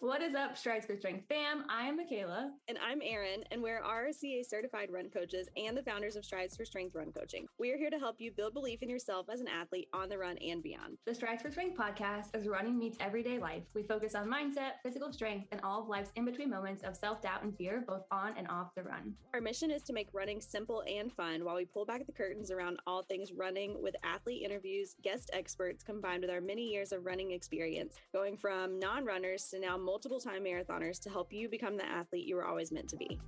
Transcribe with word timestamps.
What 0.00 0.22
is 0.22 0.34
up, 0.34 0.56
Strides 0.56 0.86
for 0.86 0.96
Strength 0.96 1.26
fam? 1.28 1.64
I'm 1.68 1.98
Michaela. 1.98 2.52
And 2.68 2.78
I'm 2.78 3.02
Erin, 3.02 3.44
and 3.50 3.62
we're 3.62 3.82
RRCA 3.82 4.46
certified 4.48 4.90
run 4.90 5.10
coaches 5.10 5.46
and 5.58 5.76
the 5.76 5.82
founders 5.82 6.16
of 6.16 6.24
Strides 6.24 6.56
for 6.56 6.64
Strength 6.64 6.94
Run 6.94 7.12
Coaching. 7.12 7.46
We 7.58 7.70
are 7.70 7.76
here 7.76 7.90
to 7.90 7.98
help 7.98 8.18
you 8.18 8.32
build 8.32 8.54
belief 8.54 8.82
in 8.82 8.88
yourself 8.88 9.26
as 9.30 9.42
an 9.42 9.48
athlete 9.48 9.88
on 9.92 10.08
the 10.08 10.16
run 10.16 10.38
and 10.38 10.62
beyond. 10.62 10.96
The 11.04 11.14
Strides 11.14 11.42
for 11.42 11.50
Strength 11.50 11.76
podcast 11.76 12.34
is 12.34 12.48
running 12.48 12.78
meets 12.78 12.96
everyday 12.98 13.38
life. 13.38 13.62
We 13.74 13.82
focus 13.82 14.14
on 14.14 14.26
mindset, 14.26 14.80
physical 14.82 15.12
strength, 15.12 15.48
and 15.52 15.60
all 15.62 15.82
of 15.82 15.88
life's 15.88 16.12
in 16.16 16.24
between 16.24 16.48
moments 16.48 16.82
of 16.82 16.96
self 16.96 17.20
doubt 17.20 17.42
and 17.42 17.54
fear, 17.54 17.84
both 17.86 18.04
on 18.10 18.32
and 18.38 18.48
off 18.48 18.74
the 18.74 18.84
run. 18.84 19.12
Our 19.34 19.42
mission 19.42 19.70
is 19.70 19.82
to 19.82 19.92
make 19.92 20.08
running 20.14 20.40
simple 20.40 20.82
and 20.88 21.12
fun 21.12 21.44
while 21.44 21.56
we 21.56 21.66
pull 21.66 21.84
back 21.84 22.06
the 22.06 22.12
curtains 22.12 22.50
around 22.50 22.78
all 22.86 23.02
things 23.02 23.34
running 23.34 23.76
with 23.82 23.96
athlete 24.02 24.44
interviews, 24.44 24.96
guest 25.02 25.28
experts, 25.34 25.82
combined 25.82 26.22
with 26.22 26.30
our 26.30 26.40
many 26.40 26.62
years 26.62 26.90
of 26.90 27.04
running 27.04 27.32
experience, 27.32 27.96
going 28.14 28.38
from 28.38 28.78
non 28.78 29.04
runners 29.04 29.44
to 29.50 29.60
now 29.60 29.76
multiple 29.90 30.20
time 30.20 30.44
marathoners 30.44 31.00
to 31.00 31.10
help 31.10 31.32
you 31.32 31.48
become 31.48 31.76
the 31.76 31.84
athlete 31.84 32.24
you 32.24 32.36
were 32.36 32.44
always 32.44 32.70
meant 32.70 32.86
to 32.86 32.96
be. 32.96 33.18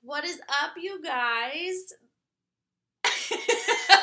What 0.00 0.24
is 0.24 0.40
up, 0.60 0.72
you 0.76 1.00
guys? 1.00 1.94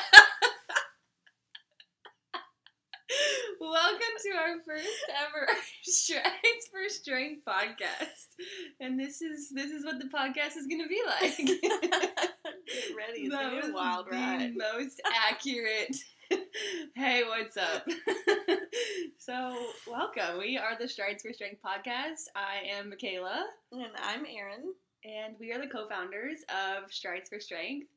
Welcome 3.60 4.00
to 4.24 4.30
our 4.38 4.56
first 4.66 4.88
ever 5.28 5.48
Strides 5.84 6.68
for 6.72 6.88
Strength 6.88 7.42
podcast, 7.46 8.28
and 8.80 8.98
this 9.00 9.22
is 9.22 9.50
this 9.54 9.70
is 9.72 9.84
what 9.84 10.00
the 10.00 10.06
podcast 10.06 10.56
is 10.58 10.66
going 10.68 10.82
to 10.82 10.88
be 10.88 11.02
like. 11.06 11.36
Get 11.38 12.96
ready, 12.98 13.22
it's 13.24 13.36
That 13.36 13.54
was 13.54 13.70
a 13.70 13.74
wild 13.74 14.08
the 14.08 14.12
ride. 14.16 14.54
most 14.56 15.02
accurate. 15.30 15.96
hey, 16.96 17.24
what's 17.28 17.58
up? 17.58 17.86
so, 19.18 19.54
welcome. 19.90 20.38
We 20.40 20.58
are 20.58 20.78
the 20.80 20.88
Strides 20.88 21.24
for 21.24 21.34
Strength 21.34 21.60
podcast. 21.66 22.26
I 22.36 22.70
am 22.78 22.90
Michaela. 22.90 23.46
And 23.74 23.92
I'm 24.02 24.26
Erin. 24.26 24.74
and 25.04 25.36
we 25.40 25.52
are 25.52 25.60
the 25.60 25.68
co-founders 25.68 26.40
of 26.50 26.92
Strides 26.94 27.30
for 27.30 27.40
Strength. 27.42 27.88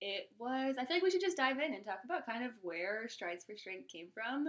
It 0.00 0.30
was 0.38 0.76
I 0.78 0.86
feel 0.86 0.96
like 0.96 1.02
we 1.02 1.10
should 1.10 1.20
just 1.20 1.36
dive 1.36 1.58
in 1.58 1.74
and 1.74 1.84
talk 1.84 2.00
about 2.06 2.24
kind 2.26 2.44
of 2.44 2.52
where 2.62 3.06
Strides 3.08 3.44
for 3.44 3.54
Strength 3.56 3.88
came 3.92 4.06
from 4.14 4.46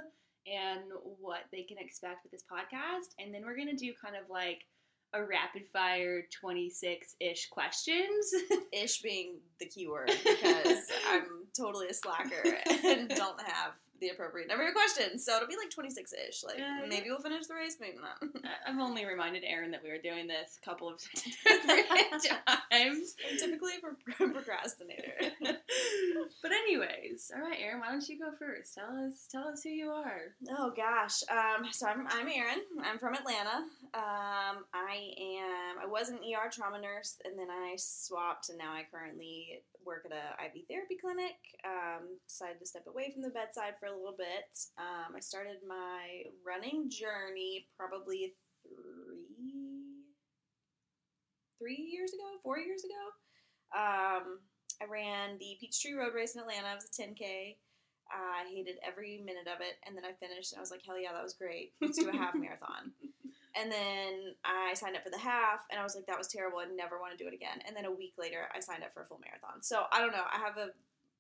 and 0.47 0.81
what 1.19 1.41
they 1.51 1.63
can 1.63 1.77
expect 1.77 2.23
with 2.23 2.31
this 2.31 2.43
podcast, 2.51 3.13
and 3.19 3.33
then 3.33 3.43
we're 3.45 3.57
gonna 3.57 3.75
do 3.75 3.93
kind 4.01 4.15
of 4.15 4.29
like 4.29 4.63
a 5.13 5.23
rapid 5.23 5.63
fire 5.73 6.23
26 6.39 7.15
ish 7.19 7.49
questions. 7.49 8.33
Ish 8.73 9.01
being 9.01 9.39
the 9.59 9.65
key 9.65 9.87
word 9.87 10.07
because 10.07 10.83
I'm 11.09 11.47
totally 11.57 11.87
a 11.87 11.93
slacker 11.93 12.57
and 12.85 13.09
don't 13.09 13.41
have 13.41 13.73
the 14.01 14.09
appropriate 14.09 14.49
number 14.49 14.67
of 14.67 14.73
questions. 14.73 15.23
So 15.23 15.37
it'll 15.37 15.47
be 15.47 15.55
like 15.55 15.69
26 15.69 16.13
ish. 16.27 16.43
Like 16.43 16.57
yeah. 16.57 16.81
maybe 16.89 17.09
we'll 17.09 17.19
finish 17.19 17.47
the 17.47 17.53
race, 17.53 17.77
maybe 17.79 17.97
not. 17.97 18.29
I've 18.67 18.77
only 18.79 19.05
reminded 19.05 19.43
Erin 19.45 19.71
that 19.71 19.83
we 19.83 19.89
were 19.89 19.99
doing 19.99 20.27
this 20.27 20.59
a 20.61 20.65
couple 20.65 20.89
of 20.89 20.99
times. 22.71 23.15
I'm 23.25 23.37
typically 23.39 23.73
a 23.77 24.11
pro- 24.11 24.31
procrastinator. 24.31 25.13
but 26.41 26.51
anyways, 26.51 27.31
all 27.33 27.41
right, 27.41 27.59
Erin, 27.61 27.79
why 27.79 27.91
don't 27.91 28.07
you 28.09 28.19
go 28.19 28.31
first? 28.37 28.75
Tell 28.75 28.97
us, 29.07 29.27
tell 29.31 29.47
us 29.47 29.63
who 29.63 29.69
you 29.69 29.89
are. 29.91 30.33
Oh 30.49 30.73
gosh. 30.75 31.21
Um, 31.29 31.67
so 31.71 31.87
I'm 31.87 32.07
I'm 32.09 32.27
Erin. 32.27 32.61
I'm 32.83 32.97
from 32.97 33.13
Atlanta. 33.13 33.65
Um, 33.93 34.65
I 34.73 35.13
am 35.19 35.79
I 35.83 35.85
was 35.85 36.09
an 36.09 36.17
ER 36.17 36.49
trauma 36.51 36.81
nurse 36.81 37.17
and 37.23 37.37
then 37.37 37.49
I 37.51 37.75
swapped 37.77 38.49
and 38.49 38.57
now 38.57 38.73
I 38.73 38.85
currently 38.91 39.61
work 39.85 40.05
at 40.05 40.15
a 40.15 40.37
IV 40.45 40.65
therapy 40.69 40.97
clinic. 40.99 41.37
Um, 41.65 42.17
decided 42.27 42.59
to 42.59 42.65
step 42.65 42.85
away 42.87 43.11
from 43.11 43.21
the 43.21 43.33
bedside 43.33 43.75
for 43.79 43.87
a 43.87 43.95
little 43.95 44.15
bit. 44.17 44.51
Um, 44.77 45.15
I 45.15 45.21
started 45.21 45.63
my 45.67 46.29
running 46.45 46.89
journey 46.89 47.67
probably 47.77 48.35
three 48.63 50.01
three 51.61 51.77
years 51.93 52.11
ago, 52.13 52.41
four 52.41 52.57
years 52.57 52.81
ago. 52.83 53.03
Um, 53.77 54.41
I 54.81 54.89
ran 54.89 55.37
the 55.37 55.57
Peachtree 55.61 55.93
Road 55.93 56.13
Race 56.15 56.33
in 56.33 56.41
Atlanta. 56.41 56.73
It 56.73 56.81
was 56.81 56.89
a 56.89 57.01
10K. 57.01 57.57
I 58.11 58.43
hated 58.49 58.75
every 58.85 59.21
minute 59.23 59.47
of 59.47 59.61
it, 59.61 59.79
and 59.85 59.95
then 59.95 60.03
I 60.03 60.11
finished, 60.19 60.51
and 60.51 60.59
I 60.59 60.61
was 60.61 60.71
like, 60.71 60.81
"Hell 60.85 60.99
yeah, 60.99 61.13
that 61.13 61.23
was 61.23 61.33
great! 61.33 61.71
Let's 61.79 61.97
do 61.97 62.09
a 62.09 62.11
half 62.11 62.35
marathon." 62.35 62.91
And 63.55 63.71
then 63.71 64.35
I 64.45 64.73
signed 64.73 64.95
up 64.95 65.03
for 65.03 65.09
the 65.09 65.19
half, 65.19 65.65
and 65.69 65.79
I 65.79 65.83
was 65.83 65.95
like, 65.95 66.05
"That 66.05 66.17
was 66.17 66.27
terrible. 66.27 66.59
I 66.59 66.65
never 66.65 66.99
want 66.99 67.17
to 67.17 67.21
do 67.21 67.27
it 67.27 67.33
again." 67.33 67.59
And 67.67 67.75
then 67.75 67.85
a 67.85 67.91
week 67.91 68.13
later, 68.17 68.47
I 68.55 68.59
signed 68.59 68.83
up 68.83 68.93
for 68.93 69.03
a 69.03 69.05
full 69.05 69.19
marathon. 69.19 69.61
So 69.61 69.83
I 69.91 69.99
don't 69.99 70.11
know. 70.11 70.23
I 70.31 70.39
have 70.39 70.57
a 70.57 70.69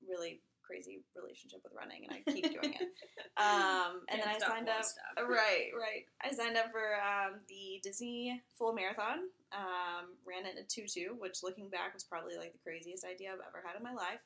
really 0.07 0.41
crazy 0.71 1.03
relationship 1.15 1.59
with 1.63 1.73
running, 1.75 2.07
and 2.07 2.13
I 2.15 2.31
keep 2.31 2.51
doing 2.51 2.73
it. 2.73 2.87
Um, 3.37 4.03
and 4.09 4.21
then 4.21 4.27
I 4.27 4.37
signed 4.37 4.69
up. 4.69 4.83
stop. 4.83 5.17
Right, 5.17 5.71
right. 5.73 6.03
I 6.21 6.35
signed 6.35 6.57
up 6.57 6.69
for 6.69 6.99
um, 6.99 7.39
the 7.47 7.79
Disney 7.81 8.41
full 8.53 8.73
marathon. 8.73 9.31
Um, 9.55 10.19
ran 10.27 10.45
it 10.45 10.57
in 10.57 10.63
a 10.63 10.67
tutu, 10.67 11.15
which 11.17 11.41
looking 11.41 11.69
back 11.69 11.93
was 11.93 12.03
probably 12.03 12.35
like 12.37 12.51
the 12.51 12.59
craziest 12.59 13.05
idea 13.05 13.31
I've 13.31 13.39
ever 13.47 13.65
had 13.65 13.77
in 13.77 13.83
my 13.83 13.93
life. 13.93 14.21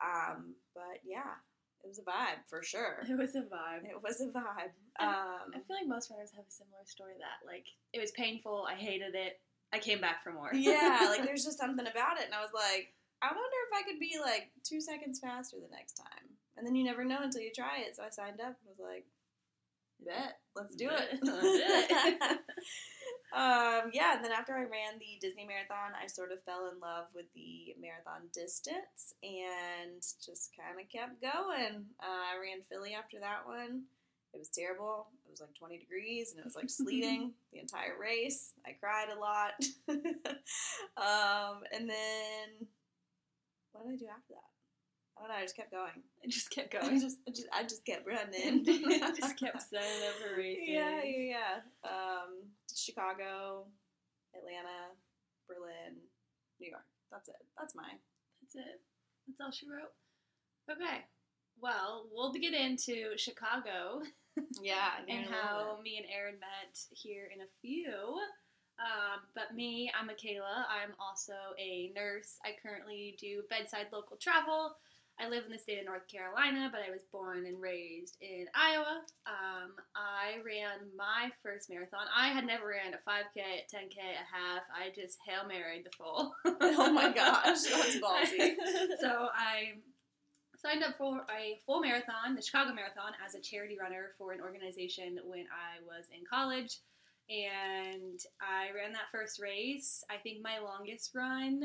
Um, 0.00 0.54
but 0.74 1.02
yeah, 1.04 1.36
it 1.84 1.88
was 1.88 1.98
a 1.98 2.02
vibe 2.02 2.46
for 2.48 2.62
sure. 2.62 3.02
It 3.08 3.18
was 3.18 3.34
a 3.34 3.42
vibe. 3.42 3.84
It 3.84 4.00
was 4.02 4.20
a 4.20 4.26
vibe. 4.28 4.72
I- 4.98 5.06
Um, 5.44 5.52
I 5.54 5.58
feel 5.60 5.76
like 5.76 5.86
most 5.86 6.10
runners 6.10 6.32
have 6.36 6.46
a 6.46 6.50
similar 6.50 6.84
story 6.84 7.14
that 7.18 7.46
like 7.46 7.66
it 7.92 8.00
was 8.00 8.10
painful. 8.12 8.66
I 8.68 8.74
hated 8.74 9.14
it. 9.14 9.40
I 9.72 9.78
came 9.78 10.00
back 10.00 10.22
for 10.22 10.32
more. 10.32 10.50
yeah, 10.54 11.06
like 11.10 11.22
there's 11.26 11.44
just 11.44 11.58
something 11.58 11.86
about 11.86 12.18
it, 12.18 12.24
and 12.26 12.34
I 12.34 12.40
was 12.40 12.52
like, 12.54 12.94
I 13.22 13.26
wonder 13.26 13.58
if 13.70 13.78
I 13.78 13.82
could 13.90 13.98
be 14.00 14.18
like 14.22 14.50
two 14.62 14.80
seconds 14.80 15.18
faster 15.20 15.56
the 15.60 15.74
next 15.74 15.94
time. 15.94 16.30
And 16.56 16.66
then 16.66 16.74
you 16.74 16.84
never 16.84 17.04
know 17.04 17.18
until 17.20 17.42
you 17.42 17.50
try 17.54 17.80
it. 17.80 17.96
So 17.96 18.02
I 18.02 18.08
signed 18.10 18.40
up 18.40 18.56
and 18.56 18.68
was 18.68 18.78
like, 18.80 19.04
bet, 20.00 20.38
let's 20.54 20.74
do 20.74 20.88
it. 20.88 21.18
Let's 21.22 21.44
it. 21.44 22.20
um, 23.36 23.90
yeah, 23.92 24.16
and 24.16 24.24
then 24.24 24.32
after 24.32 24.54
I 24.54 24.62
ran 24.62 24.98
the 24.98 25.18
Disney 25.20 25.44
Marathon, 25.46 25.92
I 26.00 26.06
sort 26.06 26.32
of 26.32 26.42
fell 26.44 26.70
in 26.72 26.80
love 26.80 27.06
with 27.14 27.26
the 27.34 27.74
marathon 27.80 28.28
distance 28.32 29.12
and 29.22 30.00
just 30.24 30.52
kind 30.56 30.80
of 30.80 30.88
kept 30.88 31.20
going. 31.20 31.84
Uh, 32.00 32.24
I 32.32 32.40
ran 32.40 32.62
Philly 32.70 32.94
after 32.94 33.18
that 33.20 33.46
one. 33.46 33.82
It 34.36 34.38
was 34.38 34.50
terrible. 34.50 35.08
It 35.24 35.30
was 35.30 35.40
like 35.40 35.54
20 35.56 35.78
degrees 35.78 36.32
and 36.32 36.40
it 36.40 36.44
was 36.44 36.54
like 36.54 36.68
sleeting 36.68 37.32
the 37.54 37.58
entire 37.58 37.96
race. 37.98 38.52
I 38.66 38.76
cried 38.76 39.08
a 39.08 39.18
lot. 39.18 39.56
um, 41.00 41.64
and 41.72 41.88
then 41.88 42.68
what 43.72 43.88
did 43.88 43.94
I 43.94 43.96
do 43.96 44.12
after 44.12 44.36
that? 44.36 44.52
I 45.16 45.20
don't 45.24 45.30
know. 45.30 45.40
I 45.40 45.42
just 45.48 45.56
kept 45.56 45.72
going. 45.72 46.04
I 46.20 46.28
just 46.28 46.50
kept 46.50 46.74
I 46.74 46.80
going. 46.84 47.00
just, 47.00 47.16
I 47.26 47.30
just, 47.30 47.48
I 47.50 47.62
just 47.62 47.86
kept 47.86 48.06
running. 48.06 48.60
I 48.68 49.10
just 49.16 49.40
kept 49.40 49.62
signing 49.64 50.04
up 50.04 50.20
for 50.20 50.36
races. 50.36 50.68
Yeah, 50.68 51.00
yeah, 51.02 51.32
yeah. 51.32 51.88
Um, 51.88 52.52
Chicago, 52.68 53.64
Atlanta, 54.36 54.92
Berlin, 55.48 55.96
New 56.60 56.68
York. 56.68 56.84
That's 57.10 57.30
it. 57.30 57.40
That's 57.58 57.74
mine. 57.74 57.96
That's 58.42 58.56
it. 58.56 58.84
That's 59.26 59.40
all 59.40 59.50
she 59.50 59.64
wrote. 59.64 59.96
Okay. 60.70 61.08
Well, 61.58 62.04
we'll 62.12 62.32
get 62.32 62.52
into 62.52 63.16
Chicago 63.16 64.02
Yeah, 64.62 64.90
and 65.08 65.26
how 65.26 65.78
me 65.82 65.96
and 65.96 66.06
Aaron 66.12 66.38
met 66.40 66.78
here 66.90 67.28
in 67.34 67.40
a 67.40 67.50
few. 67.62 67.92
Um, 68.78 69.20
but 69.34 69.54
me, 69.54 69.90
I'm 69.98 70.06
Michaela. 70.06 70.66
I'm 70.68 70.92
also 71.00 71.32
a 71.58 71.92
nurse. 71.94 72.36
I 72.44 72.50
currently 72.62 73.16
do 73.20 73.42
bedside 73.48 73.86
local 73.92 74.16
travel. 74.16 74.76
I 75.18 75.28
live 75.28 75.44
in 75.46 75.52
the 75.52 75.58
state 75.58 75.78
of 75.78 75.86
North 75.86 76.06
Carolina, 76.08 76.68
but 76.70 76.82
I 76.86 76.90
was 76.90 77.00
born 77.10 77.46
and 77.46 77.60
raised 77.60 78.18
in 78.20 78.46
Iowa. 78.54 79.00
Um, 79.26 79.72
I 79.96 80.44
ran 80.44 80.92
my 80.94 81.30
first 81.42 81.70
marathon. 81.70 82.04
I 82.14 82.28
had 82.28 82.44
never 82.44 82.68
ran 82.68 82.92
a 82.92 82.98
5K, 83.08 83.40
a 83.40 83.64
10K, 83.64 83.96
a 83.96 84.28
half. 84.28 84.62
I 84.68 84.92
just 84.94 85.16
Hail 85.26 85.48
Married 85.48 85.86
the 85.86 85.90
full. 85.96 86.34
Oh 86.60 86.92
my 86.92 87.12
gosh, 87.12 87.62
that's 87.62 87.96
ballsy. 87.96 88.54
so 89.00 89.28
I 89.34 89.80
signed 90.66 90.82
up 90.82 90.96
for 90.98 91.24
a 91.30 91.60
full 91.64 91.80
marathon, 91.80 92.34
the 92.34 92.42
Chicago 92.42 92.74
Marathon, 92.74 93.12
as 93.24 93.34
a 93.34 93.40
charity 93.40 93.76
runner 93.80 94.12
for 94.18 94.32
an 94.32 94.40
organization 94.40 95.18
when 95.24 95.44
I 95.46 95.80
was 95.86 96.06
in 96.12 96.24
college. 96.28 96.80
And 97.28 98.20
I 98.40 98.74
ran 98.74 98.92
that 98.92 99.10
first 99.12 99.40
race. 99.40 100.04
I 100.10 100.16
think 100.16 100.42
my 100.42 100.58
longest 100.58 101.12
run 101.14 101.62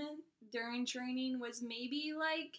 during 0.51 0.85
training 0.85 1.39
was 1.39 1.63
maybe 1.63 2.13
like 2.17 2.57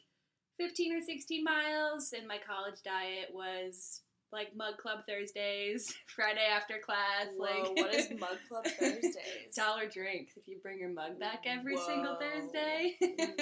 15 0.59 0.97
or 0.97 1.01
16 1.01 1.45
miles, 1.45 2.13
and 2.17 2.27
my 2.27 2.39
college 2.45 2.83
diet 2.85 3.29
was 3.33 4.01
like 4.33 4.57
Mug 4.57 4.79
Club 4.79 5.01
Thursdays, 5.09 5.95
Friday 6.07 6.47
after 6.53 6.79
class. 6.79 7.29
Whoa, 7.37 7.45
like 7.45 7.77
what 7.77 7.95
is 7.95 8.09
Mug 8.19 8.39
Club 8.49 8.65
Thursdays? 8.65 9.17
Dollar 9.55 9.89
drinks 9.89 10.37
if 10.37 10.49
you 10.49 10.59
bring 10.63 10.81
your 10.81 10.91
mug 10.91 11.21
back 11.21 11.45
every 11.47 11.77
single 11.77 12.17
Thursday. 12.17 12.97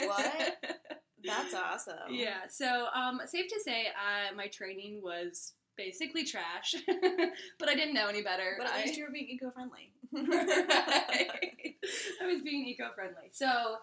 What? 0.07 0.65
That's 1.25 1.55
awesome. 1.55 2.11
Yeah. 2.11 2.49
So, 2.49 2.87
um, 2.95 3.21
safe 3.27 3.49
to 3.49 3.61
say, 3.65 3.87
uh, 3.89 4.35
my 4.35 4.47
training 4.49 5.01
was 5.03 5.53
basically 5.77 6.25
trash, 6.25 6.75
but 7.59 7.69
I 7.69 7.75
didn't 7.75 7.95
know 7.95 8.09
any 8.09 8.23
better. 8.23 8.55
But 8.59 8.69
at 8.69 8.75
I, 8.75 8.83
least 8.83 8.97
you 8.97 9.05
were 9.05 9.11
being 9.11 9.29
eco-friendly. 9.29 9.93
Right. 10.13 11.31
I 12.23 12.27
was 12.27 12.43
being 12.43 12.67
eco-friendly. 12.67 13.31
So, 13.33 13.77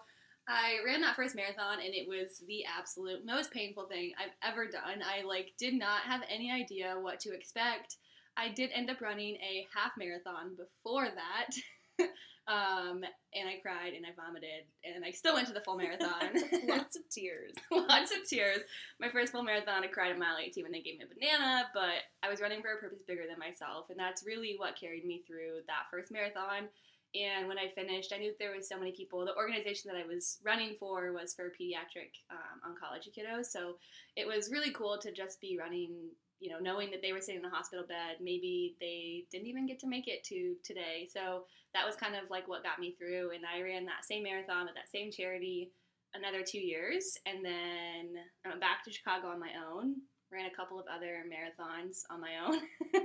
I 0.48 0.78
ran 0.84 1.02
that 1.02 1.14
first 1.14 1.36
marathon 1.36 1.78
and 1.84 1.94
it 1.94 2.08
was 2.08 2.42
the 2.48 2.64
absolute 2.64 3.26
most 3.26 3.50
painful 3.50 3.84
thing 3.86 4.12
I've 4.18 4.50
ever 4.50 4.66
done. 4.66 5.02
I 5.04 5.22
like 5.22 5.52
did 5.58 5.74
not 5.74 6.02
have 6.02 6.22
any 6.28 6.50
idea 6.50 6.96
what 6.98 7.20
to 7.20 7.34
expect. 7.34 7.96
I 8.34 8.48
did 8.48 8.70
end 8.72 8.88
up 8.88 9.02
running 9.02 9.34
a 9.36 9.66
half 9.76 9.92
marathon 9.98 10.56
before 10.56 11.04
that. 11.04 11.50
um, 12.48 13.04
and 13.34 13.48
I 13.48 13.58
cried 13.60 13.92
and 13.94 14.06
I 14.06 14.10
vomited 14.16 14.64
and 14.84 15.04
I 15.04 15.10
still 15.10 15.34
went 15.34 15.46
to 15.48 15.52
the 15.52 15.60
full 15.60 15.76
marathon. 15.76 16.32
Lots 16.68 16.96
of 16.96 17.08
tears. 17.10 17.52
Lots 17.70 18.12
of 18.12 18.28
tears. 18.28 18.60
My 19.00 19.10
first 19.10 19.32
full 19.32 19.42
marathon, 19.42 19.84
I 19.84 19.88
cried 19.88 20.12
at 20.12 20.18
mile 20.18 20.36
18 20.40 20.64
when 20.64 20.72
they 20.72 20.80
gave 20.80 20.98
me 20.98 21.04
a 21.04 21.14
banana, 21.14 21.68
but 21.74 22.08
I 22.22 22.30
was 22.30 22.40
running 22.40 22.62
for 22.62 22.72
a 22.72 22.78
purpose 22.78 23.02
bigger 23.06 23.24
than 23.28 23.38
myself, 23.38 23.90
and 23.90 23.98
that's 23.98 24.24
really 24.24 24.54
what 24.56 24.80
carried 24.80 25.04
me 25.04 25.22
through 25.26 25.60
that 25.66 25.90
first 25.90 26.10
marathon. 26.10 26.68
And 27.14 27.48
when 27.48 27.58
I 27.58 27.68
finished, 27.74 28.12
I 28.14 28.18
knew 28.18 28.34
there 28.38 28.54
was 28.54 28.68
so 28.68 28.78
many 28.78 28.92
people. 28.92 29.24
The 29.24 29.36
organization 29.36 29.90
that 29.90 29.98
I 29.98 30.06
was 30.06 30.38
running 30.44 30.76
for 30.78 31.12
was 31.12 31.32
for 31.32 31.44
pediatric 31.44 32.12
um, 32.30 32.60
oncology 32.68 33.08
kiddos, 33.08 33.46
so 33.46 33.76
it 34.14 34.26
was 34.26 34.50
really 34.50 34.72
cool 34.72 34.98
to 34.98 35.12
just 35.12 35.40
be 35.40 35.58
running. 35.58 36.10
You 36.40 36.50
know, 36.50 36.60
knowing 36.60 36.92
that 36.92 37.02
they 37.02 37.12
were 37.12 37.20
sitting 37.20 37.40
in 37.40 37.46
a 37.46 37.50
hospital 37.50 37.84
bed, 37.84 38.18
maybe 38.20 38.76
they 38.78 39.24
didn't 39.32 39.48
even 39.48 39.66
get 39.66 39.80
to 39.80 39.88
make 39.88 40.06
it 40.06 40.22
to 40.24 40.54
today. 40.62 41.08
So 41.12 41.46
that 41.78 41.86
was 41.86 41.94
kind 41.94 42.16
of 42.16 42.28
like 42.28 42.48
what 42.48 42.64
got 42.64 42.80
me 42.80 42.96
through. 42.98 43.30
And 43.30 43.46
I 43.46 43.62
ran 43.62 43.86
that 43.86 44.04
same 44.04 44.24
marathon 44.24 44.66
with 44.66 44.74
that 44.74 44.90
same 44.90 45.12
charity 45.12 45.70
another 46.14 46.42
two 46.42 46.58
years, 46.58 47.16
and 47.26 47.44
then 47.44 48.18
I 48.44 48.48
went 48.48 48.60
back 48.60 48.82
to 48.84 48.92
Chicago 48.92 49.28
on 49.28 49.38
my 49.38 49.52
own. 49.70 49.94
Ran 50.32 50.50
a 50.50 50.54
couple 50.54 50.78
of 50.78 50.86
other 50.92 51.24
marathons 51.24 52.00
on 52.10 52.20
my 52.20 52.36
own 52.44 52.56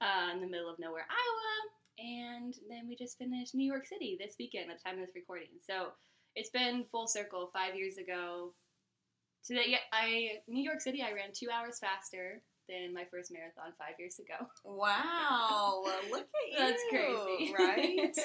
uh, 0.00 0.32
in 0.32 0.40
the 0.40 0.46
middle 0.46 0.70
of 0.70 0.78
nowhere, 0.78 1.04
Iowa, 1.10 1.52
and 1.98 2.54
then 2.70 2.88
we 2.88 2.96
just 2.96 3.18
finished 3.18 3.54
New 3.54 3.70
York 3.70 3.86
City 3.86 4.16
this 4.18 4.36
weekend 4.38 4.70
at 4.70 4.78
the 4.78 4.84
time 4.84 4.98
of 4.98 5.06
this 5.06 5.14
recording. 5.14 5.48
So 5.60 5.88
it's 6.34 6.50
been 6.50 6.86
full 6.90 7.06
circle. 7.06 7.50
Five 7.52 7.74
years 7.74 7.98
ago 7.98 8.54
today, 9.44 9.64
yeah, 9.66 9.84
I 9.92 10.40
New 10.48 10.62
York 10.62 10.80
City. 10.80 11.02
I 11.02 11.12
ran 11.12 11.30
two 11.34 11.48
hours 11.52 11.78
faster 11.78 12.40
than 12.68 12.94
my 12.94 13.04
first 13.10 13.32
marathon 13.32 13.72
five 13.78 13.94
years 13.98 14.18
ago. 14.18 14.46
Wow, 14.64 15.82
look 16.10 16.20
at 16.26 16.52
you. 16.52 16.58
That's 16.58 16.82
crazy, 16.90 17.54
right? 17.54 18.16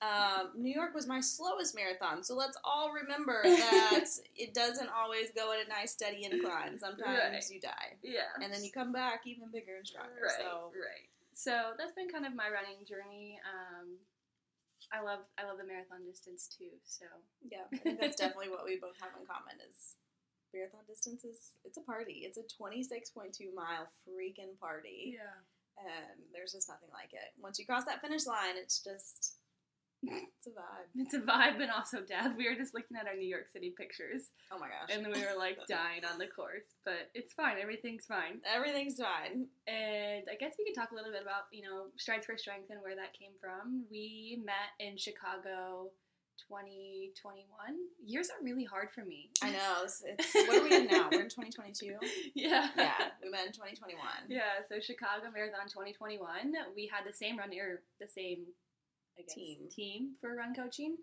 um, 0.02 0.50
New 0.56 0.72
York 0.72 0.94
was 0.94 1.06
my 1.06 1.20
slowest 1.20 1.74
marathon, 1.74 2.22
so 2.22 2.34
let's 2.34 2.56
all 2.64 2.92
remember 2.92 3.42
that 3.42 4.04
it 4.36 4.54
doesn't 4.54 4.88
always 4.90 5.30
go 5.36 5.52
at 5.52 5.64
a 5.64 5.68
nice 5.68 5.92
steady 5.92 6.24
incline. 6.24 6.78
Sometimes 6.78 7.00
Right. 7.32 7.44
you 7.50 7.60
die, 7.60 7.96
yeah, 8.02 8.32
and 8.42 8.52
then 8.52 8.62
you 8.64 8.70
come 8.72 8.92
back 8.92 9.22
even 9.26 9.48
bigger 9.52 9.76
and 9.76 9.86
stronger. 9.86 10.10
right, 10.22 10.32
So 10.38 10.72
right. 10.74 11.08
So 11.34 11.72
that's 11.76 11.92
been 11.92 12.08
kind 12.08 12.24
of 12.24 12.34
my 12.34 12.48
running 12.48 12.84
journey. 12.88 13.38
Um, 13.44 13.96
I 14.92 15.02
love 15.02 15.20
I 15.38 15.44
love 15.46 15.58
the 15.58 15.64
marathon 15.66 16.04
distance 16.06 16.48
too. 16.48 16.70
So 16.84 17.04
yeah, 17.50 17.66
I 17.72 17.76
think 17.76 18.00
that's 18.00 18.16
definitely 18.16 18.50
what 18.50 18.64
we 18.64 18.78
both 18.78 18.96
have 19.00 19.10
in 19.18 19.26
common 19.26 19.58
is 19.68 19.96
marathon 20.56 20.80
distance 20.88 21.24
is 21.24 21.52
it's 21.64 21.76
a 21.76 21.82
party. 21.82 22.22
It's 22.24 22.38
a 22.38 22.42
twenty 22.56 22.82
six 22.82 23.10
point 23.10 23.34
two 23.34 23.50
mile 23.54 23.86
freaking 24.08 24.58
party. 24.58 25.14
yeah, 25.16 25.36
and 25.84 26.16
there's 26.32 26.52
just 26.52 26.68
nothing 26.68 26.88
like 26.92 27.12
it. 27.12 27.36
Once 27.40 27.58
you 27.58 27.66
cross 27.66 27.84
that 27.84 28.00
finish 28.00 28.26
line, 28.26 28.56
it's 28.56 28.80
just 28.82 29.34
it's 30.02 30.46
a 30.46 30.50
vibe. 30.50 30.86
it's 30.96 31.14
a 31.14 31.20
vibe 31.20 31.60
and 31.60 31.70
also 31.70 32.00
death. 32.02 32.32
We 32.36 32.46
were 32.48 32.54
just 32.54 32.74
looking 32.74 32.96
at 32.96 33.06
our 33.08 33.16
New 33.16 33.26
York 33.26 33.48
City 33.52 33.72
pictures, 33.76 34.28
Oh 34.52 34.58
my 34.58 34.68
gosh, 34.68 34.94
and 34.94 35.06
we 35.06 35.20
were 35.24 35.36
like 35.36 35.58
dying 35.68 36.04
on 36.04 36.18
the 36.18 36.26
course, 36.26 36.68
but 36.84 37.10
it's 37.14 37.32
fine. 37.32 37.56
Everything's 37.60 38.04
fine. 38.04 38.40
everything's 38.44 39.00
fine. 39.00 39.46
And 39.66 40.24
I 40.30 40.36
guess 40.38 40.54
we 40.58 40.64
can 40.66 40.74
talk 40.74 40.92
a 40.92 40.94
little 40.94 41.10
bit 41.10 41.22
about, 41.22 41.48
you 41.50 41.62
know, 41.62 41.86
Strides 41.96 42.26
for 42.26 42.36
Strength 42.36 42.70
and 42.70 42.80
where 42.82 42.94
that 42.94 43.18
came 43.18 43.32
from. 43.40 43.84
We 43.90 44.38
met 44.44 44.76
in 44.78 44.96
Chicago 44.98 45.90
2021. 46.48 47.44
Years 48.04 48.28
are 48.30 48.42
really 48.44 48.64
hard 48.64 48.88
for 48.94 49.04
me. 49.04 49.30
I 49.42 49.50
know. 49.50 49.82
It's, 49.84 50.02
it's 50.04 50.34
what 50.48 50.58
are 50.58 50.64
we 50.64 50.74
in 50.74 50.86
now? 50.86 51.08
We're 51.10 51.22
in 51.22 51.28
2022. 51.28 51.96
yeah. 52.34 52.68
Yeah, 52.76 53.10
we 53.22 53.30
met 53.30 53.46
in 53.46 53.52
2021. 53.52 53.96
Yeah, 54.28 54.60
so 54.68 54.80
Chicago 54.80 55.30
Marathon 55.32 55.66
2021, 55.68 56.52
we 56.74 56.86
had 56.92 57.06
the 57.08 57.12
same 57.16 57.38
run 57.38 57.50
or 57.58 57.82
the 58.00 58.08
same 58.08 58.46
I 59.18 59.22
guess, 59.22 59.34
Team. 59.34 59.58
team 59.70 60.00
for 60.20 60.34
run 60.36 60.54
coaching. 60.54 60.96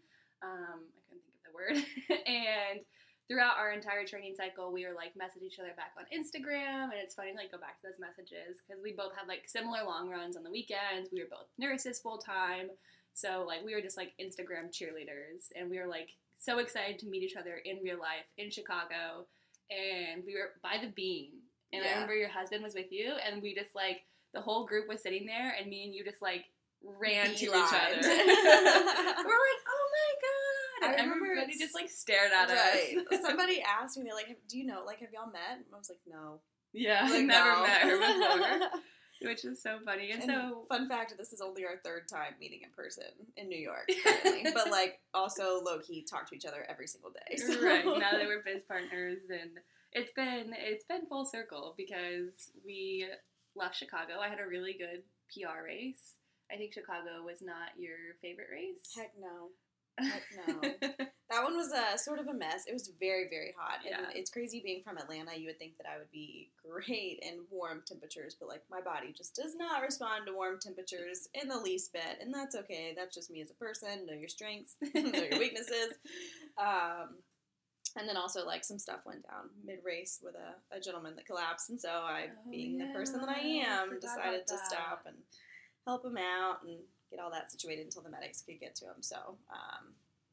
Um, 0.44 0.86
I 0.94 1.02
couldn't 1.10 1.24
think 1.26 1.38
of 1.42 1.46
the 1.50 1.56
word. 1.58 1.78
and 2.28 2.80
throughout 3.28 3.58
our 3.58 3.72
entire 3.72 4.06
training 4.06 4.36
cycle, 4.36 4.72
we 4.72 4.86
were 4.86 4.94
like 4.94 5.16
message 5.16 5.42
each 5.44 5.60
other 5.60 5.74
back 5.76 5.94
on 5.98 6.06
Instagram, 6.14 6.92
and 6.94 7.00
it's 7.02 7.16
funny 7.16 7.32
to 7.32 7.38
like 7.38 7.52
go 7.52 7.58
back 7.58 7.80
to 7.82 7.88
those 7.88 8.00
messages 8.00 8.62
because 8.62 8.82
we 8.84 8.92
both 8.94 9.16
had 9.18 9.28
like 9.28 9.48
similar 9.48 9.84
long 9.86 10.10
runs 10.10 10.36
on 10.38 10.44
the 10.44 10.52
weekends. 10.52 11.10
We 11.12 11.22
were 11.24 11.32
both 11.32 11.48
nurses 11.58 12.00
full 12.00 12.18
time, 12.18 12.70
so 13.14 13.46
like 13.48 13.64
we 13.66 13.74
were 13.74 13.82
just 13.82 13.98
like 13.98 14.14
Instagram 14.22 14.72
cheerleaders, 14.72 15.52
and 15.56 15.70
we 15.70 15.80
were 15.80 15.88
like 15.88 16.10
so 16.38 16.60
excited 16.60 17.00
to 17.00 17.08
meet 17.08 17.24
each 17.24 17.36
other 17.36 17.62
in 17.64 17.80
real 17.84 18.00
life 18.00 18.28
in 18.38 18.50
Chicago, 18.50 19.26
and 19.70 20.24
we 20.26 20.36
were 20.36 20.52
by 20.62 20.78
the 20.82 20.92
Bean, 20.92 21.32
and 21.72 21.84
I 21.84 21.94
remember 21.94 22.16
your 22.16 22.30
husband 22.30 22.64
was 22.64 22.76
with 22.76 22.92
you, 22.92 23.14
and 23.26 23.42
we 23.42 23.56
just 23.56 23.76
like 23.76 24.02
the 24.34 24.42
whole 24.42 24.66
group 24.66 24.88
was 24.88 25.02
sitting 25.02 25.26
there, 25.26 25.56
and 25.60 25.70
me 25.70 25.86
and 25.86 25.94
you 25.94 26.04
just 26.04 26.22
like 26.22 26.46
ran 26.84 27.28
to 27.28 27.46
each 27.46 27.52
other. 27.52 27.98
we're 28.02 29.40
like, 29.40 29.62
oh 29.68 29.88
my 29.94 30.12
god! 30.22 31.00
I 31.00 31.02
remember 31.02 31.26
everybody 31.26 31.58
just 31.58 31.74
like 31.74 31.90
stared 31.90 32.32
at 32.32 32.50
right. 32.50 32.98
us. 33.12 33.22
Somebody 33.26 33.64
asked 33.64 33.98
me, 33.98 34.04
they're 34.04 34.16
like, 34.16 34.38
"Do 34.48 34.58
you 34.58 34.66
know? 34.66 34.84
Like, 34.86 35.00
have 35.00 35.14
y'all 35.14 35.32
met?" 35.32 35.58
And 35.58 35.66
I 35.74 35.78
was 35.78 35.90
like, 35.90 36.02
"No." 36.08 36.42
yeah, 36.74 37.08
Like, 37.10 37.26
never 37.26 37.52
no. 37.54 37.64
met 37.64 37.82
her 37.82 37.98
before, 38.00 38.70
which 39.22 39.46
is 39.46 39.62
so 39.62 39.80
funny. 39.86 40.12
And, 40.12 40.24
And 40.24 40.32
so, 40.32 40.66
fun 40.70 40.88
fact: 40.90 41.14
this 41.18 41.34
is 41.34 41.42
only 41.42 41.66
our 41.66 41.78
third 41.84 42.08
time 42.08 42.34
meeting 42.40 42.62
in 42.64 42.72
person 42.72 43.06
in 43.38 43.48
New 43.48 43.60
York, 43.60 43.90
but 44.54 44.70
like 44.72 45.00
also 45.14 45.62
low 45.64 45.80
key 45.80 46.06
talk 46.10 46.30
to 46.30 46.36
each 46.36 46.46
other 46.46 46.66
every 46.70 46.88
single 46.88 47.12
day. 47.12 47.38
so- 47.38 47.62
right 47.64 47.86
now 47.86 48.12
that 48.12 48.26
we're 48.26 48.44
biz 48.44 48.64
partners, 48.64 49.20
and 49.30 49.52
it's 49.92 50.12
been 50.14 50.54
it's 50.58 50.86
been 50.86 51.06
full 51.08 51.26
circle 51.26 51.74
because 51.78 52.52
we 52.66 53.06
left 53.56 53.76
Chicago. 53.76 54.20
I 54.22 54.30
had 54.30 54.40
a 54.40 54.48
really 54.48 54.74
good 54.74 55.04
PR 55.32 55.64
race. 55.66 56.16
I 56.52 56.58
think 56.58 56.74
Chicago 56.74 57.24
was 57.26 57.42
not 57.42 57.70
your 57.78 57.98
favorite 58.22 58.48
race. 58.52 58.94
Heck 58.96 59.12
no. 59.20 59.50
No. 60.00 60.72
That 61.30 61.42
one 61.46 61.56
was 61.58 61.72
a 61.72 61.98
sort 61.98 62.20
of 62.20 62.28
a 62.28 62.34
mess. 62.34 62.66
It 62.68 62.74
was 62.74 62.92
very, 63.00 63.26
very 63.28 63.56
hot. 63.58 63.80
And 63.84 63.90
Yeah. 64.14 64.20
it's 64.20 64.30
crazy 64.30 64.62
being 64.64 64.84
from 64.84 65.00
Atlanta. 65.00 65.36
You 65.36 65.48
would 65.48 65.58
think 65.58 65.78
that 65.78 65.88
I 65.88 65.98
would 65.98 66.12
be 66.12 66.52
great 66.64 67.22
in 67.24 67.46
warm 67.50 67.82
temperatures, 67.88 68.36
but 68.40 68.48
like 68.48 68.62
my 68.70 68.82
body 68.82 69.12
just 69.18 69.36
does 69.36 69.56
not 69.56 69.82
respond 69.82 70.28
to 70.28 70.34
warm 70.36 70.60
temperatures 70.60 71.28
in 71.34 71.48
the 71.48 71.58
least 71.58 71.92
bit. 71.92 72.20
And 72.22 72.32
that's 72.32 72.56
okay. 72.56 72.94
That's 72.96 73.16
just 73.16 73.32
me 73.32 73.42
as 73.42 73.50
a 73.50 73.56
person. 73.56 74.06
Know 74.06 74.14
your 74.14 74.28
strengths, 74.30 74.76
know 74.94 75.02
your 75.24 75.40
weaknesses. 75.40 75.94
Um, 76.56 77.16
and 77.98 78.08
then 78.08 78.16
also 78.16 78.46
like 78.46 78.64
some 78.64 78.78
stuff 78.78 79.00
went 79.08 79.24
down 79.24 79.50
mid 79.66 79.80
race 79.84 80.20
with 80.22 80.36
a, 80.36 80.76
a 80.76 80.80
gentleman 80.80 81.16
that 81.16 81.26
collapsed. 81.26 81.72
And 81.72 81.82
so 81.82 81.90
I, 81.90 82.28
Oh, 82.30 82.52
being 82.52 82.78
the 82.78 82.94
person 82.94 83.20
that 83.22 83.30
I 83.30 83.42
yeah, 83.42 83.80
I 83.80 83.84
am, 83.86 84.00
decided 84.00 84.46
to 84.46 84.58
stop 84.68 85.06
and 85.08 85.16
help 85.88 86.06
him 86.06 86.18
out 86.18 86.58
and 86.64 86.78
get 87.14 87.24
all 87.24 87.32
that 87.32 87.52
situated 87.52 87.86
until 87.86 88.02
the 88.02 88.10
medics 88.10 88.42
could 88.42 88.60
get 88.60 88.76
to 88.76 88.86
him. 88.86 89.02
So, 89.02 89.38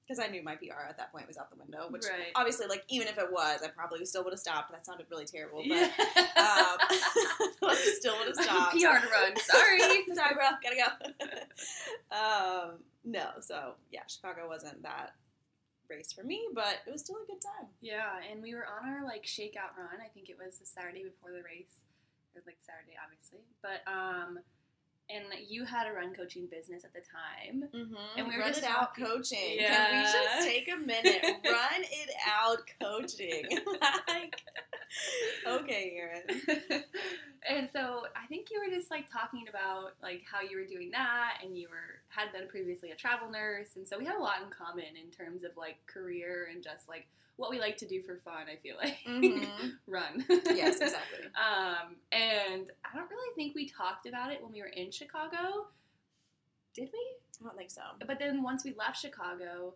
because 0.06 0.18
I 0.18 0.26
knew 0.28 0.42
my 0.42 0.56
PR 0.56 0.88
at 0.88 0.96
that 0.96 1.12
point 1.12 1.28
was 1.28 1.36
out 1.36 1.50
the 1.50 1.56
window, 1.56 1.86
which 1.90 2.02
Right. 2.08 2.32
obviously, 2.34 2.66
like, 2.66 2.84
even 2.88 3.06
if 3.06 3.16
it 3.18 3.30
was, 3.30 3.60
I 3.62 3.68
probably 3.68 4.04
still 4.06 4.24
would 4.24 4.32
have 4.32 4.40
stopped. 4.40 4.72
That 4.72 4.84
sounded 4.84 5.06
really 5.10 5.24
terrible, 5.26 5.58
but 5.68 5.76
Yeah. 5.76 5.92
um, 6.36 7.70
still 7.98 8.18
would 8.18 8.26
have 8.28 8.36
stopped. 8.44 8.72
PR 8.72 8.98
to 9.06 9.08
run. 9.12 9.36
Sorry. 9.38 9.78
Sorry, 10.14 10.34
bro. 10.34 10.48
Gotta 10.62 10.76
go. 10.76 12.16
um, 12.16 12.70
no, 13.04 13.28
so 13.40 13.74
yeah, 13.92 14.02
Chicago 14.08 14.48
wasn't 14.48 14.82
that 14.82 15.14
race 15.88 16.12
for 16.12 16.22
me, 16.24 16.48
but 16.54 16.80
it 16.86 16.90
was 16.92 17.02
still 17.02 17.16
a 17.22 17.26
good 17.26 17.40
time. 17.40 17.68
Yeah, 17.80 18.18
and 18.30 18.42
we 18.42 18.54
were 18.54 18.66
on 18.66 18.88
our 18.88 19.04
like 19.04 19.24
shakeout 19.24 19.76
run. 19.78 20.00
I 20.04 20.08
think 20.08 20.28
it 20.28 20.36
was 20.38 20.58
the 20.58 20.66
Saturday 20.66 21.04
before 21.04 21.30
the 21.32 21.42
race. 21.42 21.82
It 22.34 22.38
was 22.38 22.46
like 22.46 22.58
Saturday, 22.62 22.94
obviously. 23.02 23.40
But 23.62 23.82
um, 23.90 24.38
and 25.14 25.24
you 25.48 25.64
had 25.64 25.86
a 25.86 25.92
run 25.92 26.14
coaching 26.14 26.46
business 26.50 26.84
at 26.84 26.92
the 26.92 27.00
time. 27.00 27.68
Mm-hmm. 27.74 28.18
And 28.18 28.28
we 28.28 28.34
were 28.34 28.40
run 28.40 28.48
just 28.50 28.62
it 28.62 28.68
out 28.68 28.94
talking- 28.96 29.04
coaching. 29.06 29.58
Can 29.58 29.96
we 29.96 30.02
just 30.02 30.46
take 30.46 30.68
a 30.72 30.76
minute? 30.76 31.22
run 31.44 31.82
it 31.82 32.10
out 32.28 32.58
coaching. 32.80 33.44
like, 34.08 34.40
okay, 35.46 35.96
Erin. 35.96 36.42
and 37.48 37.68
so 37.72 38.02
I 38.16 38.26
think 38.28 38.48
you 38.50 38.60
were 38.64 38.74
just 38.74 38.90
like 38.90 39.10
talking 39.10 39.44
about 39.48 39.92
like 40.02 40.22
how 40.30 40.40
you 40.42 40.56
were 40.56 40.66
doing 40.66 40.90
that, 40.92 41.38
and 41.44 41.56
you 41.56 41.68
were 41.68 41.99
had 42.10 42.32
been 42.32 42.46
previously 42.48 42.90
a 42.90 42.94
travel 42.96 43.30
nurse, 43.30 43.76
and 43.76 43.86
so 43.88 43.98
we 43.98 44.04
had 44.04 44.16
a 44.16 44.20
lot 44.22 44.42
in 44.44 44.50
common 44.50 44.84
in 45.02 45.10
terms 45.10 45.42
of 45.44 45.56
like 45.56 45.76
career 45.86 46.48
and 46.52 46.62
just 46.62 46.88
like 46.88 47.06
what 47.36 47.50
we 47.50 47.58
like 47.58 47.76
to 47.78 47.86
do 47.86 48.02
for 48.02 48.20
fun. 48.24 48.46
I 48.52 48.56
feel 48.56 48.76
like 48.76 48.98
Mhm. 49.06 49.72
run. 49.86 50.24
Yes, 50.28 50.76
exactly. 50.80 51.24
Um, 51.36 51.96
and 52.12 52.70
I 52.84 52.96
don't 52.96 53.08
really 53.10 53.34
think 53.34 53.54
we 53.54 53.66
talked 53.68 54.06
about 54.06 54.30
it 54.32 54.42
when 54.42 54.52
we 54.52 54.60
were 54.60 54.66
in 54.68 54.90
Chicago. 54.90 55.68
Did 56.74 56.90
we? 56.92 57.00
I 57.40 57.44
don't 57.44 57.56
think 57.56 57.70
so. 57.70 57.80
But 58.06 58.18
then 58.18 58.42
once 58.42 58.64
we 58.64 58.74
left 58.74 58.98
Chicago, 59.00 59.74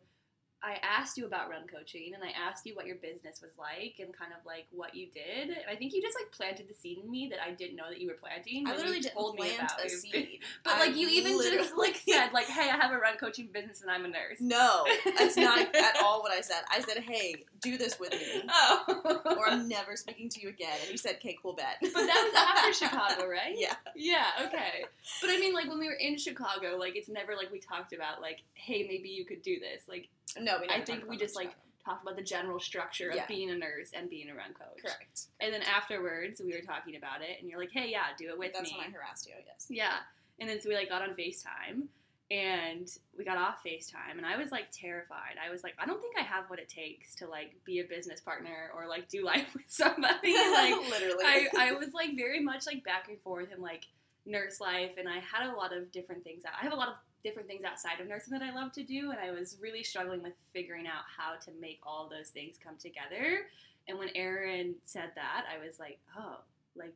I 0.65 0.79
asked 0.83 1.19
you 1.19 1.27
about 1.27 1.51
run 1.51 1.67
coaching 1.67 2.13
and 2.15 2.25
I 2.25 2.31
asked 2.49 2.65
you 2.65 2.75
what 2.75 2.87
your 2.87 2.97
business 2.97 3.43
was 3.43 3.51
like 3.59 3.97
and 3.99 4.17
kind 4.17 4.33
of 4.33 4.45
like 4.47 4.65
what 4.71 4.95
you 4.95 5.09
did. 5.13 5.51
And 5.51 5.59
I 5.71 5.77
think 5.77 5.93
you 5.93 6.01
just 6.01 6.17
like 6.19 6.33
planted 6.33 6.69
the 6.69 6.75
seed 6.75 6.99
in 7.05 7.11
me 7.11 7.29
that 7.31 7.39
I 7.45 7.51
didn't 7.51 7.77
know 7.77 7.91
that 7.91 8.01
you 8.01 8.09
were 8.09 8.15
planting. 8.15 8.67
I 8.67 8.75
literally 8.75 9.01
didn't 9.01 9.13
told 9.15 9.39
me 9.39 9.55
about 9.57 9.79
a 9.79 9.89
your 9.89 9.99
seed. 9.99 10.41
But 10.65 10.75
I 10.75 10.87
like 10.87 10.97
you 10.97 11.09
even 11.09 11.39
just 11.39 11.77
like 11.77 11.97
said 11.97 12.33
like, 12.33 12.47
hey, 12.47 12.71
I 12.71 12.77
have 12.77 12.93
a 12.93 12.99
run 12.99 13.19
coaching 13.19 13.49
business 13.53 13.83
and 13.83 13.91
I'm 13.91 14.07
a 14.07 14.09
nurse. 14.09 14.41
No, 14.41 14.85
that's 15.19 15.37
not 15.37 15.59
at 15.77 15.97
all 16.03 16.23
what 16.23 16.33
I 16.33 16.41
said. 16.41 16.63
I 16.71 16.81
said, 16.81 17.03
"Hey, 17.03 17.45
do 17.61 17.77
this 17.77 18.01
with 18.01 18.13
me, 18.13 18.43
Oh. 18.49 19.21
or 19.39 19.49
I'm 19.49 19.69
never 19.69 19.97
speaking 19.97 20.31
to 20.31 20.41
you 20.41 20.49
again." 20.49 20.77
And 20.83 20.91
you 20.91 20.97
said, 20.97 21.17
"Okay, 21.17 21.37
cool 21.43 21.53
bet." 21.53 21.77
but 21.83 21.93
that 21.93 22.31
was 22.33 22.35
after 22.35 22.73
Chicago, 22.73 23.29
right? 23.29 23.55
Yeah. 23.57 23.75
Yeah, 23.95 24.27
okay. 24.47 24.85
But 25.21 25.31
I 25.31 25.39
mean, 25.39 25.53
like 25.53 25.69
when 25.69 25.79
we 25.79 25.87
were 25.89 25.95
in 25.95 26.17
Chicago, 26.17 26.77
like 26.79 26.97
it's 26.97 27.09
never 27.09 27.37
like 27.37 27.53
we 27.53 27.59
talked 27.59 27.93
about 27.93 28.23
like, 28.23 28.43
hey, 28.55 28.87
maybe 28.89 29.09
you 29.11 29.25
could 29.27 29.43
do 29.43 29.59
this. 29.61 29.83
Like 29.89 30.09
No, 30.41 30.59
we. 30.61 30.69
I 30.69 30.81
think 30.85 31.09
we 31.09 31.17
just, 31.17 31.35
that. 31.35 31.41
like, 31.45 31.55
talked 31.85 32.03
about 32.03 32.17
the 32.17 32.23
general 32.23 32.59
structure 32.59 33.11
of 33.11 33.17
Yeah. 33.17 33.27
being 33.27 33.51
a 33.51 33.55
nurse 33.57 33.91
and 33.95 34.09
being 34.09 34.31
a 34.31 34.35
run 34.35 34.55
coach. 34.55 34.81
correct. 34.83 35.27
And 35.41 35.53
then 35.53 35.63
afterwards, 35.63 36.41
we 36.43 36.53
were 36.53 36.63
talking 36.63 36.97
about 36.97 37.21
it, 37.23 37.41
and 37.41 37.49
you're 37.51 37.59
like, 37.59 37.73
hey, 37.73 37.91
yeah, 37.91 38.05
do 38.19 38.29
it 38.31 38.39
with 38.39 38.53
That's 38.55 38.71
me. 38.71 38.79
when 38.79 38.87
I 38.89 38.91
harassed 38.91 39.27
you. 39.27 39.35
Yes. 39.47 39.67
Yeah. 39.69 39.97
And 40.41 40.49
then 40.49 40.61
so 40.61 40.69
we 40.71 40.75
like 40.75 40.89
got 40.89 41.03
on 41.03 41.11
FaceTime 41.15 41.87
and 42.31 42.91
we 43.17 43.25
got 43.25 43.37
off 43.37 43.63
FaceTime 43.65 44.17
and 44.17 44.27
I 44.27 44.37
was 44.37 44.51
like 44.51 44.65
terrified. 44.73 45.37
I 45.45 45.51
was 45.51 45.63
like, 45.63 45.75
I 45.79 45.87
don't 45.87 46.01
think 46.01 46.17
I 46.19 46.23
have 46.23 46.49
what 46.51 46.59
it 46.59 46.69
takes 46.69 47.15
to 47.17 47.29
like 47.29 47.55
be 47.65 47.79
a 47.81 47.85
business 47.85 48.21
partner 48.21 48.71
or 48.75 48.89
like 48.89 49.09
do 49.09 49.25
life 49.25 49.47
with 49.55 49.63
somebody. 49.69 50.35
like 50.53 50.75
literally. 50.91 51.25
I, 51.25 51.49
I 51.57 51.73
was 51.73 51.93
like 51.95 52.17
very 52.17 52.41
much 52.41 52.67
like 52.67 52.83
back 52.83 53.09
and 53.09 53.21
forth 53.21 53.53
in 53.55 53.61
like 53.63 53.85
nurse 54.27 54.61
life 54.61 54.93
and 54.99 55.09
I 55.09 55.19
had 55.21 55.49
a 55.49 55.55
lot 55.55 55.73
of 55.77 55.93
different 55.93 56.25
things. 56.25 56.43
I 56.47 56.65
have 56.65 56.73
a 56.73 56.77
lot 56.77 56.89
of 56.89 56.95
different 57.25 57.49
things 57.49 57.65
outside 57.65 58.01
of 58.01 58.07
nursing 58.07 58.33
that 58.39 58.43
I 58.43 58.55
love 58.55 58.73
to 58.73 58.83
do 58.85 59.11
and 59.11 59.19
I 59.19 59.31
was 59.33 59.57
really 59.61 59.83
struggling 59.83 60.23
with 60.23 60.35
figuring 60.53 60.87
out 60.87 61.03
how 61.17 61.35
to 61.45 61.51
make 61.61 61.81
all 61.85 62.09
those 62.09 62.29
things 62.29 62.57
come 62.63 62.77
together. 62.79 63.47
And 63.89 63.99
when 63.99 64.11
Erin 64.15 64.75
said 64.85 65.11
that, 65.17 65.45
I 65.53 65.65
was 65.67 65.81
like, 65.81 65.99
oh, 66.19 66.37
like 66.77 66.93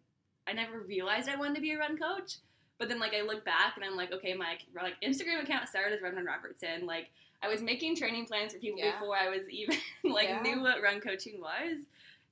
I 0.47 0.53
never 0.53 0.81
realized 0.81 1.29
I 1.29 1.37
wanted 1.37 1.57
to 1.57 1.61
be 1.61 1.73
a 1.73 1.79
run 1.79 1.97
coach. 1.99 2.37
But 2.79 2.89
then 2.89 3.01
like 3.01 3.15
I 3.15 3.23
look 3.23 3.45
back 3.45 3.73
and 3.77 3.85
I'm 3.85 3.97
like, 3.97 4.13
okay, 4.13 4.35
my 4.35 4.57
like 4.77 4.95
Instagram 5.03 5.43
account 5.43 5.69
started 5.69 5.97
as 5.97 6.03
Reverend 6.03 6.27
Robertson. 6.27 6.87
Like 6.87 7.09
I 7.43 7.49
was 7.49 7.61
making 7.63 7.97
training 7.97 8.27
plans 8.27 8.53
for 8.53 8.59
people 8.59 8.79
Yeah. 8.81 8.93
before 8.99 9.17
I 9.17 9.29
was 9.29 9.49
even 9.51 9.77
like 10.05 10.29
Yeah. 10.29 10.43
knew 10.43 10.63
what 10.63 10.83
run 10.83 11.01
coaching 11.01 11.41
was. 11.41 11.79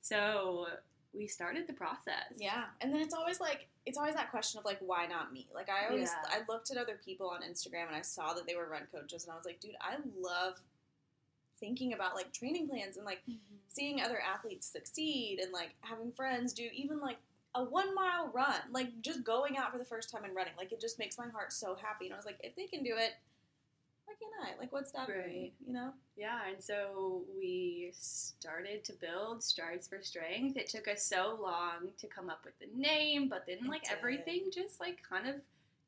So 0.01 0.67
we 1.17 1.27
started 1.27 1.67
the 1.67 1.73
process. 1.73 2.33
Yeah, 2.37 2.65
and 2.81 2.93
then 2.93 3.01
it's 3.01 3.13
always 3.13 3.39
like 3.39 3.67
it's 3.85 3.97
always 3.97 4.15
that 4.15 4.29
question 4.29 4.59
of 4.59 4.65
like 4.65 4.79
why 4.79 5.05
not 5.05 5.33
me? 5.33 5.47
Like 5.53 5.69
I 5.69 5.87
always 5.87 6.09
Yeah. 6.09 6.39
I 6.39 6.51
looked 6.51 6.71
at 6.71 6.77
other 6.77 6.99
people 7.03 7.29
on 7.29 7.41
Instagram 7.41 7.87
and 7.87 7.95
I 7.95 8.01
saw 8.01 8.33
that 8.33 8.45
they 8.45 8.55
were 8.55 8.67
run 8.67 8.87
coaches 8.93 9.23
and 9.23 9.31
I 9.31 9.35
was 9.35 9.45
like, 9.45 9.59
dude, 9.59 9.75
I 9.81 9.95
love 10.19 10.61
thinking 11.59 11.93
about 11.93 12.15
like 12.15 12.31
training 12.31 12.67
plans 12.67 12.97
and 12.97 13.05
like 13.05 13.19
mm-hmm. 13.29 13.55
seeing 13.67 14.01
other 14.01 14.19
athletes 14.21 14.67
succeed 14.67 15.39
and 15.41 15.51
like 15.51 15.69
having 15.81 16.11
friends 16.11 16.53
do 16.53 16.67
even 16.73 16.99
like 16.99 17.17
a 17.55 17.63
one 17.63 17.95
mile 17.95 18.29
run, 18.33 18.61
like 18.71 19.01
just 19.01 19.23
going 19.23 19.57
out 19.57 19.71
for 19.71 19.77
the 19.77 19.85
first 19.85 20.11
time 20.11 20.23
and 20.23 20.35
running. 20.35 20.53
Like 20.57 20.71
it 20.71 20.79
just 20.79 20.99
makes 20.99 21.17
my 21.17 21.27
heart 21.29 21.51
so 21.51 21.75
happy. 21.81 22.05
And 22.05 22.13
I 22.13 22.17
was 22.17 22.25
like, 22.25 22.39
if 22.43 22.55
they 22.55 22.65
can 22.65 22.83
do 22.83 22.93
it, 22.97 23.13
why 24.07 24.13
can't 24.19 24.33
I? 24.55 24.59
Like 24.59 24.71
what's 24.71 24.89
stopping 24.89 25.15
me? 25.27 25.53
You 25.67 25.73
know? 25.73 25.91
Yeah, 26.15 26.39
and 26.51 26.63
so 26.63 27.23
we 27.37 27.91
started 27.93 28.83
to 28.85 28.93
build 28.93 29.43
Strides 29.43 29.87
for 29.87 30.01
Strength. 30.01 30.57
It 30.57 30.69
took 30.69 30.87
us 30.87 31.03
so 31.03 31.37
long 31.41 31.89
to 31.99 32.07
come 32.07 32.29
up 32.29 32.41
with 32.45 32.53
the 32.59 32.67
name, 32.79 33.27
but 33.29 33.45
then 33.47 33.67
like 33.69 33.83
everything 33.91 34.49
just 34.51 34.79
like 34.79 34.99
kind 35.07 35.27
of 35.27 35.35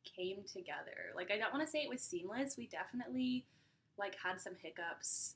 came 0.04 0.44
together. 0.52 1.14
Like 1.16 1.32
I 1.32 1.38
don't 1.38 1.54
want 1.54 1.66
to 1.66 1.72
say 1.72 1.80
it 1.80 1.90
was 1.90 2.02
seamless. 2.02 2.58
We 2.58 2.68
definitely 2.68 3.46
like 3.98 4.16
had 4.22 4.40
some 4.42 4.54
hiccups, 4.62 5.36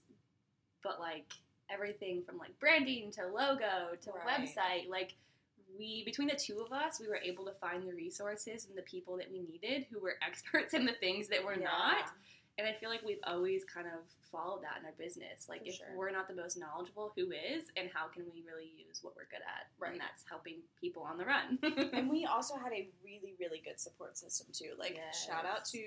but 0.84 1.00
like 1.00 1.32
everything 1.72 2.22
from 2.26 2.38
like 2.38 2.58
branding 2.60 3.12
to 3.12 3.26
logo 3.28 3.96
to 4.02 4.12
Right. 4.12 4.42
website, 4.42 4.90
like 4.90 5.16
we 5.80 6.04
between 6.06 6.28
the 6.28 6.36
two 6.36 6.60
of 6.60 6.72
us, 6.72 7.00
we 7.00 7.08
were 7.08 7.20
able 7.24 7.46
to 7.46 7.54
find 7.54 7.88
the 7.88 7.94
resources 7.94 8.68
and 8.68 8.78
the 8.78 8.84
people 8.84 9.18
that 9.18 9.32
we 9.32 9.40
needed 9.40 9.86
who 9.92 10.00
were 10.00 10.16
experts 10.28 10.74
in 10.74 10.86
the 10.86 10.94
things 11.00 11.30
that 11.30 11.44
we're 11.44 11.56
not. 11.56 12.12
And 12.58 12.68
I 12.68 12.74
feel 12.74 12.90
like 12.90 13.02
we've 13.04 13.24
always 13.26 13.64
kind 13.66 13.88
of 13.88 14.04
followed 14.32 14.62
that 14.62 14.80
in 14.80 14.86
our 14.86 14.94
business. 14.98 15.48
Like, 15.50 15.62
For 15.62 15.68
if 15.70 15.76
sure. 15.76 15.88
we're 15.96 16.12
not 16.12 16.28
the 16.28 16.36
most 16.36 16.56
knowledgeable, 16.58 17.12
who 17.18 17.32
is? 17.32 17.66
And 17.78 17.90
how 17.94 18.08
can 18.08 18.24
we 18.32 18.44
really 18.46 18.70
use 18.78 19.00
what 19.02 19.16
we're 19.16 19.26
good 19.32 19.42
at? 19.42 19.74
Right. 19.80 19.94
And 19.94 20.02
that's 20.02 20.24
helping 20.30 20.58
people 20.80 21.02
on 21.04 21.18
the 21.18 21.26
run. 21.26 21.58
And 21.94 22.10
we 22.10 22.26
also 22.26 22.56
had 22.56 22.72
a 22.72 22.90
really, 23.04 23.34
really 23.40 23.62
good 23.66 23.80
support 23.80 24.18
system 24.18 24.48
too. 24.54 24.72
Like 24.78 24.96
Yes. 24.96 25.26
shout 25.26 25.46
out 25.46 25.66
to 25.74 25.80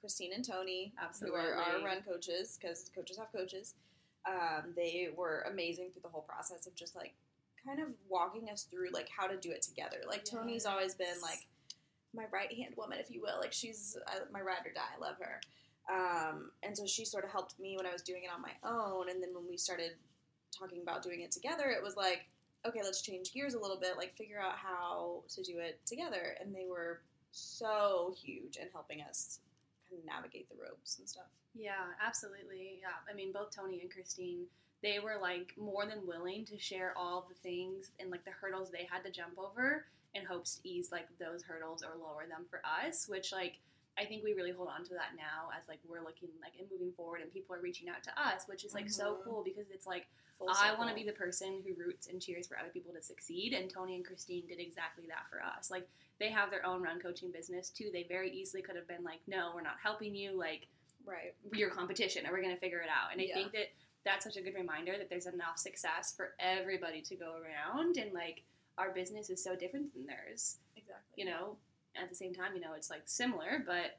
Christine 0.00 0.32
and 0.34 0.44
Tony, 0.44 0.92
Absolutely. 1.02 1.38
who 1.40 1.46
are 1.46 1.54
our 1.54 1.84
run 1.84 2.02
coaches 2.02 2.58
because 2.60 2.90
coaches 2.94 3.18
have 3.18 3.30
coaches. 3.32 3.74
Um, 4.26 4.72
they 4.74 5.08
were 5.14 5.44
amazing 5.50 5.90
through 5.92 6.02
the 6.02 6.08
whole 6.08 6.22
process 6.22 6.66
of 6.66 6.74
just 6.74 6.96
like 6.96 7.12
kind 7.64 7.78
of 7.80 7.88
walking 8.08 8.48
us 8.50 8.62
through 8.64 8.88
like 8.92 9.08
how 9.14 9.26
to 9.26 9.36
do 9.36 9.50
it 9.50 9.60
together. 9.62 9.98
Like 10.08 10.24
Tony's 10.24 10.64
always 10.66 10.94
been 10.94 11.20
like 11.22 11.46
my 12.14 12.24
right 12.32 12.52
hand 12.52 12.74
woman, 12.76 12.98
if 13.00 13.10
you 13.10 13.20
will. 13.20 13.38
Like 13.40 13.52
she's 13.52 13.96
my 14.32 14.40
ride 14.40 14.64
or 14.66 14.72
die. 14.72 14.80
I 14.96 15.00
love 15.00 15.16
her. 15.20 15.40
Um, 15.92 16.50
and 16.62 16.76
so 16.76 16.86
she 16.86 17.04
sort 17.04 17.24
of 17.24 17.30
helped 17.30 17.58
me 17.58 17.76
when 17.76 17.86
I 17.86 17.92
was 17.92 18.02
doing 18.02 18.22
it 18.24 18.30
on 18.34 18.40
my 18.40 18.52
own. 18.68 19.10
And 19.10 19.22
then 19.22 19.34
when 19.34 19.46
we 19.48 19.56
started 19.56 19.92
talking 20.56 20.80
about 20.82 21.02
doing 21.02 21.20
it 21.20 21.30
together, 21.30 21.66
it 21.70 21.82
was 21.82 21.96
like, 21.96 22.26
okay, 22.66 22.80
let's 22.82 23.02
change 23.02 23.32
gears 23.32 23.54
a 23.54 23.58
little 23.58 23.78
bit, 23.78 23.96
like 23.98 24.16
figure 24.16 24.40
out 24.40 24.56
how 24.56 25.22
to 25.28 25.42
do 25.42 25.58
it 25.58 25.80
together. 25.84 26.36
And 26.40 26.54
they 26.54 26.66
were 26.68 27.00
so 27.30 28.14
huge 28.16 28.56
in 28.56 28.68
helping 28.72 29.02
us 29.02 29.40
kind 29.90 30.00
of 30.00 30.06
navigate 30.06 30.48
the 30.48 30.56
ropes 30.56 30.98
and 30.98 31.08
stuff. 31.08 31.26
yeah, 31.54 31.92
absolutely. 32.04 32.78
Yeah. 32.80 32.96
I 33.10 33.14
mean, 33.14 33.32
both 33.32 33.54
Tony 33.54 33.80
and 33.82 33.90
Christine, 33.90 34.46
they 34.82 34.98
were 34.98 35.18
like 35.20 35.52
more 35.58 35.86
than 35.86 36.06
willing 36.06 36.44
to 36.46 36.58
share 36.58 36.94
all 36.96 37.26
the 37.28 37.34
things 37.34 37.90
and 38.00 38.10
like 38.10 38.24
the 38.24 38.30
hurdles 38.30 38.70
they 38.70 38.88
had 38.90 39.04
to 39.04 39.10
jump 39.10 39.38
over 39.38 39.84
in 40.14 40.24
hopes 40.24 40.56
to 40.56 40.68
ease 40.68 40.90
like 40.92 41.08
those 41.18 41.42
hurdles 41.42 41.82
or 41.82 41.98
lower 41.98 42.26
them 42.28 42.44
for 42.48 42.60
us, 42.64 43.06
which 43.08 43.32
like 43.32 43.58
I 43.98 44.04
think 44.04 44.24
we 44.24 44.34
really 44.34 44.50
hold 44.50 44.68
on 44.68 44.84
to 44.84 44.94
that 44.94 45.14
now 45.16 45.50
as 45.56 45.68
like 45.68 45.78
we're 45.88 46.02
looking 46.02 46.28
like 46.40 46.52
and 46.58 46.66
moving 46.70 46.92
forward 46.92 47.20
and 47.22 47.32
people 47.32 47.54
are 47.54 47.60
reaching 47.60 47.88
out 47.88 48.02
to 48.04 48.10
us, 48.20 48.42
which 48.46 48.64
is 48.64 48.74
like 48.74 48.90
so 48.90 49.16
Mhm. 49.16 49.22
cool 49.24 49.42
because 49.44 49.70
it's 49.70 49.86
like 49.86 50.08
Full 50.38 50.50
I 50.50 50.74
want 50.74 50.88
to 50.88 50.96
be 50.96 51.04
the 51.04 51.12
person 51.12 51.62
who 51.62 51.74
roots 51.74 52.08
and 52.08 52.20
cheers 52.20 52.48
for 52.48 52.58
other 52.58 52.68
people 52.70 52.92
to 52.92 53.00
succeed, 53.00 53.52
and 53.52 53.70
Tony 53.70 53.94
and 53.94 54.04
Christine 54.04 54.44
did 54.48 54.58
exactly 54.58 55.06
that 55.06 55.28
for 55.30 55.40
us. 55.40 55.70
Like 55.70 55.88
they 56.18 56.28
have 56.28 56.50
their 56.50 56.66
own 56.66 56.82
run 56.82 56.98
coaching 56.98 57.30
business 57.30 57.70
too. 57.70 57.90
They 57.92 58.02
very 58.02 58.30
easily 58.30 58.60
could 58.60 58.74
have 58.74 58.88
been 58.88 59.04
like, 59.04 59.20
"No, 59.28 59.52
we're 59.54 59.60
not 59.62 59.78
helping 59.80 60.12
you. 60.14 60.32
Like 60.32 60.66
right. 61.04 61.34
we're 61.52 61.70
competition, 61.70 62.24
and 62.26 62.32
we're 62.34 62.42
gonna 62.42 62.56
figure 62.56 62.80
it 62.80 62.88
out." 62.88 63.12
And 63.12 63.20
I 63.20 63.24
Yeah. 63.26 63.34
think 63.34 63.52
that 63.52 63.68
that's 64.02 64.24
such 64.24 64.36
a 64.36 64.42
good 64.42 64.54
reminder 64.54 64.98
that 64.98 65.08
there's 65.08 65.26
enough 65.26 65.56
success 65.58 66.14
for 66.16 66.34
everybody 66.40 67.00
to 67.02 67.14
go 67.14 67.36
around, 67.36 67.96
and 67.96 68.12
like 68.12 68.42
our 68.76 68.90
business 68.90 69.30
is 69.30 69.40
so 69.40 69.54
different 69.54 69.94
than 69.94 70.04
theirs. 70.04 70.58
Exactly. 70.74 71.22
You 71.22 71.30
know, 71.30 71.56
at 72.00 72.08
the 72.08 72.14
same 72.14 72.34
time, 72.34 72.54
you 72.54 72.60
know, 72.60 72.72
it's 72.76 72.90
like 72.90 73.02
similar, 73.06 73.62
but 73.66 73.98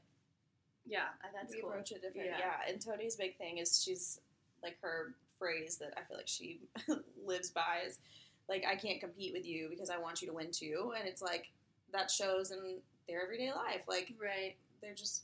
yeah, 0.86 1.06
that's 1.34 1.54
we 1.54 1.62
cool. 1.62 1.70
approach 1.70 1.92
it 1.92 2.02
different. 2.02 2.28
Yeah. 2.28 2.38
Yeah. 2.40 2.72
And 2.72 2.80
Tony's 2.84 3.16
big 3.16 3.38
thing 3.38 3.58
is 3.58 3.82
she's 3.84 4.20
like 4.62 4.78
her 4.82 5.16
phrase 5.40 5.78
that 5.78 5.94
I 5.98 6.02
feel 6.08 6.18
like 6.18 6.28
she 6.28 6.62
lives 7.26 7.50
by 7.50 7.80
is 7.88 8.00
like 8.48 8.64
I 8.70 8.76
can't 8.76 9.00
compete 9.00 9.34
with 9.34 9.46
you 9.46 9.68
because 9.70 9.90
I 9.90 9.98
want 9.98 10.22
you 10.22 10.28
to 10.28 10.34
win 10.34 10.52
too. 10.52 10.94
And 10.98 11.08
it's 11.08 11.22
like 11.22 11.52
that 11.92 12.12
shows 12.12 12.52
in 12.52 12.78
their 13.08 13.24
everyday 13.24 13.52
life. 13.52 13.82
Like 13.88 14.14
Right. 14.22 14.56
they're 14.82 14.94
just 14.94 15.24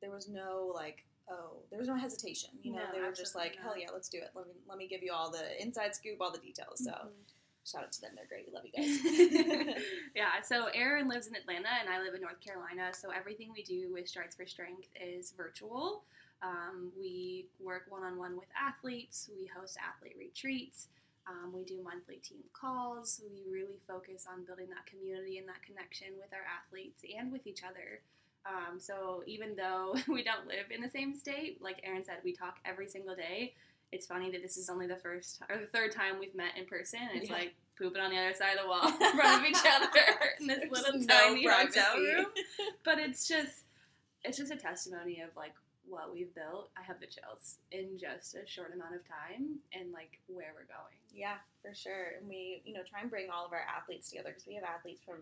there 0.00 0.10
was 0.10 0.28
no 0.28 0.70
like 0.74 1.04
oh 1.30 1.58
there 1.70 1.78
was 1.78 1.88
no 1.88 1.96
hesitation. 1.96 2.50
You 2.62 2.72
know 2.72 2.78
No, 2.78 2.92
they 2.94 3.00
were 3.00 3.12
just 3.12 3.34
like 3.34 3.56
hell 3.60 3.76
yeah 3.76 3.88
let's 3.92 4.08
do 4.08 4.18
it. 4.18 4.30
Let 4.34 4.46
me 4.46 4.54
let 4.68 4.78
me 4.78 4.86
give 4.86 5.02
you 5.02 5.12
all 5.12 5.30
the 5.30 5.60
inside 5.60 5.94
scoop, 5.94 6.18
all 6.20 6.30
the 6.30 6.38
details. 6.38 6.84
So 6.84 6.90
Mhm. 6.92 7.08
Shout 7.64 7.82
out 7.82 7.92
to 7.92 8.00
them. 8.00 8.12
They're 8.14 8.26
great. 8.26 8.46
We 8.46 8.54
love 8.54 8.64
you 8.64 8.72
guys. 8.72 9.76
yeah, 10.14 10.40
so 10.42 10.66
Erin 10.74 11.08
lives 11.08 11.26
in 11.26 11.34
Atlanta 11.34 11.68
and 11.80 11.88
I 11.88 12.02
live 12.02 12.14
in 12.14 12.20
North 12.20 12.40
Carolina. 12.40 12.90
So 12.92 13.10
everything 13.10 13.50
we 13.52 13.62
do 13.62 13.92
with 13.92 14.08
Strides 14.08 14.34
for 14.34 14.46
Strength 14.46 14.88
is 15.00 15.32
virtual. 15.36 16.02
Um, 16.42 16.90
we 16.98 17.46
work 17.62 17.84
one 17.88 18.02
on 18.02 18.16
one 18.16 18.34
with 18.34 18.48
athletes, 18.58 19.28
we 19.36 19.50
host 19.54 19.76
athlete 19.76 20.16
retreats, 20.18 20.88
um, 21.30 21.52
we 21.52 21.64
do 21.64 21.82
monthly 21.82 22.16
team 22.16 22.42
calls. 22.52 23.20
We 23.22 23.52
really 23.52 23.78
focus 23.86 24.26
on 24.30 24.44
building 24.44 24.68
that 24.70 24.86
community 24.86 25.38
and 25.38 25.46
that 25.48 25.62
connection 25.62 26.08
with 26.18 26.32
our 26.32 26.44
athletes 26.48 27.04
and 27.16 27.30
with 27.30 27.46
each 27.46 27.62
other. 27.62 28.00
Um, 28.46 28.80
so 28.80 29.22
even 29.26 29.54
though 29.54 29.94
we 30.08 30.24
don't 30.24 30.46
live 30.46 30.70
in 30.74 30.80
the 30.80 30.88
same 30.88 31.14
state, 31.14 31.60
like 31.60 31.80
Erin 31.84 32.04
said, 32.04 32.18
we 32.24 32.32
talk 32.32 32.58
every 32.64 32.88
single 32.88 33.14
day. 33.14 33.54
It's 33.92 34.06
funny 34.06 34.30
that 34.30 34.42
this 34.42 34.56
is 34.56 34.68
only 34.70 34.86
the 34.86 34.96
first 34.96 35.42
or 35.48 35.58
the 35.58 35.66
third 35.66 35.92
time 35.92 36.18
we've 36.20 36.34
met 36.34 36.56
in 36.56 36.66
person. 36.66 37.00
It's 37.14 37.28
Yeah. 37.28 37.36
like 37.36 37.54
pooping 37.76 38.00
on 38.00 38.10
the 38.10 38.18
other 38.18 38.34
side 38.34 38.56
of 38.56 38.62
the 38.64 38.68
wall 38.68 38.86
in 39.00 39.16
front 39.16 39.42
of 39.42 39.48
each 39.48 39.56
other 39.66 39.88
in 40.38 40.46
this 40.46 40.58
There's 40.58 40.70
little 40.70 41.00
no 41.00 41.06
tiny 41.06 41.46
hotel 41.46 41.96
room. 41.96 42.26
But 42.84 42.98
it's 42.98 43.26
just 43.26 43.64
it's 44.22 44.36
just 44.38 44.52
a 44.52 44.56
testimony 44.56 45.20
of 45.20 45.34
like 45.36 45.54
what 45.88 46.12
we've 46.12 46.32
built. 46.34 46.70
I 46.78 46.82
have 46.82 47.00
the 47.00 47.06
chills 47.06 47.56
in 47.72 47.98
just 47.98 48.34
a 48.34 48.46
short 48.46 48.72
amount 48.74 48.94
of 48.94 49.00
time 49.08 49.58
and 49.72 49.92
like 49.92 50.20
where 50.28 50.52
we're 50.54 50.68
going. 50.68 51.00
Yeah, 51.12 51.36
for 51.62 51.74
sure. 51.74 52.14
And 52.18 52.28
we, 52.28 52.62
you 52.64 52.74
know, 52.74 52.82
try 52.88 53.00
and 53.00 53.10
bring 53.10 53.28
all 53.30 53.44
of 53.44 53.52
our 53.52 53.64
athletes 53.76 54.08
together 54.10 54.28
because 54.28 54.46
we 54.46 54.54
have 54.54 54.64
athletes 54.64 55.00
from 55.04 55.18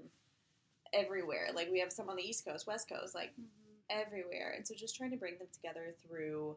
everywhere. 0.93 1.49
Like 1.55 1.71
we 1.71 1.81
have 1.81 1.93
some 1.93 2.09
on 2.09 2.17
the 2.17 2.23
East 2.23 2.45
Coast, 2.45 2.67
West 2.67 2.89
Coast, 2.89 3.15
like 3.15 3.31
mm-hmm. 3.33 3.89
everywhere. 3.89 4.53
And 4.57 4.67
so 4.67 4.75
just 4.75 4.97
trying 4.97 5.11
to 5.13 5.17
bring 5.17 5.39
them 5.39 5.49
together 5.53 5.95
through 6.07 6.57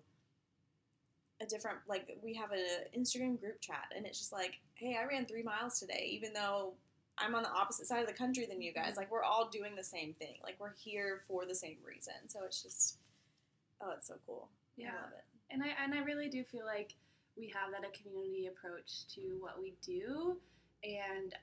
a 1.42 1.46
different 1.46 1.80
like 1.88 2.18
we 2.24 2.34
have 2.36 2.52
an 2.52 2.60
Instagram 2.98 3.40
group 3.40 3.60
chat, 3.62 3.86
and 3.96 4.06
it's 4.06 4.20
just 4.20 4.32
like, 4.32 4.60
hey, 4.76 4.98
I 5.02 5.06
ran 5.06 5.26
three 5.26 5.44
miles 5.44 5.80
today, 5.80 6.10
even 6.12 6.34
though 6.34 6.74
I'm 7.18 7.36
on 7.36 7.44
the 7.44 7.52
opposite 7.52 7.88
side 7.88 8.02
of 8.02 8.08
the 8.08 8.14
country 8.14 8.46
than 8.46 8.62
you 8.62 8.74
guys. 8.74 8.92
Mm-hmm. 8.92 8.98
Like 8.98 9.12
we're 9.12 9.24
all 9.24 9.50
doing 9.50 9.76
the 9.76 9.84
same 9.84 10.14
thing. 10.14 10.36
Like 10.44 10.56
we're 10.60 10.74
here 10.76 11.22
for 11.28 11.46
the 11.46 11.56
same 11.56 11.78
reason. 11.86 12.14
So 12.28 12.40
it's 12.46 12.62
just, 12.62 12.98
oh, 13.82 13.92
it's 13.96 14.08
so 14.08 14.16
cool. 14.26 14.50
Yeah. 14.78 14.90
I 14.90 15.02
love 15.04 15.14
it. 15.18 15.24
And 15.52 15.64
I 15.64 15.68
and 15.84 15.94
I 15.94 16.04
really 16.04 16.30
do 16.30 16.44
feel 16.44 16.66
like 16.66 16.96
we 17.38 17.52
have 17.56 17.72
that 17.72 17.88
a 17.88 17.92
community 17.98 18.48
approach 18.48 19.08
to 19.16 19.38
what 19.40 19.60
we 19.60 19.74
do, 19.86 20.38
and 20.84 21.34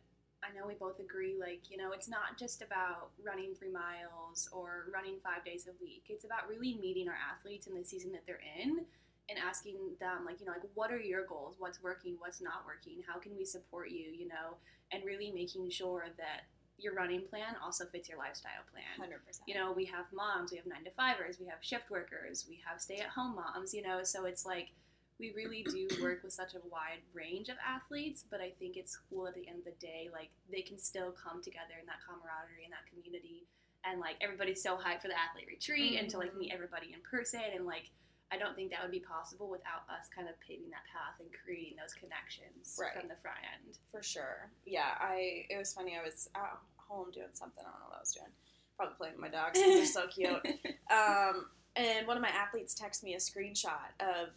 I 0.43 0.55
know 0.57 0.67
we 0.67 0.75
both 0.75 0.99
agree. 0.99 1.37
Like 1.39 1.71
you 1.71 1.77
know, 1.77 1.93
it's 1.93 2.09
not 2.09 2.39
just 2.39 2.63
about 2.63 3.11
running 3.23 3.55
three 3.55 3.71
miles 3.71 4.49
or 4.51 4.87
running 4.93 5.17
five 5.23 5.45
days 5.45 5.69
a 5.69 5.73
week. 5.83 6.05
It's 6.09 6.25
about 6.25 6.49
really 6.49 6.79
meeting 6.81 7.09
our 7.09 7.17
athletes 7.17 7.67
in 7.67 7.75
the 7.75 7.85
season 7.85 8.13
that 8.13 8.23
they're 8.27 8.41
in. 8.61 8.87
And 9.29 9.39
asking 9.39 9.77
them, 10.01 10.25
like, 10.25 10.41
you 10.41 10.47
know, 10.47 10.53
like, 10.53 10.63
what 10.75 10.91
are 10.91 10.99
your 10.99 11.27
goals? 11.27 11.57
What's 11.59 11.83
working? 11.83 12.17
What's 12.19 12.41
not 12.41 12.65
working? 12.65 13.03
How 13.07 13.19
can 13.19 13.37
we 13.37 13.45
support 13.45 13.91
you? 13.91 14.11
You 14.17 14.29
know, 14.29 14.57
and 14.91 15.05
really 15.05 15.31
making 15.31 15.69
sure 15.71 16.07
that 16.17 16.49
your 16.79 16.95
running 16.95 17.23
plan 17.29 17.57
also 17.63 17.85
fits 17.87 18.09
your 18.09 18.19
lifestyle 18.19 18.65
plan. 18.73 18.85
Hundred 18.97 19.27
percent. 19.27 19.49
You 19.49 19.55
know, 19.55 19.73
we 19.73 19.85
have 19.87 20.07
moms, 20.15 20.53
we 20.53 20.57
have 20.57 20.67
nine 20.67 20.85
to 20.85 20.91
fivers, 20.93 21.39
we 21.41 21.47
have 21.47 21.59
shift 21.61 21.91
workers, 21.91 22.47
we 22.49 22.63
have 22.65 22.81
stay 22.81 22.99
at 22.99 23.09
home 23.09 23.35
moms, 23.35 23.75
you 23.75 23.83
know, 23.83 24.05
so 24.05 24.25
it's 24.25 24.47
like 24.47 24.71
we 25.19 25.33
really 25.35 25.67
do 25.69 25.89
work 26.03 26.23
with 26.23 26.33
such 26.33 26.55
a 26.55 26.63
wide 26.71 27.03
range 27.13 27.49
of 27.49 27.57
athletes, 27.67 28.25
but 28.31 28.41
I 28.41 28.53
think 28.59 28.77
it's 28.77 28.97
cool 29.11 29.27
at 29.27 29.35
the 29.35 29.47
end 29.49 29.59
of 29.59 29.65
the 29.65 29.79
day, 29.85 30.09
like 30.13 30.31
they 30.51 30.63
can 30.63 30.79
still 30.79 31.11
come 31.13 31.43
together 31.43 31.75
in 31.81 31.87
that 31.87 31.99
camaraderie 32.07 32.65
and 32.65 32.73
that 32.73 32.87
community 32.89 33.45
and 33.85 34.01
like 34.01 34.17
everybody's 34.21 34.63
so 34.63 34.77
hyped 34.77 35.03
for 35.03 35.09
the 35.09 35.19
athlete 35.19 35.47
retreat 35.49 35.99
and 35.99 36.09
to 36.11 36.19
like 36.19 36.35
meet 36.37 36.49
mm-hmm. 36.49 36.55
everybody 36.55 36.93
in 36.93 37.01
person 37.01 37.41
and 37.55 37.67
like 37.67 37.91
I 38.31 38.37
don't 38.37 38.55
think 38.55 38.71
that 38.73 38.83
would 38.83 38.91
be 38.91 39.01
possible 39.01 39.49
without 39.49 39.89
us 39.89 40.09
kind 40.15 40.29
of 40.29 40.35
paving 40.41 40.69
that 40.71 40.85
path 40.93 41.17
and 41.21 41.29
creating 41.33 41.77
those 41.81 41.95
connections 41.95 42.77
Right. 42.79 42.93
from 42.93 43.09
the 43.09 43.17
front 43.17 43.39
end. 43.41 43.79
For 43.91 44.03
sure. 44.03 44.51
Yeah, 44.67 44.93
I. 45.01 45.47
It 45.49 45.57
was 45.57 45.73
funny. 45.73 45.97
I 45.97 46.05
was 46.05 46.29
at 46.35 46.59
home 46.77 47.11
doing 47.11 47.33
something. 47.33 47.65
I 47.65 47.71
don't 47.71 47.81
know 47.81 47.89
what 47.89 47.97
I 47.97 48.01
was 48.01 48.13
doing. 48.13 48.33
Probably 48.77 48.95
playing 48.97 49.15
with 49.15 49.23
my 49.23 49.29
dogs 49.33 49.59
because 49.59 49.75
they're 49.75 49.87
so 49.87 50.07
cute. 50.09 50.45
Um, 50.91 51.47
and 51.77 52.07
one 52.07 52.17
of 52.17 52.23
my 52.23 52.31
athletes 52.31 52.75
texted 52.75 53.03
me 53.05 53.13
a 53.15 53.19
screenshot 53.19 53.93
of 54.01 54.29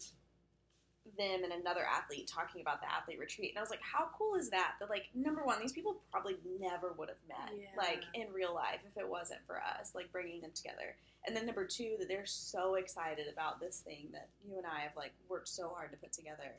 them 1.18 1.44
and 1.44 1.52
another 1.54 1.82
athlete 1.86 2.28
talking 2.28 2.62
about 2.62 2.80
the 2.82 2.92
athlete 2.92 3.20
retreat, 3.20 3.50
and 3.52 3.58
I 3.58 3.62
was 3.62 3.70
like, 3.72 3.82
"How 3.82 4.10
cool 4.18 4.36
is 4.36 4.50
that?" 4.52 4.76
That 4.80 4.90
like, 4.90 5.10
number 5.14 5.44
one, 5.44 5.60
these 5.60 5.72
people 5.74 6.02
probably 6.12 6.38
never 6.60 6.94
would 6.94 7.10
have 7.10 7.18
met 7.28 7.52
Yeah. 7.58 7.68
like 7.78 8.04
in 8.14 8.32
real 8.32 8.54
life 8.54 8.82
if 8.86 8.98
it 8.98 9.08
wasn't 9.08 9.42
for 9.46 9.62
us, 9.62 9.94
like 9.96 10.12
bringing 10.12 10.42
them 10.42 10.52
together. 10.54 10.96
And 11.26 11.36
then 11.36 11.46
number 11.46 11.66
two, 11.66 11.98
that 12.00 12.08
they're 12.08 12.26
so 12.26 12.76
excited 12.76 13.28
about 13.28 13.60
this 13.60 13.80
thing 13.82 14.10
that 14.14 14.30
you 14.44 14.58
and 14.58 14.66
I 14.66 14.82
have 14.82 14.96
like 14.96 15.14
worked 15.28 15.50
so 15.50 15.70
hard 15.70 15.92
to 15.92 15.98
put 15.98 16.14
together. 16.14 16.56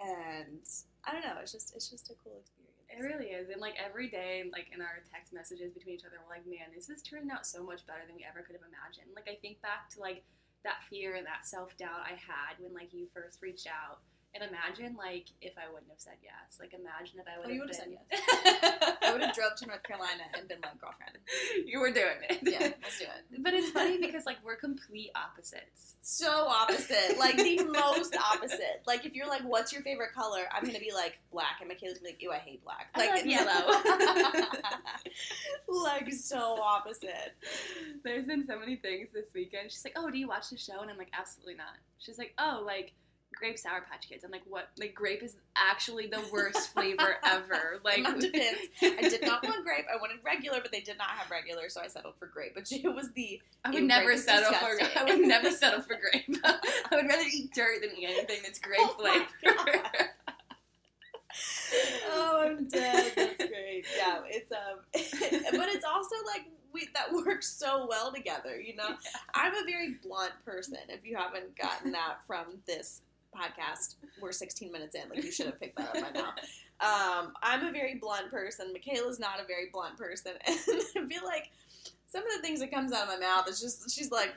And 0.00 0.62
I 1.04 1.12
don't 1.12 1.24
know, 1.24 1.38
it's 1.42 1.52
just 1.52 1.74
it's 1.74 1.88
just 1.90 2.10
a 2.10 2.14
cool 2.22 2.38
experience. 2.40 2.74
It 2.88 3.02
really 3.04 3.30
is. 3.34 3.50
And 3.50 3.60
like 3.60 3.74
every 3.76 4.08
day, 4.08 4.44
like 4.52 4.70
in 4.72 4.80
our 4.80 5.02
text 5.12 5.32
messages 5.34 5.72
between 5.74 5.96
each 5.96 6.04
other, 6.06 6.16
we're 6.24 6.34
like, 6.34 6.46
man, 6.46 6.72
this 6.74 6.88
is 6.88 7.02
turning 7.02 7.30
out 7.30 7.46
so 7.46 7.62
much 7.62 7.84
better 7.86 8.00
than 8.06 8.16
we 8.16 8.24
ever 8.24 8.40
could 8.40 8.56
have 8.56 8.64
imagined. 8.64 9.12
Like 9.14 9.28
I 9.28 9.36
think 9.42 9.60
back 9.60 9.90
to 9.94 10.00
like 10.00 10.24
that 10.64 10.82
fear 10.90 11.14
and 11.14 11.26
that 11.26 11.46
self 11.46 11.76
doubt 11.76 12.04
I 12.06 12.10
had 12.10 12.58
when 12.58 12.74
like 12.74 12.92
you 12.92 13.06
first 13.14 13.42
reached 13.42 13.66
out. 13.66 14.00
And 14.40 14.48
imagine 14.50 14.96
like 14.96 15.26
if 15.40 15.54
I 15.58 15.66
wouldn't 15.72 15.90
have 15.90 15.98
said 15.98 16.14
yes. 16.22 16.58
Like 16.60 16.72
imagine 16.74 17.18
if 17.18 17.26
I 17.26 17.38
would 17.38 17.48
Oh, 17.48 17.50
you 17.50 17.62
have 17.62 17.70
would've 17.70 17.84
been 17.84 17.98
said 18.54 18.94
I 19.02 19.12
would 19.12 19.22
have 19.22 19.34
drove 19.34 19.56
to 19.56 19.66
North 19.66 19.82
Carolina 19.82 20.22
and 20.38 20.46
been 20.46 20.60
like 20.62 20.78
girlfriend. 20.80 21.18
you 21.66 21.80
were 21.80 21.90
doing 21.90 22.22
it. 22.28 22.38
Yeah, 22.42 22.70
let's 22.82 22.98
do 22.98 23.04
it. 23.04 23.42
But 23.42 23.54
it's 23.54 23.70
funny 23.70 23.98
because 24.00 24.26
like 24.26 24.36
we're 24.44 24.56
complete 24.56 25.10
opposites. 25.16 25.96
So 26.02 26.30
opposite, 26.30 27.18
like 27.18 27.36
the 27.36 27.64
most 27.64 28.16
opposite. 28.16 28.82
Like 28.86 29.04
if 29.04 29.14
you're 29.14 29.26
like, 29.26 29.42
"What's 29.42 29.72
your 29.72 29.82
favorite 29.82 30.12
color?" 30.14 30.44
I'm 30.52 30.64
gonna 30.64 30.78
be 30.78 30.92
like 30.94 31.18
black, 31.32 31.56
and 31.60 31.68
Michaela's 31.68 31.98
gonna 31.98 32.12
be 32.12 32.12
like, 32.12 32.22
"Ew, 32.22 32.32
I 32.32 32.38
hate 32.38 32.62
black." 32.64 32.88
I 32.94 33.10
like 33.10 33.24
yellow. 33.26 33.66
like 35.82 36.12
so 36.12 36.60
opposite. 36.62 37.34
There's 38.04 38.26
been 38.26 38.46
so 38.46 38.58
many 38.58 38.76
things 38.76 39.08
this 39.12 39.26
weekend. 39.34 39.70
She's 39.70 39.84
like, 39.84 39.94
"Oh, 39.96 40.10
do 40.10 40.18
you 40.18 40.28
watch 40.28 40.50
the 40.50 40.56
show?" 40.56 40.80
And 40.80 40.90
I'm 40.90 40.96
like, 40.98 41.10
"Absolutely 41.18 41.56
not." 41.56 41.76
She's 41.98 42.18
like, 42.18 42.34
"Oh, 42.38 42.62
like 42.64 42.92
grape 43.34 43.58
sour 43.58 43.84
patch 43.90 44.08
kids." 44.08 44.24
I'm 44.24 44.30
like, 44.30 44.42
"What? 44.48 44.68
Like 44.78 44.94
grape 44.94 45.22
is 45.22 45.36
actually 45.56 46.06
the 46.06 46.20
worst 46.32 46.72
flavor 46.72 47.16
ever." 47.24 47.80
Like 47.84 48.04
I 48.06 48.18
did 49.08 49.22
not 49.22 49.42
want 49.44 49.64
grape. 49.64 49.86
I 49.92 49.96
wanted 50.00 50.18
regular, 50.24 50.60
but 50.60 50.72
they 50.72 50.80
did 50.80 50.98
not 50.98 51.10
have 51.10 51.30
regular, 51.30 51.68
so 51.68 51.80
I 51.80 51.88
settled 51.88 52.14
for 52.18 52.26
grape. 52.26 52.52
But 52.54 52.70
it 52.72 52.84
was 52.94 53.10
the 53.12 53.40
I 53.64 53.70
would 53.70 53.82
never 53.84 54.16
settle 54.16 54.52
for. 54.52 54.78
I 54.98 55.04
would 55.04 55.20
never 55.20 55.50
settle 55.50 55.82
for 55.82 55.96
grape. 55.96 56.36
I 56.44 56.96
would 56.96 57.06
rather 57.06 57.24
eat 57.32 57.52
dirt 57.54 57.82
than 57.82 57.90
eat 57.98 58.06
anything 58.06 58.40
that's 58.42 58.58
grape 58.58 58.80
Oh 58.82 58.96
flavor. 58.98 59.26
oh, 62.10 62.42
I'm 62.46 62.68
dead. 62.68 63.12
That's 63.16 63.36
great. 63.36 63.84
Yeah, 63.96 64.20
it's 64.26 64.52
um, 64.52 64.78
but 64.92 65.68
it's 65.68 65.84
also 65.84 66.16
like 66.26 66.46
we 66.72 66.88
that 66.94 67.12
works 67.12 67.48
so 67.48 67.86
well 67.88 68.12
together. 68.12 68.60
You 68.60 68.76
know, 68.76 68.88
I'm 69.34 69.54
a 69.54 69.64
very 69.64 69.96
blunt 70.02 70.32
person. 70.44 70.78
If 70.88 71.04
you 71.04 71.16
haven't 71.16 71.56
gotten 71.56 71.92
that 71.92 72.24
from 72.26 72.46
this 72.66 73.02
podcast, 73.36 73.96
we're 74.20 74.32
16 74.32 74.72
minutes 74.72 74.94
in. 74.94 75.08
Like 75.08 75.24
you 75.24 75.32
should 75.32 75.46
have 75.46 75.60
picked 75.60 75.76
that 75.76 75.88
up 75.88 75.94
by 75.94 76.10
now. 76.20 76.32
Um, 76.80 77.32
I'm 77.42 77.66
a 77.66 77.72
very 77.72 77.96
blunt 77.96 78.30
person. 78.30 78.72
Michaela's 78.72 79.18
not 79.18 79.40
a 79.40 79.44
very 79.46 79.68
blunt 79.72 79.96
person, 79.96 80.32
and 80.46 80.56
I 80.56 81.08
feel 81.08 81.24
like 81.24 81.50
some 82.06 82.22
of 82.22 82.30
the 82.36 82.42
things 82.42 82.60
that 82.60 82.70
comes 82.70 82.92
out 82.92 83.02
of 83.02 83.08
my 83.08 83.18
mouth 83.18 83.48
is 83.48 83.60
just 83.60 83.94
she's 83.94 84.10
like. 84.10 84.34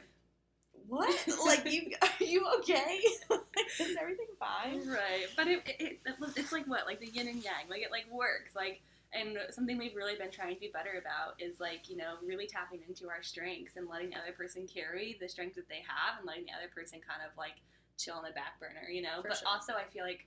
What? 0.88 1.16
Like 1.46 1.72
you? 1.72 1.92
Are 2.02 2.10
you 2.24 2.46
okay? 2.58 3.00
is 3.80 3.96
everything 4.02 4.28
fine? 4.38 4.86
right, 4.90 5.28
but 5.38 5.48
it, 5.48 5.62
it, 5.80 6.00
it 6.06 6.16
it's 6.36 6.52
like 6.52 6.68
what 6.68 6.86
like 6.86 7.00
the 7.00 7.08
yin 7.08 7.30
and 7.30 7.42
yang. 7.42 7.70
Like 7.70 7.82
it 7.82 7.92
like 7.92 8.08
works. 8.12 8.56
Like 8.56 8.82
and 9.14 9.38
something 9.52 9.78
we've 9.78 9.96
really 9.96 10.16
been 10.16 10.32
trying 10.32 10.54
to 10.54 10.60
be 10.60 10.72
better 10.72 11.00
about 11.00 11.36
is 11.40 11.60
like 11.60 11.90
you 11.90 11.98
know 11.98 12.16
really 12.26 12.48
tapping 12.48 12.80
into 12.88 13.10
our 13.10 13.22
strengths 13.22 13.76
and 13.76 13.88
letting 13.88 14.10
the 14.10 14.16
other 14.16 14.32
person 14.32 14.68
carry 14.68 15.18
the 15.20 15.28
strength 15.28 15.56
that 15.56 15.68
they 15.68 15.84
have 15.88 16.20
and 16.20 16.28
letting 16.28 16.46
the 16.46 16.56
other 16.56 16.72
person 16.74 17.00
kind 17.04 17.22
of 17.24 17.36
like 17.38 17.60
chill 18.04 18.16
on 18.16 18.24
the 18.24 18.32
back 18.32 18.60
burner. 18.60 18.90
You 18.90 19.02
know, 19.04 19.22
For 19.22 19.30
but 19.30 19.38
sure. 19.38 19.48
also 19.48 19.74
I 19.74 19.84
feel 19.92 20.04
like 20.04 20.26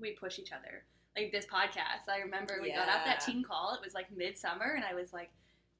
we 0.00 0.12
push 0.12 0.38
each 0.38 0.52
other. 0.52 0.84
Like 1.16 1.30
this 1.32 1.44
podcast, 1.46 2.08
I 2.10 2.20
remember 2.20 2.58
we 2.62 2.70
got 2.72 2.88
out 2.88 3.04
that 3.04 3.22
Yeah. 3.26 3.32
team 3.34 3.44
call. 3.44 3.74
It 3.74 3.84
was 3.84 3.94
like 3.94 4.10
midsummer, 4.16 4.72
and 4.76 4.84
I 4.84 4.94
was 4.94 5.12
like, 5.12 5.30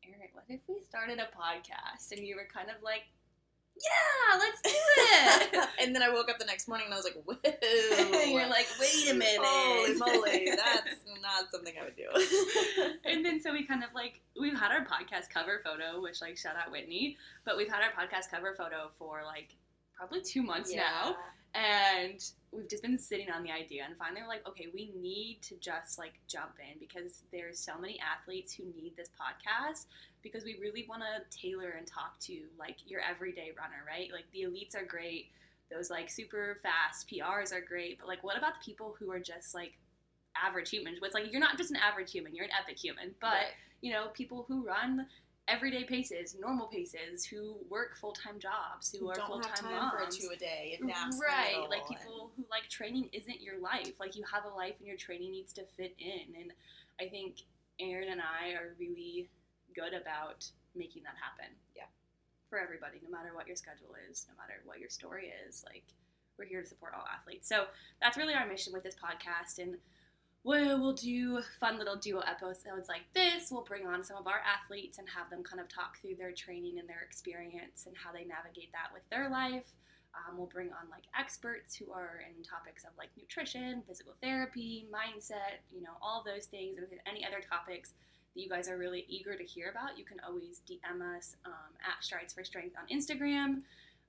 Erin, 0.04 0.18
what 0.32 0.44
if 0.48 0.60
we 0.68 0.82
started 0.82 1.18
a 1.18 1.28
podcast? 1.36 2.12
And 2.12 2.26
you 2.26 2.36
were 2.36 2.46
kind 2.52 2.68
of 2.68 2.82
like, 2.82 3.04
Yeah, 3.74 4.38
let's 4.38 4.60
do 4.60 4.70
it. 4.70 5.68
and 5.80 5.94
then 5.94 6.02
I 6.02 6.10
woke 6.10 6.28
up 6.28 6.38
the 6.38 6.44
next 6.44 6.68
morning 6.68 6.86
and 6.86 6.94
I 6.94 6.98
was 6.98 7.06
like, 7.06 7.16
whoa. 7.24 7.36
And 7.44 8.30
you're 8.32 8.46
like, 8.48 8.66
wait 8.78 9.10
a 9.10 9.14
minute. 9.14 9.38
Holy 9.42 9.94
moly, 9.94 10.50
that's 10.54 11.00
not 11.22 11.50
something 11.50 11.72
I 11.80 11.84
would 11.84 11.96
do. 11.96 12.08
and 13.06 13.24
then 13.24 13.40
so 13.40 13.50
we 13.52 13.64
kind 13.64 13.82
of 13.82 13.88
like 13.94 14.20
we've 14.38 14.58
had 14.58 14.70
our 14.72 14.84
podcast 14.84 15.30
cover 15.30 15.62
photo, 15.64 16.02
which 16.02 16.20
like 16.20 16.36
shout 16.36 16.56
out 16.56 16.70
Whitney, 16.70 17.16
but 17.46 17.56
we've 17.56 17.70
had 17.70 17.80
our 17.82 17.92
podcast 17.92 18.30
cover 18.30 18.54
photo 18.54 18.90
for 18.98 19.22
like 19.24 19.54
probably 20.02 20.20
two 20.20 20.42
months 20.42 20.72
now, 20.74 21.14
and 21.54 22.24
we've 22.50 22.68
just 22.68 22.82
been 22.82 22.98
sitting 22.98 23.30
on 23.30 23.42
the 23.44 23.50
idea, 23.52 23.84
and 23.86 23.96
finally 23.96 24.20
we're 24.22 24.28
like, 24.28 24.46
okay, 24.48 24.66
we 24.74 24.92
need 25.00 25.38
to 25.42 25.54
just 25.56 25.96
like 25.98 26.14
jump 26.26 26.52
in 26.58 26.78
because 26.80 27.22
there's 27.30 27.58
so 27.58 27.72
many 27.78 28.00
athletes 28.00 28.52
who 28.52 28.64
need 28.64 28.94
this 28.96 29.08
podcast 29.10 29.86
because 30.22 30.44
we 30.44 30.56
really 30.60 30.86
want 30.88 31.02
to 31.02 31.38
tailor 31.38 31.74
and 31.78 31.86
talk 31.86 32.18
to 32.20 32.42
like 32.58 32.76
your 32.86 33.00
everyday 33.00 33.52
runner, 33.56 33.84
right? 33.86 34.08
Like 34.12 34.24
the 34.32 34.40
elites 34.40 34.74
are 34.74 34.84
great. 34.84 35.26
Those 35.70 35.88
like 35.88 36.10
super 36.10 36.58
fast 36.62 37.08
PRs 37.08 37.52
are 37.52 37.60
great, 37.60 37.98
but 37.98 38.08
like 38.08 38.24
what 38.24 38.36
about 38.36 38.54
the 38.54 38.64
people 38.64 38.96
who 38.98 39.10
are 39.12 39.20
just 39.20 39.54
like 39.54 39.72
average 40.36 40.70
humans? 40.70 40.98
What's 41.00 41.14
like 41.14 41.30
you're 41.30 41.40
not 41.40 41.56
just 41.58 41.70
an 41.70 41.76
average 41.76 42.10
human, 42.10 42.34
you're 42.34 42.44
an 42.44 42.50
epic 42.60 42.76
human. 42.78 43.14
But 43.20 43.28
Right. 43.28 43.54
you 43.80 43.92
know, 43.92 44.08
people 44.14 44.44
who 44.48 44.66
run 44.66 45.06
everyday 45.48 45.84
paces, 45.84 46.36
normal 46.40 46.66
paces, 46.66 47.24
who 47.24 47.56
work 47.68 47.96
full 47.96 48.12
time 48.12 48.38
jobs, 48.38 48.94
who 48.96 49.08
are 49.10 49.14
full 49.14 49.40
time 49.40 49.54
time 49.54 49.90
for 49.90 49.98
a 49.98 50.02
moms. 50.02 50.16
two 50.18 50.28
a 50.32 50.36
day 50.36 50.76
and 50.78 50.88
naps 50.88 51.20
right, 51.20 51.68
like 51.68 51.82
and- 51.88 51.98
people 51.98 52.30
who 52.36 52.44
like 52.50 52.68
training 52.68 53.08
isn't 53.12 53.40
your 53.40 53.58
life. 53.58 53.92
Like 53.98 54.16
you 54.16 54.24
have 54.32 54.44
a 54.44 54.54
life 54.54 54.74
and 54.78 54.86
your 54.86 54.96
training 54.96 55.32
needs 55.32 55.52
to 55.54 55.64
fit 55.76 55.94
in. 55.98 56.34
And 56.40 56.52
I 57.00 57.08
think 57.08 57.42
Erin 57.80 58.10
and 58.10 58.20
I 58.20 58.52
are 58.52 58.74
really 58.78 59.28
good 59.74 59.94
about 59.94 60.46
making 60.74 61.02
that 61.04 61.14
happen. 61.20 61.54
Yeah. 61.74 61.84
For 62.48 62.58
everybody, 62.58 63.00
no 63.02 63.10
matter 63.10 63.34
what 63.34 63.46
your 63.46 63.56
schedule 63.56 63.94
is, 64.10 64.26
no 64.28 64.34
matter 64.36 64.60
what 64.64 64.78
your 64.78 64.90
story 64.90 65.32
is, 65.48 65.64
like 65.66 65.84
we're 66.38 66.44
here 66.44 66.62
to 66.62 66.68
support 66.68 66.92
all 66.96 67.04
athletes. 67.12 67.48
So 67.48 67.64
that's 68.00 68.16
really 68.16 68.34
our 68.34 68.46
mission 68.46 68.72
with 68.72 68.82
this 68.82 68.94
podcast 68.94 69.58
and 69.58 69.76
we'll, 70.44 70.80
we'll 70.80 70.92
do 70.92 71.40
fun 71.60 71.78
little 71.78 71.96
duo 71.96 72.20
episodes 72.20 72.88
like 72.88 73.04
this. 73.14 73.50
We'll 73.50 73.64
bring 73.64 73.86
on 73.86 74.04
some 74.04 74.16
of 74.16 74.26
our 74.26 74.40
athletes 74.46 74.98
and 74.98 75.08
have 75.08 75.30
them 75.30 75.42
kind 75.42 75.60
of 75.60 75.68
talk 75.68 75.98
through 76.00 76.16
their 76.16 76.32
training 76.32 76.78
and 76.78 76.88
their 76.88 77.00
experience 77.00 77.86
and 77.86 77.96
how 77.96 78.12
they 78.12 78.24
navigate 78.24 78.72
that 78.72 78.92
with 78.92 79.02
their 79.10 79.28
life. 79.28 79.72
Um, 80.14 80.36
we'll 80.36 80.46
bring 80.46 80.68
on 80.68 80.90
like 80.90 81.04
experts 81.18 81.74
who 81.74 81.90
are 81.90 82.20
in 82.28 82.42
topics 82.42 82.84
of 82.84 82.90
like 82.98 83.08
nutrition, 83.16 83.82
physical 83.88 84.14
therapy, 84.22 84.86
mindset, 84.92 85.64
you 85.70 85.80
know, 85.80 85.96
all 86.02 86.22
those 86.24 86.46
things, 86.46 86.76
and 86.76 86.86
if 86.90 86.98
any 87.06 87.24
other 87.24 87.40
topics 87.40 87.94
that 88.34 88.42
you 88.42 88.48
guys 88.48 88.68
are 88.68 88.76
really 88.76 89.06
eager 89.08 89.34
to 89.36 89.44
hear 89.44 89.70
about, 89.70 89.98
you 89.98 90.04
can 90.04 90.18
always 90.26 90.60
DM 90.68 91.16
us 91.16 91.36
um, 91.46 91.72
at 91.80 92.04
Strides 92.04 92.34
for 92.34 92.44
Strength 92.44 92.76
on 92.78 92.94
Instagram. 92.94 93.62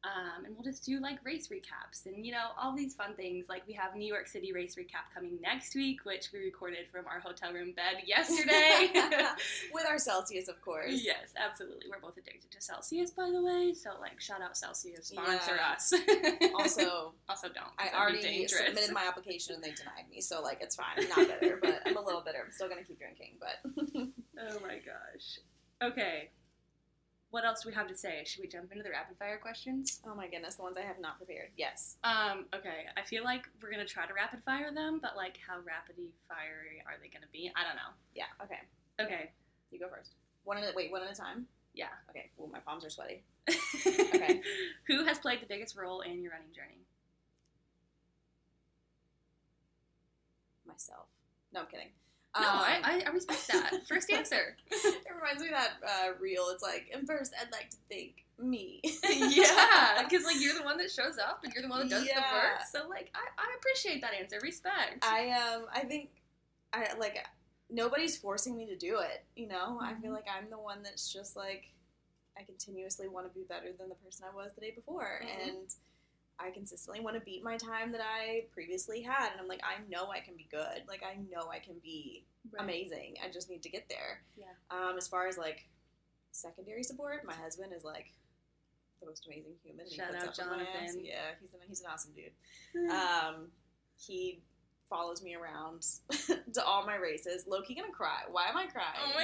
Um, 0.06 0.44
and 0.44 0.54
we'll 0.54 0.66
just 0.66 0.84
do 0.86 1.00
like 1.00 1.20
race 1.24 1.48
recaps 1.48 2.06
and 2.08 2.26
you 2.26 2.34
know 2.34 2.48
all 2.62 2.76
these 2.76 2.94
fun 2.94 3.14
things. 3.16 3.46
Like 3.48 3.64
we 3.66 3.74
have 3.74 3.96
New 3.96 4.06
York 4.06 4.28
City 4.28 4.52
race 4.52 4.76
recap 4.76 5.08
coming 5.16 5.40
next 5.42 5.76
week, 5.76 6.04
which 6.04 6.30
we 6.34 6.40
recorded 6.40 6.88
from 6.92 7.06
our 7.08 7.22
hotel 7.22 7.54
room 7.54 7.72
bed 7.72 8.04
yesterday. 8.06 8.92
With 9.74 9.86
our 9.88 9.98
Celsius, 9.98 10.50
of 10.50 10.62
course. 10.62 10.92
yes, 11.06 11.32
absolutely. 11.38 11.86
We're 11.90 12.02
both 12.02 12.18
addicted 12.18 12.52
to 12.52 12.62
Celsius, 12.62 13.12
by 13.12 13.30
the 13.32 13.42
way. 13.42 13.74
So 13.74 13.92
like, 14.02 14.20
shout 14.20 14.42
out 14.42 14.58
Celsius, 14.58 15.08
sponsor 15.08 15.56
Yeah. 15.56 15.72
us. 15.72 15.94
Also, 16.56 17.14
also 17.30 17.48
don't. 17.48 17.72
I 17.80 17.98
already 17.98 18.22
dangerous. 18.22 18.62
submitted 18.66 18.92
my 18.94 19.06
application 19.08 19.56
and 19.56 19.64
they 19.64 19.72
denied 19.72 20.10
me, 20.12 20.20
so 20.22 20.42
like 20.42 20.60
it's 20.62 20.76
fine. 20.76 20.98
I'm 20.98 21.08
not 21.10 21.40
bitter, 21.40 21.60
but 21.62 21.82
I'm 21.86 21.96
a 21.98 22.02
little 22.02 22.22
bitter. 22.22 22.40
I'm 22.46 22.52
still 22.52 22.68
gonna 22.70 22.84
keep 22.84 23.00
drinking, 23.00 23.38
but 23.40 23.72
Oh 23.96 24.60
my 24.62 24.80
gosh. 24.80 25.40
Okay. 25.82 26.30
What 27.34 27.46
else 27.46 27.64
do 27.64 27.70
we 27.70 27.74
have 27.74 27.88
to 27.88 27.98
say? 27.98 28.22
Should 28.28 28.42
we 28.42 28.48
jump 28.48 28.72
into 28.72 28.84
the 28.84 28.92
rapid 28.92 29.18
fire 29.18 29.40
questions? 29.40 30.02
oh 30.06 30.14
my 30.14 30.28
goodness, 30.28 30.54
the 30.54 30.62
ones 30.62 30.78
I 30.78 30.82
have 30.82 31.00
not 31.00 31.18
prepared. 31.18 31.50
Yes. 31.58 31.98
Um, 32.04 32.46
okay. 32.54 32.86
I 32.96 33.02
feel 33.02 33.24
like 33.24 33.50
we're 33.60 33.72
gonna 33.72 33.86
try 33.86 34.06
to 34.06 34.14
rapid 34.14 34.44
fire 34.46 34.72
them, 34.72 35.00
but 35.02 35.18
like 35.18 35.40
how 35.48 35.56
rapidly 35.66 36.12
fiery 36.30 36.84
are 36.86 36.94
they 37.02 37.08
gonna 37.10 37.26
be? 37.34 37.52
I 37.56 37.64
don't 37.64 37.76
know. 37.76 37.90
Yeah. 38.14 38.30
Okay. 38.44 38.60
Okay. 39.02 39.32
You 39.72 39.80
go 39.80 39.90
first. 39.90 40.12
One 40.44 40.60
at 40.60 40.64
a, 40.64 40.74
wait. 40.76 40.92
One 40.92 41.02
at 41.02 41.12
a 41.12 41.16
time. 41.16 41.48
Yeah. 41.74 41.88
Okay. 42.12 42.30
Well, 42.38 42.50
my 42.54 42.60
palms 42.60 42.86
are 42.86 42.92
sweaty. 42.92 43.24
okay. 43.50 44.40
Who 44.86 45.04
has 45.06 45.18
played 45.18 45.42
the 45.42 45.48
biggest 45.48 45.76
role 45.76 46.02
in 46.02 46.22
your 46.22 46.34
running 46.34 46.54
journey? 46.54 46.86
Myself. 50.68 51.08
No, 51.52 51.62
I'm 51.62 51.66
kidding. 51.66 51.90
No, 52.40 52.48
Um, 52.50 52.58
I, 52.58 52.82
I, 52.84 53.04
I 53.06 53.10
respect 53.12 53.48
that. 53.50 53.86
First 53.88 54.12
answer. 54.12 54.58
it 54.72 55.06
reminds 55.14 55.42
me 55.42 55.50
of 55.50 55.54
that 55.54 55.72
uh, 55.88 56.14
reel. 56.20 56.46
It's 56.52 56.64
like, 56.64 56.90
and 56.94 57.06
first, 57.06 57.32
I'd 57.40 57.52
like 57.52 57.70
to 57.70 57.78
thank 57.90 58.26
me. 58.40 58.82
yeah, 59.10 60.04
because 60.04 60.26
like 60.26 60.38
you're 60.40 60.56
the 60.58 60.64
one 60.64 60.78
that 60.78 60.90
shows 60.92 61.18
up 61.20 61.42
and 61.44 61.54
you're 61.54 61.62
the 61.62 61.70
one 61.70 61.82
that 61.82 61.90
does 61.90 62.08
the 62.08 62.14
work. 62.16 62.62
So 62.72 62.88
like 62.90 63.12
I, 63.14 63.20
I 63.38 63.56
appreciate 63.58 64.02
that 64.02 64.14
answer. 64.20 64.40
Respect. 64.42 65.04
I 65.04 65.30
um 65.30 65.66
I 65.74 65.82
think 65.82 66.10
I 66.74 66.94
like 67.00 67.24
nobody's 67.70 68.18
forcing 68.18 68.56
me 68.56 68.66
to 68.66 68.76
do 68.76 68.98
it, 69.00 69.24
you 69.36 69.48
know? 69.48 69.80
I 69.82 69.94
feel 70.02 70.12
Mhm. 70.12 70.16
like 70.16 70.26
I'm 70.36 70.50
the 70.50 70.58
one 70.58 70.82
that's 70.84 71.12
just 71.14 71.36
like 71.36 71.72
I 72.38 72.42
continuously 72.44 73.08
want 73.08 73.28
to 73.32 73.34
be 73.40 73.46
better 73.46 73.72
than 73.78 73.90
the 73.90 73.96
person 73.96 74.26
I 74.32 74.36
was 74.36 74.52
the 74.56 74.62
day 74.62 74.72
before 74.72 75.22
Mhm. 75.24 75.48
and 75.50 75.76
I 76.40 76.50
consistently 76.52 77.02
want 77.02 77.16
to 77.16 77.22
beat 77.22 77.44
my 77.44 77.58
time 77.58 77.92
that 77.92 78.02
I 78.02 78.46
previously 78.52 79.02
had 79.02 79.32
and 79.32 79.40
I'm 79.42 79.48
like 79.48 79.62
I 79.64 79.82
know 79.90 80.10
I 80.12 80.20
can 80.20 80.36
be 80.36 80.48
good. 80.52 80.84
Like 80.88 81.04
I 81.04 81.16
know 81.32 81.50
I 81.52 81.60
can 81.60 81.76
be 81.84 82.26
Right. 82.52 82.62
amazing. 82.64 83.16
I 83.24 83.32
just 83.32 83.50
need 83.50 83.64
to 83.64 83.70
get 83.70 83.88
there. 83.90 84.22
Yeah. 84.36 84.46
Um 84.72 84.98
as 84.98 85.08
far 85.08 85.28
as 85.28 85.38
like 85.38 85.66
secondary 86.32 86.84
support, 86.84 87.24
my 87.26 87.34
husband 87.36 87.72
is 87.76 87.84
like 87.84 88.12
the 89.00 89.06
most 89.08 89.26
amazing 89.28 89.54
human. 89.64 89.86
He 89.88 89.96
Shout 89.96 90.12
puts 90.12 90.24
out 90.24 90.30
up 90.30 90.38
with 90.38 90.58
my 90.58 90.64
ass. 90.64 90.80
Jonathan. 90.94 91.06
Yeah, 91.06 91.32
he's 91.40 91.54
an, 91.54 91.60
he's 91.68 91.82
an 91.82 91.88
awesome 91.94 92.12
dude. 92.14 92.90
Um, 92.92 93.48
he 93.98 94.42
follows 94.90 95.24
me 95.24 95.36
around 95.36 95.86
to 96.54 96.66
all 96.66 96.86
my 96.86 96.96
races. 96.96 97.46
Loki 97.48 97.76
gonna 97.76 97.92
cry. 97.92 98.22
Why 98.30 98.48
am 98.50 98.58
I 98.58 98.66
crying? 98.66 99.00
oh 99.06 99.14
my 99.16 99.24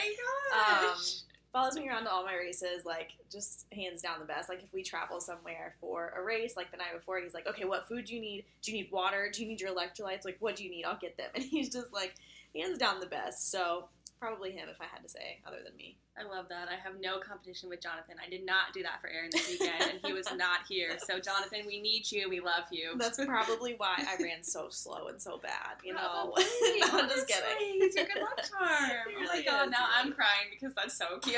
Um, 0.57 0.95
gosh. 0.95 1.13
Follows 1.51 1.75
me 1.75 1.87
around 1.89 2.03
to 2.03 2.11
all 2.11 2.23
my 2.23 2.35
races, 2.35 2.85
like 2.85 3.13
just 3.31 3.65
hands 3.73 4.01
down 4.01 4.19
the 4.19 4.25
best. 4.25 4.49
Like 4.49 4.63
if 4.63 4.73
we 4.73 4.83
travel 4.83 5.19
somewhere 5.19 5.75
for 5.81 6.13
a 6.17 6.23
race, 6.23 6.55
like 6.55 6.71
the 6.71 6.77
night 6.77 6.93
before, 6.93 7.19
he's 7.19 7.33
like, 7.33 7.47
"Okay, 7.47 7.65
what 7.65 7.87
food 7.87 8.05
do 8.05 8.15
you 8.15 8.21
need? 8.21 8.45
Do 8.61 8.71
you 8.71 8.83
need 8.83 8.91
water? 8.91 9.29
Do 9.33 9.41
you 9.41 9.47
need 9.47 9.61
your 9.61 9.73
electrolytes? 9.73 10.25
Like, 10.25 10.37
what 10.39 10.55
do 10.55 10.63
you 10.63 10.69
need? 10.69 10.85
I'll 10.85 10.97
get 10.99 11.17
them." 11.17 11.29
And 11.35 11.43
he's 11.43 11.69
just 11.69 11.93
like, 11.93 12.15
hands 12.55 12.77
down 12.77 12.99
the 12.99 13.05
best. 13.05 13.51
So 13.51 13.85
probably 14.19 14.51
him, 14.51 14.67
if 14.69 14.81
I 14.81 14.85
had 14.91 15.01
to 15.01 15.09
say, 15.09 15.39
other 15.47 15.59
than 15.63 15.75
me. 15.77 15.97
I 16.19 16.23
love 16.23 16.47
that. 16.49 16.67
I 16.67 16.75
have 16.75 16.99
no 16.99 17.19
competition 17.19 17.69
with 17.69 17.81
Jonathan. 17.81 18.15
I 18.23 18.29
did 18.29 18.45
not 18.45 18.73
do 18.73 18.83
that 18.83 18.99
for 19.01 19.07
Erin 19.07 19.29
this 19.31 19.49
weekend, 19.49 19.81
and 19.81 19.99
he 20.03 20.11
was 20.11 20.27
not 20.37 20.59
here. 20.67 20.97
So 21.07 21.19
Jonathan, 21.19 21.61
we 21.65 21.81
need 21.81 22.11
you. 22.11 22.29
We 22.29 22.41
love 22.41 22.65
you. 22.71 22.97
That's 22.97 23.17
probably 23.25 23.75
why 23.77 23.95
I 23.97 24.21
ran 24.21 24.43
so 24.43 24.67
slow 24.69 25.07
and 25.07 25.21
so 25.21 25.39
bad. 25.41 25.77
You 25.83 25.93
know, 25.93 26.33
no, 26.37 26.87
I'm 26.91 27.09
just 27.09 27.27
kidding. 27.27 27.79
He's 27.79 27.95
your 27.95 28.05
good 28.05 28.21
luck 28.21 28.37
charm. 28.37 28.89
He 29.07 29.15
oh 29.15 29.19
my 29.19 29.31
really 29.31 29.43
god, 29.43 29.67
is, 29.67 29.71
now 29.71 29.87
I'm 29.89 30.11
crying 30.11 30.49
because 30.51 30.75
that's 30.75 30.97
so 30.97 31.19
cute. 31.19 31.35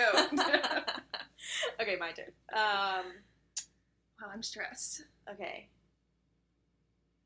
okay, 1.80 1.98
my 2.00 2.12
turn. 2.12 2.32
Um, 2.54 3.06
wow, 4.20 4.30
I'm 4.34 4.42
stressed. 4.44 5.04
okay. 5.32 5.68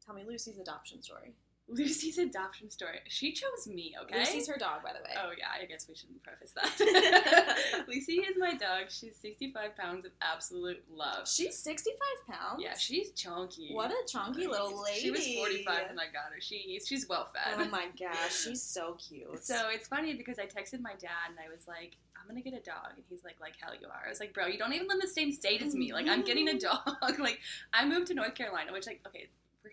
Tell 0.06 0.14
me 0.14 0.24
Lucy's 0.28 0.60
adoption 0.60 1.02
story. 1.02 1.34
Lucy's 1.68 2.20
adoption 2.20 2.70
story. 2.70 3.00
She 3.08 3.32
chose 3.32 3.68
me, 3.68 3.96
okay? 4.04 4.20
Lucy's 4.20 4.48
her 4.48 4.58
dog, 4.58 4.84
by 4.84 4.94
the 4.94 5.00
way. 5.00 5.16
Oh 5.18 5.32
yeah, 5.36 5.48
I 5.60 5.66
guess 5.66 5.88
we 5.90 5.96
shouldn't 5.96 6.22
preface 6.22 6.52
that. 6.52 7.86
Lucy 7.88 8.14
is 8.14 8.36
my 8.38 8.54
dog. 8.54 8.90
She's 8.90 9.18
65 9.18 9.76
pounds 9.76 10.06
of 10.06 10.12
absolute 10.22 10.84
love. 10.94 11.28
She's 11.28 11.58
65 11.58 12.36
pounds. 12.36 12.62
Yeah, 12.64 12.78
she's 12.78 13.12
chunky. 13.12 13.70
What 13.72 13.90
a 13.90 14.08
chunky 14.08 14.46
little 14.46 14.84
lady. 14.84 15.00
She 15.00 15.12
was 15.12 15.26
45 15.26 15.90
when 15.90 16.00
I 16.00 16.06
got 16.06 16.32
her. 16.34 16.40
She 16.40 16.80
she's 16.86 17.10
well 17.10 17.30
fed. 17.34 17.56
Oh 17.58 17.70
my 17.70 17.88
gosh, 18.00 18.44
she's 18.44 18.62
so 18.62 18.98
cute. 19.00 19.26
So 19.46 19.70
it's 19.70 19.88
funny 19.88 20.14
because 20.14 20.38
I 20.40 20.46
texted 20.46 20.82
my 20.82 20.94
dad 21.00 21.30
and 21.30 21.38
I 21.40 21.50
was 21.54 21.68
like, 21.68 21.98
I'm 22.20 22.28
gonna 22.28 22.42
get 22.42 22.54
a 22.54 22.60
dog, 22.60 22.94
and 22.96 23.04
he's 23.10 23.24
like, 23.24 23.36
like 23.40 23.54
hell 23.60 23.74
you 23.80 23.88
are. 23.88 24.04
I 24.06 24.10
was 24.10 24.20
like, 24.20 24.34
bro, 24.34 24.48
you 24.48 24.58
don't 24.58 24.74
even 24.74 24.88
live 24.88 24.96
in 24.96 25.00
the 25.02 25.08
same 25.08 25.32
state 25.32 25.62
as 25.62 25.76
me. 25.76 25.94
Like 25.94 26.08
I'm 26.08 26.24
getting 26.24 26.48
a 26.50 26.54
mm-hmm. 26.54 27.10
dog. 27.10 27.20
like 27.20 27.40
I 27.74 27.86
moved 27.86 28.08
to 28.08 28.14
North 28.14 28.36
Carolina, 28.36 28.72
which 28.72 28.88
like 28.88 29.02
okay. 29.08 29.30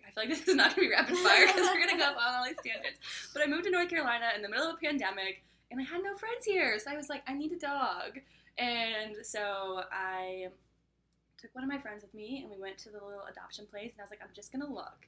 I 0.06 0.10
feel 0.10 0.24
like 0.24 0.28
this 0.28 0.46
is 0.48 0.54
not 0.54 0.74
gonna 0.74 0.88
be 0.88 0.92
rapid 0.92 1.16
fire 1.18 1.46
because 1.46 1.68
we're 1.68 1.80
gonna 1.84 1.98
go 1.98 2.04
off 2.10 2.16
on 2.16 2.34
all 2.34 2.44
these 2.44 2.56
tangents. 2.64 3.00
But 3.32 3.42
I 3.42 3.46
moved 3.46 3.64
to 3.64 3.70
North 3.70 3.88
Carolina 3.88 4.30
in 4.36 4.42
the 4.42 4.48
middle 4.48 4.68
of 4.68 4.76
a 4.76 4.78
pandemic, 4.78 5.42
and 5.70 5.80
I 5.80 5.84
had 5.84 6.02
no 6.02 6.16
friends 6.16 6.44
here, 6.44 6.78
so 6.78 6.90
I 6.90 6.96
was 6.96 7.08
like, 7.08 7.22
I 7.26 7.34
need 7.34 7.52
a 7.52 7.58
dog. 7.58 8.20
And 8.58 9.16
so 9.22 9.82
I 9.90 10.48
took 11.38 11.54
one 11.54 11.64
of 11.64 11.70
my 11.70 11.78
friends 11.78 12.02
with 12.02 12.14
me, 12.14 12.40
and 12.42 12.50
we 12.50 12.60
went 12.60 12.78
to 12.78 12.90
the 12.90 13.04
little 13.04 13.24
adoption 13.30 13.66
place, 13.70 13.92
and 13.92 14.00
I 14.00 14.04
was 14.04 14.10
like, 14.10 14.20
I'm 14.22 14.34
just 14.34 14.52
gonna 14.52 14.70
look. 14.70 15.06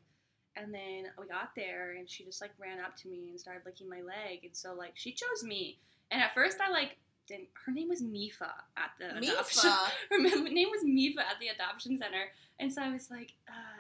And 0.57 0.73
then 0.73 1.11
we 1.19 1.27
got 1.27 1.51
there, 1.57 1.97
and 1.99 2.09
she 2.09 2.25
just 2.25 2.41
like 2.41 2.53
ran 2.59 2.81
up 2.81 2.97
to 2.99 3.09
me 3.09 3.31
and 3.31 3.41
started 3.41 3.63
licking 3.65 3.89
my 3.89 4.03
leg, 4.03 4.45
and 4.45 4.57
so 4.57 4.75
like 4.75 4.93
she 4.95 5.13
chose 5.13 5.43
me. 5.43 5.79
And 6.11 6.23
at 6.23 6.35
first, 6.35 6.59
I 6.61 6.71
like 6.71 6.97
didn't. 7.27 7.49
Her 7.67 7.73
name 7.73 7.89
was 7.89 8.03
Mifa 8.03 8.51
at 8.77 8.91
the 8.99 9.07
adoption. 9.19 9.71
Mifa. 9.71 9.91
Her 10.11 10.49
name 10.49 10.69
was 10.71 10.85
Mifa 10.85 11.21
at 11.21 11.41
the 11.41 11.49
adoption 11.49 11.99
center, 11.99 12.31
and 12.61 12.73
so 12.73 12.83
I 12.83 12.91
was 12.91 13.11
like, 13.11 13.33
uh, 13.49 13.74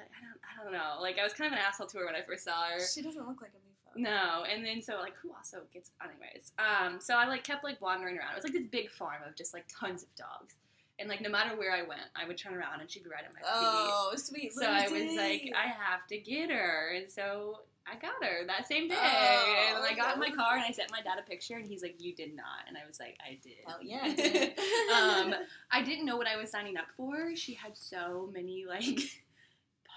I 0.64 0.70
don't, 0.70 0.72
know. 0.72 1.00
Like 1.00 1.18
I 1.18 1.22
was 1.22 1.32
kind 1.32 1.52
of 1.52 1.58
an 1.58 1.64
asshole 1.66 1.86
to 1.88 1.98
her 1.98 2.06
when 2.06 2.14
I 2.14 2.22
first 2.22 2.44
saw 2.44 2.64
her. 2.72 2.80
She 2.80 3.02
doesn't 3.02 3.26
look 3.26 3.42
like 3.42 3.50
a 3.50 3.98
Mifa. 3.98 4.02
No, 4.02 4.44
and 4.44 4.64
then 4.64 4.80
so 4.82 4.96
like 4.98 5.14
who 5.22 5.30
also 5.34 5.58
gets 5.72 5.90
anyways. 6.02 6.52
Um, 6.58 7.00
so 7.00 7.14
I 7.16 7.26
like 7.26 7.44
kept 7.44 7.64
like 7.64 7.80
wandering 7.80 8.18
around. 8.18 8.32
It 8.32 8.36
was 8.36 8.44
like 8.44 8.52
this 8.54 8.66
big 8.66 8.90
farm 8.90 9.22
of 9.26 9.36
just 9.36 9.52
like 9.52 9.66
tons 9.68 10.02
of 10.02 10.14
dogs, 10.16 10.54
and 10.98 11.08
like 11.08 11.20
no 11.20 11.28
matter 11.28 11.56
where 11.56 11.72
I 11.72 11.82
went, 11.82 12.02
I 12.16 12.26
would 12.26 12.38
turn 12.38 12.54
around 12.54 12.80
and 12.80 12.90
she'd 12.90 13.04
be 13.04 13.10
right 13.10 13.24
at 13.24 13.32
my 13.34 13.40
feet. 13.40 13.48
Oh, 13.52 14.12
sweet 14.16 14.52
So 14.52 14.66
I 14.66 14.88
was 14.88 15.16
like, 15.16 15.52
I 15.54 15.68
have 15.68 16.06
to 16.08 16.18
get 16.18 16.50
her, 16.50 16.94
and 16.96 17.10
so 17.10 17.60
I 17.86 17.96
got 17.96 18.24
her 18.24 18.46
that 18.46 18.66
same 18.66 18.88
day. 18.88 18.96
Oh, 18.98 19.76
and 19.76 19.84
I 19.84 19.94
got 19.94 20.14
in 20.14 20.20
my 20.20 20.30
car 20.30 20.54
and 20.54 20.64
I 20.64 20.70
sent 20.70 20.90
my 20.90 21.02
dad 21.02 21.18
a 21.18 21.28
picture, 21.28 21.56
and 21.56 21.66
he's 21.66 21.82
like, 21.82 21.96
"You 21.98 22.14
did 22.14 22.34
not," 22.34 22.66
and 22.66 22.76
I 22.76 22.86
was 22.86 22.98
like, 22.98 23.16
"I 23.20 23.38
did." 23.42 23.58
Hell 23.66 23.78
yeah, 23.82 24.00
I 24.02 24.14
did. 24.14 24.58
um, 24.90 25.34
I 25.70 25.82
didn't 25.82 26.06
know 26.06 26.16
what 26.16 26.26
I 26.26 26.36
was 26.36 26.50
signing 26.50 26.76
up 26.76 26.86
for. 26.96 27.36
She 27.36 27.54
had 27.54 27.76
so 27.76 28.30
many 28.32 28.64
like 28.66 29.00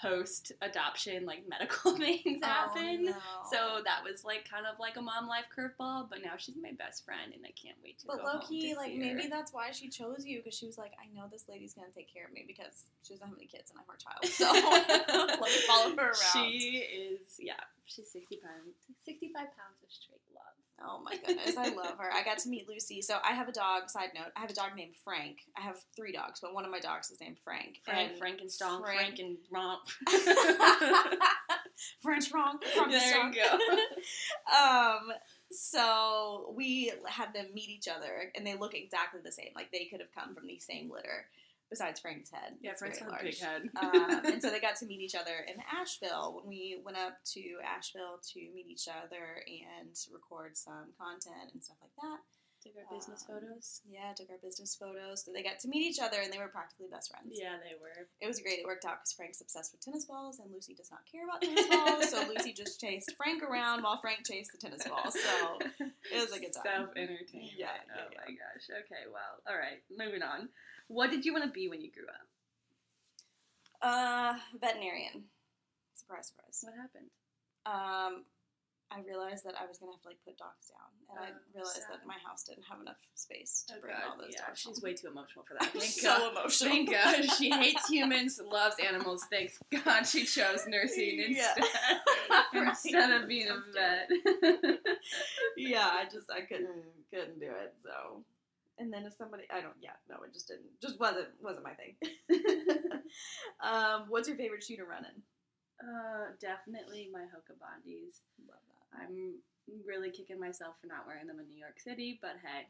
post 0.02 0.52
adoption 0.62 1.26
like 1.26 1.44
medical 1.50 1.96
things 1.98 2.42
oh, 2.44 2.48
happen. 2.48 3.06
Oh, 3.08 3.12
no. 3.12 3.16
So 3.52 3.82
that 3.84 4.04
was 4.04 4.24
like 4.24 4.48
kind 4.50 4.66
of 4.66 4.80
like 4.80 4.98
a 4.98 5.02
mom 5.02 5.28
life 5.28 5.46
curveball, 5.56 6.10
but 6.10 6.20
now 6.24 6.34
she's 6.38 6.56
my 6.62 6.72
best 6.78 7.06
friend 7.06 7.34
and 7.34 7.44
I 7.46 7.52
can't 7.52 7.78
wait 7.84 8.00
to 8.00 8.08
But 8.08 8.18
go 8.18 8.24
low 8.24 8.40
key, 8.40 8.76
like 8.76 8.94
maybe 8.96 9.28
that's 9.28 9.54
why 9.54 9.72
she 9.72 9.90
chose 9.90 10.26
you 10.26 10.40
because 10.40 10.58
she 10.58 10.66
was 10.66 10.78
like, 10.78 10.94
I 11.02 11.08
know 11.16 11.28
this 11.32 11.46
lady's 11.50 11.74
gonna 11.74 11.88
take 11.94 12.12
care 12.12 12.26
of 12.26 12.34
me 12.34 12.44
because 12.46 12.86
she 13.04 13.14
doesn't 13.14 13.28
have 13.28 13.38
any 13.38 13.48
kids 13.48 13.72
and 13.72 13.80
I'm 13.80 13.88
her 13.88 13.98
child. 13.98 14.26
So 14.26 14.46
let 15.42 15.52
me 15.52 15.62
follow 15.68 15.96
her 15.96 16.14
around. 16.14 16.34
She 16.34 16.86
is 16.86 17.38
yeah, 17.40 17.62
she's 17.86 18.10
sixty 18.10 18.38
pounds, 18.38 18.78
sixty 19.04 19.32
five 19.34 19.50
pounds 19.58 19.82
of 19.84 19.90
straight 19.90 20.22
love. 20.34 20.58
Oh 20.80 21.00
my 21.04 21.18
goodness, 21.26 21.58
I 21.58 21.70
love 21.70 21.98
her. 21.98 22.12
I 22.14 22.24
got 22.24 22.38
to 22.40 22.50
meet 22.50 22.68
Lucy. 22.70 23.02
So 23.02 23.18
I 23.24 23.34
have 23.34 23.48
a 23.48 23.52
dog. 23.52 23.90
Side 23.90 24.10
note: 24.14 24.32
I 24.36 24.42
have 24.42 24.52
a 24.52 24.54
dog 24.54 24.76
named 24.76 24.96
Frank. 25.04 25.38
I 25.58 25.62
have 25.62 25.78
three 25.96 26.12
dogs, 26.12 26.40
but 26.40 26.54
one 26.54 26.66
of 26.66 26.72
my 26.72 26.80
dogs 26.80 27.10
is 27.10 27.20
named 27.20 27.38
Frank. 27.44 27.80
Frank, 27.84 28.10
And 28.12 28.20
Frankenstein, 28.20 28.82
Frank- 28.82 29.00
Frank 29.00 29.20
and 29.20 29.38
Romp. 29.52 29.88
French 32.02 32.32
Romp, 32.32 32.64
There 32.90 33.28
you 33.28 33.34
go. 33.34 33.58
um. 34.56 35.12
So 35.50 36.54
we 36.56 36.92
had 37.08 37.34
them 37.34 37.48
meet 37.54 37.70
each 37.70 37.88
other, 37.88 38.32
and 38.36 38.46
they 38.46 38.56
look 38.56 38.74
exactly 38.76 39.22
the 39.24 39.32
same. 39.32 39.50
Like 39.56 39.72
they 39.72 39.86
could 39.86 40.02
have 40.02 40.14
come 40.14 40.36
from 40.36 40.46
the 40.48 40.60
same 40.60 40.92
litter. 40.92 41.26
Besides 41.70 42.00
Frank's 42.00 42.32
head, 42.32 42.56
Yeah, 42.62 42.74
Frank's 42.76 43.00
got 43.00 43.20
a 43.20 43.24
big 43.24 43.38
head. 43.38 43.64
um, 43.82 44.22
and 44.26 44.42
so 44.42 44.50
they 44.50 44.60
got 44.62 44.78
to 44.78 44.86
meet 44.86 45.02
each 45.02 45.16
other 45.16 45.44
in 45.48 45.56
Asheville 45.68 46.40
when 46.40 46.48
we 46.48 46.80
went 46.84 46.98
up 46.98 47.18
to 47.36 47.42
Asheville 47.66 48.20
to 48.34 48.40
meet 48.56 48.68
each 48.70 48.88
other 48.88 49.44
and 49.48 49.92
record 50.14 50.56
some 50.56 50.94
content 50.98 51.52
and 51.54 51.62
stuff 51.62 51.78
like 51.82 51.92
that. 52.02 52.20
Took 52.64 52.74
our 52.80 52.88
business 52.98 53.24
Um, 53.30 53.36
photos. 53.38 53.82
Yeah, 53.88 54.12
took 54.16 54.30
our 54.32 54.40
business 54.42 54.76
photos. 54.76 55.24
So 55.24 55.32
they 55.32 55.44
got 55.44 55.60
to 55.60 55.68
meet 55.68 55.86
each 55.86 56.00
other 56.00 56.18
and 56.24 56.34
they 56.34 56.40
were 56.40 56.48
practically 56.48 56.88
best 56.90 57.12
friends. 57.12 57.36
Yeah, 57.38 57.60
they 57.62 57.76
were. 57.80 58.08
It 58.20 58.26
was 58.28 58.40
great. 58.40 58.60
It 58.60 58.66
worked 58.66 58.84
out 58.84 59.04
because 59.04 59.14
Frank's 59.14 59.42
obsessed 59.42 59.72
with 59.76 59.82
tennis 59.84 60.06
balls 60.06 60.40
and 60.40 60.50
Lucy 60.52 60.74
does 60.74 60.90
not 60.90 61.04
care 61.06 61.24
about 61.28 61.44
tennis 61.44 61.68
balls. 61.70 62.10
so 62.10 62.24
Lucy 62.32 62.54
just 62.54 62.82
chased 62.82 63.14
Frank 63.16 63.44
around 63.44 63.84
while 63.84 63.98
Frank 64.02 64.26
chased 64.26 64.52
the 64.52 64.58
tennis 64.58 64.88
balls. 64.88 65.14
So 65.14 65.60
it 65.80 66.18
was 66.18 66.32
a 66.34 66.40
good 66.40 66.52
time. 66.56 66.64
Self 66.88 66.90
entertainment. 66.98 67.54
Yeah, 67.60 67.76
Oh 67.94 68.08
yeah, 68.10 68.18
my 68.26 68.32
gosh. 68.34 68.66
Okay. 68.72 69.04
Well. 69.12 69.36
All 69.48 69.56
right. 69.60 69.84
Moving 69.94 70.24
on. 70.24 70.50
What 70.88 71.12
did 71.12 71.26
you 71.26 71.34
want 71.34 71.46
to 71.46 71.52
be 71.52 71.68
when 71.68 71.82
you 71.82 71.92
grew 71.92 72.08
up? 72.08 72.28
Uh, 73.82 74.38
veterinarian. 74.60 75.24
Surprise, 75.96 76.28
surprise. 76.28 76.60
What 76.64 76.74
happened? 76.76 77.10
Um, 77.66 78.24
I 78.90 79.02
realized 79.06 79.44
that 79.44 79.54
I 79.60 79.68
was 79.68 79.78
gonna 79.78 79.92
have 79.92 80.02
to 80.04 80.08
like 80.08 80.24
put 80.24 80.38
dogs 80.38 80.72
down, 80.72 80.88
and 81.12 81.20
I 81.20 81.30
Oh, 81.36 81.42
realized 81.54 81.76
sad. 81.84 82.00
that 82.00 82.08
my 82.08 82.16
house 82.26 82.44
didn't 82.46 82.64
have 82.64 82.80
enough 82.80 82.96
space 83.16 83.66
to 83.68 83.76
Oh, 83.76 83.82
bring 83.82 83.94
God, 83.94 84.04
all 84.12 84.18
those 84.18 84.32
yeah, 84.32 84.48
dogs. 84.48 84.60
she's 84.62 84.78
home. 84.80 84.84
way 84.84 84.94
too 84.94 85.08
emotional 85.08 85.44
for 85.44 85.54
that. 85.56 85.64
I'm 85.64 85.70
Thank 85.72 85.92
so 85.92 86.08
God. 86.08 86.32
emotional. 86.32 86.70
Thank 86.72 86.90
God. 86.90 87.24
She 87.38 87.52
hates 87.52 87.88
humans, 87.90 88.40
loves 88.42 88.78
animals. 88.80 89.26
Thanks 89.30 89.60
God 89.84 90.04
she 90.08 90.24
chose 90.24 90.64
nursing 90.68 91.20
Yeah. 91.36 91.54
instead, 91.58 92.00
Right. 92.54 92.68
instead 92.70 93.12
of 93.22 93.28
being 93.28 93.50
a 93.50 93.60
vet. 93.76 94.08
yeah, 95.58 95.90
I 95.92 96.06
just 96.06 96.32
I 96.32 96.42
couldn't 96.42 96.70
couldn't 97.12 97.40
do 97.42 97.52
it. 97.52 97.76
So, 97.84 98.24
and 98.80 98.92
then 98.94 99.06
if 99.06 99.14
somebody 99.14 99.44
I 99.52 99.62
don't 99.62 99.76
yeah 99.82 99.98
no 100.10 100.18
it 100.24 100.34
just 100.34 100.48
didn't 100.48 100.70
just 100.82 101.00
wasn't 101.00 101.28
wasn't 101.42 101.66
my 101.66 101.74
thing. 101.74 101.96
um, 103.64 104.06
what's 104.10 104.28
your 104.28 104.38
favorite 104.38 104.64
shoe 104.64 104.76
shooter 104.76 104.86
running? 104.90 105.22
uh, 105.82 106.34
definitely 106.42 107.10
my 107.14 107.22
Hoka 107.30 107.54
Bondis. 107.62 108.22
Love 108.48 108.58
that. 108.68 109.06
I'm 109.06 109.36
really 109.86 110.10
kicking 110.12 110.40
myself 110.40 110.76
for 110.82 110.88
not 110.88 111.06
wearing 111.06 111.28
them 111.28 111.40
in 111.40 111.48
New 111.48 111.60
York 111.60 111.80
City, 111.80 112.18
but 112.22 112.34
hey, 112.44 112.68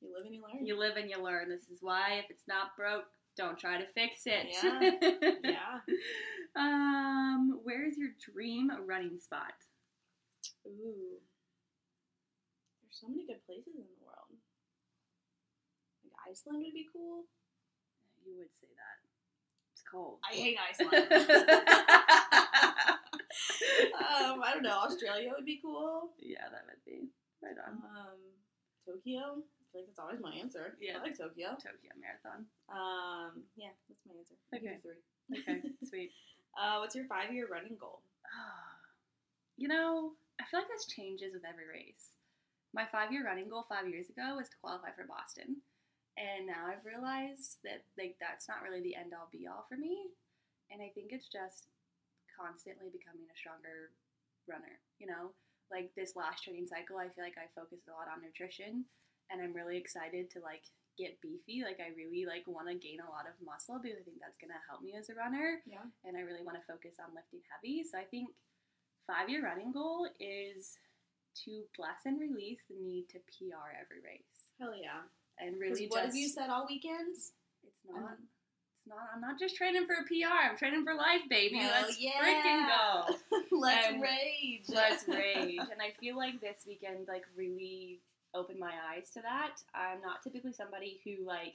You 0.00 0.14
live 0.16 0.24
and 0.24 0.34
you 0.34 0.42
learn. 0.42 0.66
you 0.66 0.78
live 0.78 0.96
and 0.96 1.10
you 1.10 1.22
learn. 1.22 1.48
This 1.48 1.68
is 1.70 1.78
why 1.82 2.14
if 2.24 2.30
it's 2.30 2.46
not 2.48 2.76
broke, 2.76 3.04
don't 3.36 3.58
try 3.58 3.78
to 3.78 3.86
fix 3.86 4.22
it. 4.26 4.46
yeah. 4.62 4.90
yeah. 5.44 5.78
um, 6.56 7.60
where's 7.64 7.96
your 7.96 8.10
dream 8.32 8.70
running 8.86 9.18
spot? 9.20 9.52
Ooh. 10.66 11.20
There's 12.82 12.98
so 13.00 13.08
many 13.08 13.26
good 13.26 13.44
places 13.46 13.74
in 13.76 13.82
the 13.82 13.86
world. 13.86 13.97
Like 13.97 13.97
Iceland 16.28 16.62
would 16.64 16.74
be 16.74 16.86
cool. 16.92 17.24
You 18.24 18.36
would 18.36 18.52
say 18.52 18.68
that. 18.76 19.00
It's 19.72 19.82
cold. 19.86 20.18
I 20.20 20.34
hate 20.34 20.58
Iceland. 20.60 21.08
um, 23.96 24.42
I 24.44 24.52
don't 24.52 24.62
know. 24.62 24.84
Australia 24.84 25.32
would 25.34 25.46
be 25.46 25.60
cool. 25.62 26.10
yeah, 26.20 26.44
that 26.52 26.66
would 26.68 26.84
be 26.84 27.08
right 27.42 27.56
on. 27.64 27.80
Um, 27.80 28.20
Tokyo. 28.84 29.40
I 29.40 29.64
feel 29.72 29.80
like 29.80 29.88
that's 29.88 30.00
always 30.00 30.20
my 30.20 30.32
answer. 30.36 30.76
Yeah. 30.80 30.98
I 30.98 31.02
like 31.02 31.16
Tokyo. 31.16 31.56
Tokyo 31.56 31.92
Marathon. 31.96 32.44
Um, 32.68 33.44
yeah, 33.56 33.72
that's 33.88 34.04
my 34.04 34.16
answer. 34.16 34.36
Okay. 34.52 34.76
you 34.76 34.80
three. 34.84 35.00
Okay, 35.32 35.60
sweet. 35.88 36.10
Uh, 36.56 36.80
what's 36.80 36.96
your 36.96 37.04
five 37.06 37.32
year 37.32 37.48
running 37.50 37.76
goal? 37.80 38.02
You 39.58 39.66
know, 39.66 40.12
I 40.38 40.44
feel 40.46 40.60
like 40.60 40.70
this 40.70 40.86
changes 40.86 41.34
with 41.34 41.42
every 41.42 41.66
race. 41.66 42.14
My 42.72 42.86
five 42.92 43.10
year 43.10 43.26
running 43.26 43.50
goal 43.50 43.66
five 43.68 43.90
years 43.90 44.08
ago 44.08 44.38
was 44.38 44.48
to 44.48 44.56
qualify 44.62 44.94
for 44.94 45.02
Boston. 45.02 45.58
And 46.18 46.50
now 46.50 46.66
I've 46.66 46.82
realized 46.82 47.62
that 47.62 47.86
like 47.94 48.18
that's 48.18 48.50
not 48.50 48.66
really 48.66 48.82
the 48.82 48.98
end 48.98 49.14
all 49.14 49.30
be 49.30 49.46
all 49.46 49.64
for 49.70 49.78
me. 49.78 50.10
And 50.68 50.82
I 50.82 50.90
think 50.90 51.14
it's 51.14 51.30
just 51.30 51.70
constantly 52.34 52.90
becoming 52.90 53.30
a 53.30 53.38
stronger 53.38 53.94
runner, 54.50 54.82
you 54.98 55.06
know? 55.06 55.30
Like 55.70 55.94
this 55.94 56.16
last 56.18 56.42
training 56.42 56.66
cycle, 56.66 56.98
I 56.98 57.12
feel 57.12 57.22
like 57.22 57.38
I 57.38 57.46
focused 57.54 57.86
a 57.86 57.94
lot 57.94 58.10
on 58.10 58.24
nutrition 58.24 58.82
and 59.30 59.38
I'm 59.38 59.54
really 59.54 59.76
excited 59.78 60.26
to 60.34 60.40
like 60.42 60.64
get 60.98 61.20
beefy. 61.22 61.62
Like 61.62 61.78
I 61.78 61.94
really 61.94 62.26
like 62.26 62.48
want 62.50 62.66
to 62.66 62.74
gain 62.74 62.98
a 62.98 63.12
lot 63.12 63.30
of 63.30 63.38
muscle 63.38 63.78
because 63.78 64.00
I 64.00 64.04
think 64.04 64.18
that's 64.18 64.40
going 64.42 64.50
to 64.50 64.66
help 64.66 64.82
me 64.82 64.98
as 64.98 65.12
a 65.12 65.16
runner 65.16 65.62
Yeah. 65.70 65.86
and 66.02 66.18
I 66.18 66.26
really 66.26 66.42
want 66.42 66.58
to 66.58 66.66
focus 66.66 66.98
on 66.98 67.14
lifting 67.14 67.44
heavy. 67.46 67.84
So 67.86 67.94
I 68.00 68.08
think 68.10 68.32
five 69.06 69.30
year 69.30 69.44
running 69.44 69.70
goal 69.70 70.08
is 70.18 70.80
to 71.44 71.62
bless 71.78 72.02
and 72.08 72.18
release 72.18 72.64
the 72.66 72.80
need 72.80 73.06
to 73.14 73.22
PR 73.30 73.70
every 73.78 74.02
race 74.02 74.50
Hell 74.58 74.74
yeah. 74.74 75.06
And 75.40 75.58
really 75.58 75.86
what 75.86 76.02
just 76.04 76.06
have 76.06 76.14
you 76.16 76.28
said 76.28 76.50
all 76.50 76.66
weekends? 76.68 77.32
it's 77.64 77.76
not 77.88 77.98
Um, 77.98 78.16
it's 78.76 78.86
not 78.88 79.08
I'm 79.14 79.20
not 79.20 79.38
just 79.38 79.56
training 79.56 79.86
for 79.86 79.94
a 79.94 80.04
PR 80.04 80.50
I'm 80.50 80.56
training 80.56 80.84
for 80.84 80.94
life 80.94 81.22
baby 81.28 81.60
let's 81.60 81.98
yeah. 82.00 82.12
freaking 82.22 82.66
go 82.68 83.38
Let's 83.58 83.86
And 83.88 84.02
rage. 84.02 84.64
let's 84.68 85.06
rage 85.08 85.58
and 85.58 85.80
I 85.82 85.92
feel 86.00 86.16
like 86.16 86.40
this 86.40 86.64
weekend 86.66 87.08
like 87.08 87.24
really 87.36 88.00
opened 88.34 88.58
my 88.60 88.72
eyes 88.92 89.10
to 89.14 89.20
that 89.22 89.56
I'm 89.74 90.00
not 90.00 90.22
typically 90.22 90.52
somebody 90.52 91.00
who 91.04 91.24
like 91.26 91.54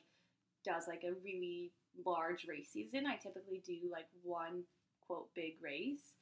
does 0.65 0.87
like 0.87 1.03
a 1.03 1.13
really 1.23 1.71
large 2.05 2.45
race 2.47 2.69
season 2.71 3.05
I 3.07 3.15
typically 3.17 3.61
do 3.65 3.77
like 3.91 4.07
one 4.23 4.63
quote 5.05 5.29
big 5.35 5.55
race 5.61 6.15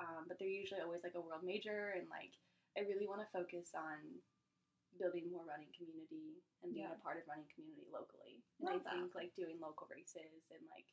um, 0.00 0.24
but 0.26 0.38
they're 0.38 0.48
usually 0.48 0.80
always 0.80 1.04
like 1.04 1.14
a 1.16 1.20
world 1.20 1.42
major 1.44 1.92
and 1.96 2.06
like 2.10 2.32
I 2.76 2.80
really 2.88 3.06
want 3.06 3.20
to 3.20 3.26
focus 3.38 3.68
on 3.76 3.98
building 5.00 5.28
more 5.32 5.44
running 5.48 5.70
community 5.76 6.40
and 6.62 6.72
being 6.74 6.86
Yeah. 6.88 6.96
a 6.96 7.00
part 7.02 7.16
of 7.20 7.24
running 7.28 7.48
community 7.52 7.86
locally 7.92 8.42
and 8.60 8.68
Love 8.68 8.80
I 8.82 8.84
that. 8.84 8.92
think 8.98 9.14
like 9.14 9.32
doing 9.34 9.58
local 9.60 9.88
races 9.90 10.44
and 10.52 10.62
like 10.70 10.86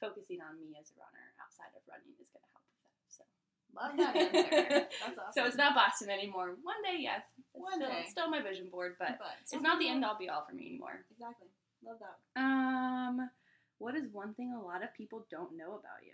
focusing 0.00 0.40
on 0.40 0.56
me 0.60 0.76
as 0.80 0.88
a 0.92 0.96
runner 1.00 1.34
outside 1.42 1.72
of 1.76 1.82
running 1.88 2.12
is 2.20 2.28
going 2.32 2.40
to 2.44 2.50
help 2.56 2.64
with 2.64 2.80
that 2.84 3.04
so 3.12 3.22
Love 3.76 3.94
that 4.00 4.14
answer. 4.16 4.88
That's 5.04 5.18
awesome. 5.18 5.32
so 5.36 5.40
it's 5.46 5.56
not 5.60 5.74
Boston 5.78 6.10
anymore. 6.10 6.56
One 6.66 6.80
day, 6.82 6.98
yes. 6.98 7.22
It's 7.38 7.48
One 7.54 7.78
still, 7.78 7.90
day. 7.90 8.04
still 8.08 8.28
my 8.30 8.42
vision 8.42 8.68
board, 8.70 8.96
but 8.98 9.18
But 9.18 9.38
it's 9.40 9.62
not 9.62 9.78
the 9.78 9.88
end 9.88 10.04
all 10.04 10.16
be 10.18 10.28
all 10.28 10.42
for 10.48 10.54
me 10.54 10.66
anymore. 10.74 11.04
Exactly. 11.10 11.48
Love 11.84 11.98
that. 12.02 12.16
Um, 12.40 13.30
what 13.78 13.94
is 13.94 14.04
one 14.12 14.34
thing 14.34 14.52
a 14.52 14.60
lot 14.60 14.82
of 14.82 14.92
people 14.94 15.24
don't 15.30 15.56
know 15.56 15.78
about 15.78 16.02
you? 16.04 16.12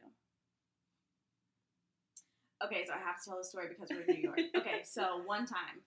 Okay, 2.65 2.85
so 2.87 2.93
I 2.95 2.99
have 2.99 3.19
to 3.21 3.25
tell 3.29 3.39
the 3.39 3.45
story 3.45 3.67
because 3.69 3.89
we're 3.91 4.03
in 4.03 4.17
New 4.17 4.23
York. 4.23 4.41
okay, 4.57 4.81
so 4.85 5.21
one 5.27 5.47
time 5.47 5.81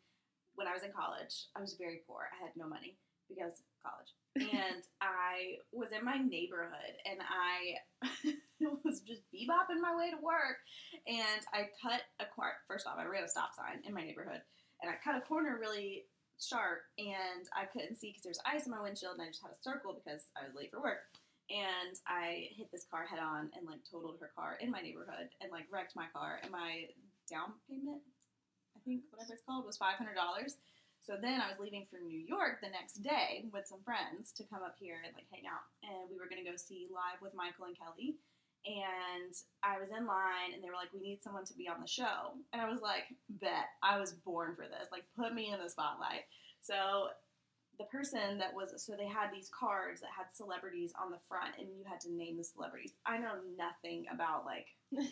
when 0.59 0.67
I 0.67 0.75
was 0.75 0.83
in 0.83 0.91
college, 0.91 1.47
I 1.55 1.63
was 1.63 1.79
very 1.79 2.03
poor. 2.03 2.27
I 2.27 2.43
had 2.43 2.51
no 2.59 2.67
money 2.67 2.99
because 3.31 3.63
college. 3.79 4.11
And 4.35 4.83
I 5.01 5.63
was 5.71 5.95
in 5.95 6.03
my 6.03 6.19
neighborhood 6.19 6.99
and 7.07 7.23
I 7.23 7.79
was 8.83 8.99
just 8.99 9.23
bebopping 9.31 9.79
my 9.79 9.95
way 9.95 10.11
to 10.11 10.19
work. 10.19 10.59
And 11.07 11.39
I 11.55 11.71
cut 11.79 12.03
a 12.19 12.27
corner. 12.27 12.59
First 12.67 12.91
off, 12.91 12.99
I 12.99 13.07
ran 13.07 13.23
a 13.23 13.31
stop 13.31 13.55
sign 13.55 13.79
in 13.87 13.95
my 13.95 14.03
neighborhood 14.03 14.43
and 14.83 14.91
I 14.91 14.99
cut 14.99 15.15
a 15.15 15.23
corner 15.23 15.55
really 15.55 16.03
sharp 16.43 16.83
and 16.99 17.47
I 17.55 17.71
couldn't 17.71 17.95
see 17.95 18.11
because 18.11 18.23
there 18.27 18.35
was 18.35 18.43
ice 18.43 18.67
in 18.67 18.75
my 18.75 18.83
windshield 18.83 19.15
and 19.15 19.23
I 19.23 19.31
just 19.31 19.43
had 19.43 19.55
a 19.55 19.63
circle 19.63 19.95
because 19.95 20.27
I 20.35 20.43
was 20.43 20.55
late 20.55 20.71
for 20.71 20.83
work 20.83 21.07
and 21.51 21.95
I 22.07 22.47
hit 22.55 22.71
this 22.71 22.87
car 22.87 23.07
head 23.07 23.19
on 23.19 23.51
and 23.55 23.67
like 23.67 23.83
totaled 23.87 24.19
her 24.19 24.31
car 24.35 24.57
in 24.61 24.71
my 24.71 24.79
neighborhood 24.79 25.31
and 25.41 25.51
like 25.51 25.67
wrecked 25.71 25.95
my 25.95 26.07
car 26.15 26.39
and 26.43 26.51
my 26.51 26.87
down 27.29 27.59
payment, 27.67 28.01
I 28.79 28.81
think 28.87 29.03
whatever 29.11 29.35
it's 29.35 29.43
called, 29.43 29.67
was 29.67 29.75
five 29.75 29.99
hundred 29.99 30.15
dollars. 30.15 30.55
So 31.03 31.15
then 31.19 31.41
I 31.43 31.51
was 31.51 31.59
leaving 31.59 31.87
for 31.89 31.99
New 31.99 32.19
York 32.19 32.59
the 32.61 32.71
next 32.71 33.01
day 33.03 33.47
with 33.51 33.67
some 33.67 33.83
friends 33.83 34.31
to 34.39 34.43
come 34.47 34.63
up 34.63 34.75
here 34.79 35.03
and 35.03 35.11
like 35.15 35.27
hang 35.27 35.43
out, 35.43 35.67
and 35.83 36.07
we 36.07 36.15
were 36.15 36.31
gonna 36.31 36.47
go 36.47 36.55
see 36.55 36.87
live 36.87 37.19
with 37.19 37.35
Michael 37.35 37.67
and 37.67 37.75
Kelly. 37.75 38.15
And 38.67 39.31
I 39.63 39.79
was 39.79 39.87
in 39.87 40.03
line, 40.03 40.51
and 40.55 40.63
they 40.63 40.67
were 40.71 40.79
like, 40.79 40.91
"We 40.95 40.99
need 41.03 41.23
someone 41.23 41.45
to 41.45 41.55
be 41.55 41.67
on 41.67 41.83
the 41.83 41.87
show," 41.87 42.39
and 42.51 42.61
I 42.61 42.71
was 42.71 42.79
like, 42.79 43.11
"Bet 43.27 43.67
I 43.83 43.99
was 43.99 44.13
born 44.13 44.55
for 44.55 44.67
this! 44.67 44.87
Like, 44.91 45.03
put 45.15 45.33
me 45.35 45.51
in 45.51 45.59
the 45.59 45.69
spotlight." 45.69 46.27
So 46.61 47.11
the 47.79 47.85
person 47.85 48.37
that 48.37 48.53
was 48.53 48.75
so 48.83 48.93
they 48.93 49.07
had 49.07 49.31
these 49.31 49.49
cards 49.49 50.01
that 50.01 50.11
had 50.15 50.27
celebrities 50.33 50.91
on 51.01 51.11
the 51.11 51.23
front 51.27 51.55
and 51.57 51.69
you 51.69 51.83
had 51.87 51.99
to 52.01 52.11
name 52.11 52.35
the 52.37 52.43
celebrities 52.43 52.91
i 53.05 53.17
know 53.17 53.39
nothing 53.57 54.05
about 54.13 54.45
like 54.45 54.67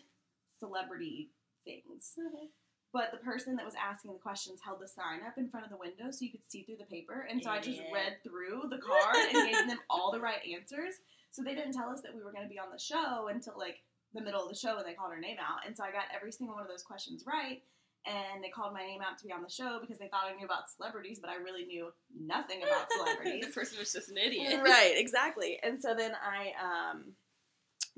celebrity 0.60 1.32
things 1.64 2.12
mm-hmm. 2.20 2.46
But 2.94 3.12
the 3.12 3.18
person 3.18 3.56
that 3.56 3.66
was 3.66 3.76
asking 3.76 4.14
the 4.14 4.20
questions 4.20 4.60
held 4.64 4.80
the 4.80 4.88
sign 4.88 5.20
up 5.26 5.38
in 5.38 5.50
front 5.50 5.66
of 5.66 5.72
the 5.72 5.78
window 5.78 6.10
so 6.12 6.24
you 6.24 6.32
could 6.32 6.46
see 6.48 6.64
through 6.64 6.78
the 6.78 6.86
paper 6.86 7.28
and 7.30 7.44
so 7.44 7.50
i 7.50 7.60
just 7.60 7.82
read 7.94 8.18
through 8.24 8.64
the 8.70 8.78
card 8.78 9.16
and 9.34 9.52
gave 9.52 9.68
them 9.68 9.80
all 9.90 10.12
the 10.12 10.20
right 10.20 10.40
answers 10.46 10.96
so 11.32 11.44
they 11.44 11.56
didn't 11.56 11.74
tell 11.74 11.90
us 11.90 12.02
that 12.02 12.16
we 12.16 12.24
were 12.24 12.32
going 12.32 12.44
to 12.44 12.50
be 12.50 12.60
on 12.60 12.72
the 12.72 12.80
show 12.80 13.28
until 13.28 13.54
like 13.58 13.84
the 14.14 14.22
middle 14.22 14.42
of 14.42 14.50
the 14.50 14.56
show 14.56 14.76
when 14.76 14.86
they 14.86 14.94
called 14.94 15.12
our 15.12 15.20
name 15.20 15.38
out 15.40 15.66
and 15.66 15.76
so 15.76 15.84
i 15.84 15.92
got 15.92 16.06
every 16.16 16.32
single 16.32 16.56
one 16.56 16.64
of 16.64 16.70
those 16.70 16.84
questions 16.84 17.24
right 17.28 17.62
and 18.08 18.44
they 18.44 18.50
called 18.50 18.74
my 18.74 18.86
name 18.86 19.02
out 19.02 19.18
to 19.18 19.26
be 19.26 19.34
on 19.34 19.44
the 19.44 19.50
show 19.50 19.80
because 19.82 20.00
they 20.00 20.08
thought 20.08 20.26
I 20.32 20.36
knew 20.36 20.46
about 20.46 20.70
celebrities, 20.70 21.20
but 21.20 21.30
I 21.30 21.36
really 21.36 21.66
knew 21.66 21.92
nothing 22.18 22.64
about 22.64 22.88
celebrities. 22.98 23.48
the 23.48 23.52
person 23.52 23.78
was 23.80 23.92
just 23.92 24.10
an 24.10 24.18
idiot. 24.18 24.62
right, 24.64 24.94
exactly. 24.96 25.60
And 25.62 25.80
so 25.82 25.94
then 25.94 26.14
I 26.16 26.54
um, 26.64 27.04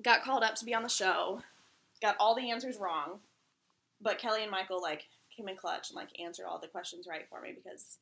got 0.02 0.24
called 0.24 0.44
up 0.44 0.56
to 0.56 0.66
be 0.66 0.74
on 0.74 0.84
the 0.84 0.90
show, 0.90 1.42
got 2.02 2.16
all 2.20 2.36
the 2.36 2.50
answers 2.50 2.78
wrong, 2.78 3.20
but 4.02 4.20
Kelly 4.20 4.44
and 4.44 4.52
Michael 4.52 4.82
like 4.82 5.06
came 5.36 5.48
in 5.48 5.56
clutch 5.56 5.90
and 5.90 5.96
like 5.96 6.10
answered 6.20 6.46
all 6.46 6.60
the 6.60 6.68
questions 6.68 7.08
right 7.10 7.26
for 7.30 7.42
me 7.42 7.54
because 7.56 7.98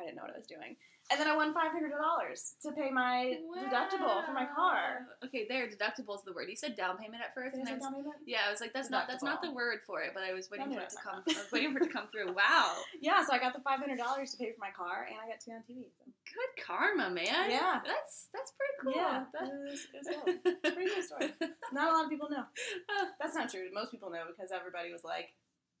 I 0.00 0.04
didn't 0.04 0.16
know 0.16 0.22
what 0.22 0.34
I 0.34 0.38
was 0.38 0.46
doing. 0.46 0.76
And 1.10 1.20
then 1.20 1.28
I 1.28 1.36
won 1.36 1.54
five 1.54 1.70
hundred 1.70 1.92
dollars 1.94 2.54
to 2.62 2.72
pay 2.72 2.90
my 2.90 3.38
deductible 3.54 4.26
for 4.26 4.32
my 4.32 4.44
car. 4.44 5.06
Okay, 5.24 5.46
there, 5.48 5.66
deductible 5.68 6.18
is 6.18 6.24
the 6.26 6.32
word. 6.34 6.48
You 6.50 6.56
said 6.56 6.74
down 6.76 6.98
payment 6.98 7.22
at 7.22 7.30
first, 7.34 7.54
Did 7.54 7.58
I 7.58 7.60
and 7.60 7.68
say 7.68 7.72
then 7.74 7.80
down 7.80 7.94
payment? 7.94 8.16
yeah, 8.26 8.42
I 8.46 8.50
was 8.50 8.60
like, 8.60 8.72
that's 8.72 8.90
not 8.90 9.06
that's 9.06 9.22
not 9.22 9.40
the 9.42 9.52
word 9.52 9.80
for 9.86 10.02
it, 10.02 10.10
but 10.14 10.24
I 10.24 10.34
was 10.34 10.50
waiting 10.50 10.68
me 10.68 10.74
for 10.76 10.82
it 10.82 10.90
to 10.90 10.96
come. 11.02 11.22
I 11.28 11.42
was 11.46 11.52
waiting 11.52 11.70
for 11.72 11.78
it 11.78 11.86
to 11.86 11.92
come 11.94 12.08
through. 12.10 12.34
Wow, 12.34 12.74
Yeah, 13.00 13.24
so 13.24 13.32
I 13.32 13.38
got 13.38 13.54
the 13.54 13.62
five 13.62 13.78
hundred 13.78 13.98
dollars 13.98 14.32
to 14.32 14.36
pay 14.36 14.50
for 14.50 14.58
my 14.58 14.74
car, 14.74 15.06
and 15.06 15.14
I 15.22 15.30
got 15.30 15.38
to 15.40 15.46
be 15.46 15.52
on 15.54 15.62
TV. 15.70 15.86
So. 15.94 16.10
good 16.10 16.52
karma, 16.66 17.08
man. 17.10 17.50
Yeah. 17.54 17.78
that's 17.86 18.26
that's 18.34 18.50
pretty 18.58 18.74
cool. 18.82 18.98
Yeah, 18.98 19.24
That- 19.30 19.46
it 19.46 19.62
was, 19.62 19.86
it 19.94 19.98
was 20.02 20.06
dope. 20.10 20.74
Pretty 20.74 20.90
cool 20.90 21.02
story. 21.06 21.30
Not 21.72 21.86
a 21.86 21.92
lot 21.94 22.04
of 22.04 22.10
people 22.10 22.28
know. 22.30 22.42
Uh, 22.90 23.06
that's 23.20 23.34
not 23.38 23.46
true. 23.50 23.70
Most 23.72 23.90
people 23.92 24.10
know 24.10 24.26
because 24.26 24.50
everybody 24.50 24.90
was 24.90 25.04
like, 25.04 25.30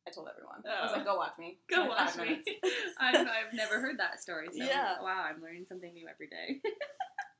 I 0.06 0.10
told 0.10 0.28
everyone. 0.28 0.62
I 0.64 0.82
was 0.82 0.92
Oh. 0.92 0.96
like, 0.96 1.04
go 1.04 1.16
watch 1.16 1.36
me. 1.38 1.58
Go 1.68 1.86
watch 1.86 2.16
me. 2.16 2.40
I've, 3.00 3.14
I've 3.26 3.52
never 3.54 3.80
heard 3.80 3.98
that 3.98 4.20
story. 4.22 4.46
So 4.52 4.62
Yeah. 4.64 5.00
wow, 5.02 5.24
I'm 5.28 5.42
learning 5.42 5.66
something 5.68 5.92
new 5.92 6.06
every 6.08 6.28
day. 6.28 6.60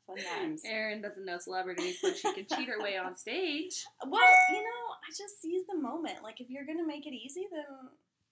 Fun 0.07 0.17
times. 0.19 0.63
Erin 0.67 1.01
doesn't 1.03 1.25
know 1.25 1.39
celebrities, 1.39 1.99
but 2.03 2.17
she 2.17 2.33
can 2.33 2.47
cheat 2.47 2.69
her 2.69 2.81
way 2.83 2.97
on 2.97 3.17
stage. 3.17 3.85
Well, 4.07 4.21
you 4.51 4.63
know, 4.63 4.85
I 5.07 5.11
just 5.17 5.41
seize 5.41 5.63
the 5.69 5.77
moment. 5.79 6.23
Like, 6.23 6.41
if 6.41 6.51
you're 6.51 6.67
gonna 6.67 6.87
make 6.87 7.07
it 7.07 7.15
easy, 7.15 7.47
then 7.53 7.65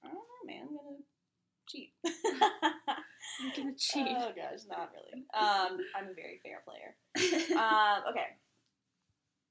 I 0.05 0.09
don't 0.09 0.15
know, 0.15 0.47
man. 0.47 0.63
I'm 0.69 0.77
gonna 0.77 1.03
cheat. 1.69 1.93
I'm 2.05 3.53
gonna 3.57 3.75
cheat. 3.77 4.17
Oh 4.19 4.33
gosh, 4.35 4.61
not 4.69 4.91
really. 4.93 5.25
Um, 5.35 5.79
I'm 5.97 6.09
a 6.11 6.15
very 6.15 6.41
fair 6.43 6.63
player. 6.65 6.97
Um, 7.59 8.03
okay. 8.11 8.27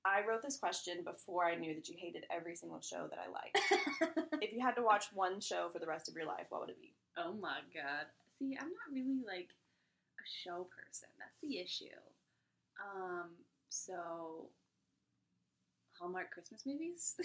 I 0.06 0.26
wrote 0.28 0.42
this 0.42 0.58
question 0.58 1.04
before 1.04 1.46
I 1.46 1.56
knew 1.56 1.74
that 1.76 1.88
you 1.88 1.96
hated 1.98 2.26
every 2.30 2.56
single 2.56 2.82
show 2.82 3.08
that 3.10 3.20
I 3.20 3.32
liked. 3.32 4.34
if 4.42 4.54
you 4.54 4.62
had 4.62 4.76
to 4.76 4.82
watch 4.82 5.06
one 5.14 5.40
show 5.40 5.70
for 5.72 5.80
the 5.80 5.88
rest 5.88 6.10
of 6.10 6.16
your 6.16 6.26
life, 6.26 6.48
what 6.50 6.62
would 6.62 6.70
it 6.70 6.82
be? 6.82 6.94
oh 7.18 7.34
my 7.34 7.60
god. 7.74 8.06
See, 8.38 8.58
I'm 8.60 8.68
not 8.68 8.92
really 8.92 9.22
like 9.26 9.50
a 10.18 10.26
show 10.26 10.68
person. 10.76 11.10
That's 11.20 11.38
the 11.42 11.60
issue. 11.60 12.00
Um, 12.82 13.30
so 13.70 14.50
Hallmark 16.00 16.32
Christmas 16.32 16.66
movies. 16.66 17.16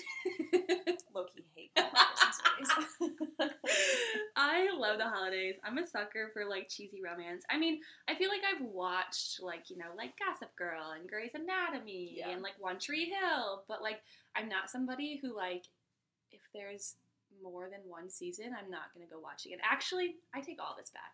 Low 1.14 1.24
key 1.34 1.44
hate 1.54 1.70
Hallmark 1.76 2.16
Christmas 2.16 2.88
movies. 3.00 3.18
I 4.36 4.68
love 4.76 4.98
the 4.98 5.04
holidays. 5.08 5.56
I'm 5.64 5.78
a 5.78 5.86
sucker 5.86 6.30
for 6.32 6.44
like 6.44 6.68
cheesy 6.68 7.00
romance. 7.02 7.44
I 7.50 7.58
mean, 7.58 7.80
I 8.08 8.14
feel 8.14 8.28
like 8.28 8.42
I've 8.44 8.64
watched 8.64 9.40
like, 9.42 9.70
you 9.70 9.76
know, 9.78 9.90
like 9.96 10.14
Gossip 10.18 10.54
Girl 10.56 10.92
and 10.98 11.08
Grey's 11.08 11.34
Anatomy 11.34 12.14
Yeah. 12.18 12.30
and 12.30 12.42
like 12.42 12.54
One 12.58 12.78
Tree 12.78 13.06
Hill, 13.06 13.64
but 13.68 13.82
like 13.82 14.00
I'm 14.36 14.48
not 14.48 14.70
somebody 14.70 15.18
who 15.20 15.34
like 15.34 15.64
if 16.30 16.40
there's 16.54 16.96
more 17.42 17.68
than 17.70 17.80
one 17.86 18.10
season, 18.10 18.46
I'm 18.58 18.70
not 18.70 18.92
going 18.94 19.06
to 19.06 19.12
go 19.12 19.20
watch 19.20 19.44
it 19.44 19.48
again. 19.48 19.60
Actually, 19.64 20.16
I 20.34 20.40
take 20.40 20.58
all 20.60 20.74
this 20.78 20.90
back. 20.90 21.12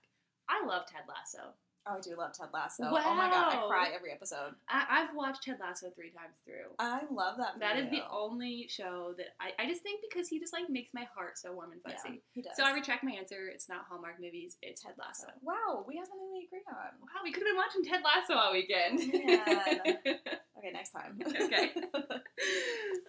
I 0.49 0.65
love 0.67 0.87
Ted 0.87 1.03
Lasso. 1.09 1.55
Oh, 1.87 1.97
I 1.97 2.01
do 2.01 2.17
love 2.17 2.33
Ted 2.33 2.49
Lasso. 2.53 2.85
Oh 2.85 3.15
my 3.15 3.29
god, 3.31 3.53
I 3.55 3.67
cry 3.69 3.89
every 3.95 4.11
episode. 4.13 4.55
I- 4.69 4.87
I've 4.89 5.15
watched 5.15 5.43
Ted 5.43 5.59
Lasso 5.61 5.91
three 5.95 6.11
times 6.11 6.35
through. 6.45 6.75
I 6.79 7.03
love 7.11 7.37
that. 7.39 7.59
That 7.61 7.77
is 7.79 7.91
the 7.91 8.03
only 8.11 8.67
show 8.69 9.15
that 9.19 9.27
I, 9.41 9.63
I 9.63 9.69
just 9.69 9.83
think 9.83 10.01
because 10.09 10.29
he 10.29 10.39
just 10.41 10.53
like 10.53 10.69
makes 10.71 10.93
my 10.95 11.07
heart 11.15 11.39
so 11.39 11.53
warm 11.53 11.73
and 11.73 11.81
Yeah, 11.87 11.97
fuzzy. 11.97 12.23
he 12.33 12.43
does. 12.43 12.57
So 12.57 12.65
I 12.65 12.73
retract 12.73 13.05
my 13.05 13.13
answer. 13.13 13.49
It's 13.53 13.69
not 13.69 13.87
Hallmark 13.89 14.21
movies. 14.21 14.57
It's 14.63 14.83
Ted 14.83 14.95
Lasso. 14.99 15.29
Wow, 15.43 15.85
we 15.87 15.97
have 15.97 16.07
something 16.07 16.29
we 16.33 16.47
agree 16.47 16.65
on. 16.69 16.99
Wow, 17.01 17.21
we 17.23 17.33
could 17.33 17.43
have 17.43 17.51
been 17.53 17.57
watching 17.57 17.85
Ted 17.85 18.03
Lasso 18.05 18.35
all 18.35 18.53
weekend. 18.53 19.01
Okay, 20.57 20.73
next 20.73 20.91
time. 20.93 21.19
Okay. 21.27 21.73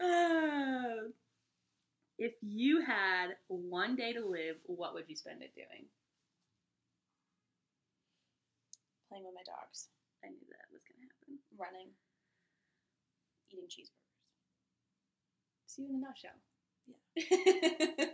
Uh, 0.01 1.07
if 2.17 2.33
you 2.41 2.81
had 2.81 3.27
one 3.47 3.95
day 3.95 4.13
to 4.13 4.25
live, 4.25 4.55
what 4.65 4.93
would 4.93 5.05
you 5.07 5.15
spend 5.15 5.41
it 5.41 5.53
doing? 5.55 5.85
Playing 9.15 9.31
with 9.31 9.39
my 9.39 9.47
dogs, 9.47 9.87
I 10.19 10.27
knew 10.27 10.43
that 10.51 10.67
was 10.75 10.83
going 10.83 10.99
to 10.99 11.07
happen. 11.07 11.39
running, 11.55 11.95
eating 13.47 13.71
cheeseburgers. 13.71 14.11
See 15.71 15.87
you 15.87 15.95
in 15.95 16.03
the 16.03 16.03
nutshell. 16.03 16.35
Yeah. 16.83 16.99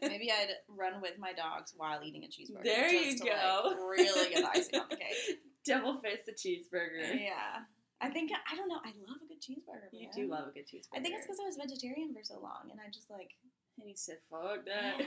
Maybe 0.13 0.29
I'd 0.29 0.61
run 0.69 1.01
with 1.01 1.17
my 1.17 1.33
dogs 1.33 1.73
while 1.73 2.05
eating 2.05 2.21
a 2.21 2.29
cheeseburger. 2.29 2.69
There 2.69 2.93
you 2.93 3.17
to, 3.17 3.25
go. 3.25 3.73
Like, 3.73 3.81
really 3.97 4.29
get 4.29 4.45
the 4.45 4.53
icing 4.53 4.77
on 4.77 4.93
the 4.93 5.01
cake. 5.01 5.41
Double 5.65 5.97
fist 6.05 6.29
the 6.29 6.37
cheeseburger. 6.37 7.01
Yeah. 7.17 7.65
I 7.97 8.13
think 8.13 8.29
I 8.29 8.53
don't 8.53 8.69
know. 8.69 8.77
I 8.85 8.93
love 9.01 9.25
a 9.25 9.27
good 9.27 9.41
cheeseburger. 9.41 9.89
You 9.89 10.05
man. 10.05 10.13
do 10.13 10.29
love 10.29 10.49
a 10.49 10.53
good 10.53 10.69
cheeseburger. 10.69 10.93
I 10.93 11.01
think 11.01 11.17
it's 11.17 11.25
because 11.25 11.41
I 11.41 11.49
was 11.49 11.57
vegetarian 11.57 12.13
for 12.13 12.21
so 12.21 12.37
long, 12.37 12.69
and 12.69 12.77
I 12.77 12.93
just 12.93 13.09
like 13.09 13.33
And 13.81 13.89
he 13.89 13.97
said, 13.97 14.21
fuck 14.29 14.69
that. 14.69 15.01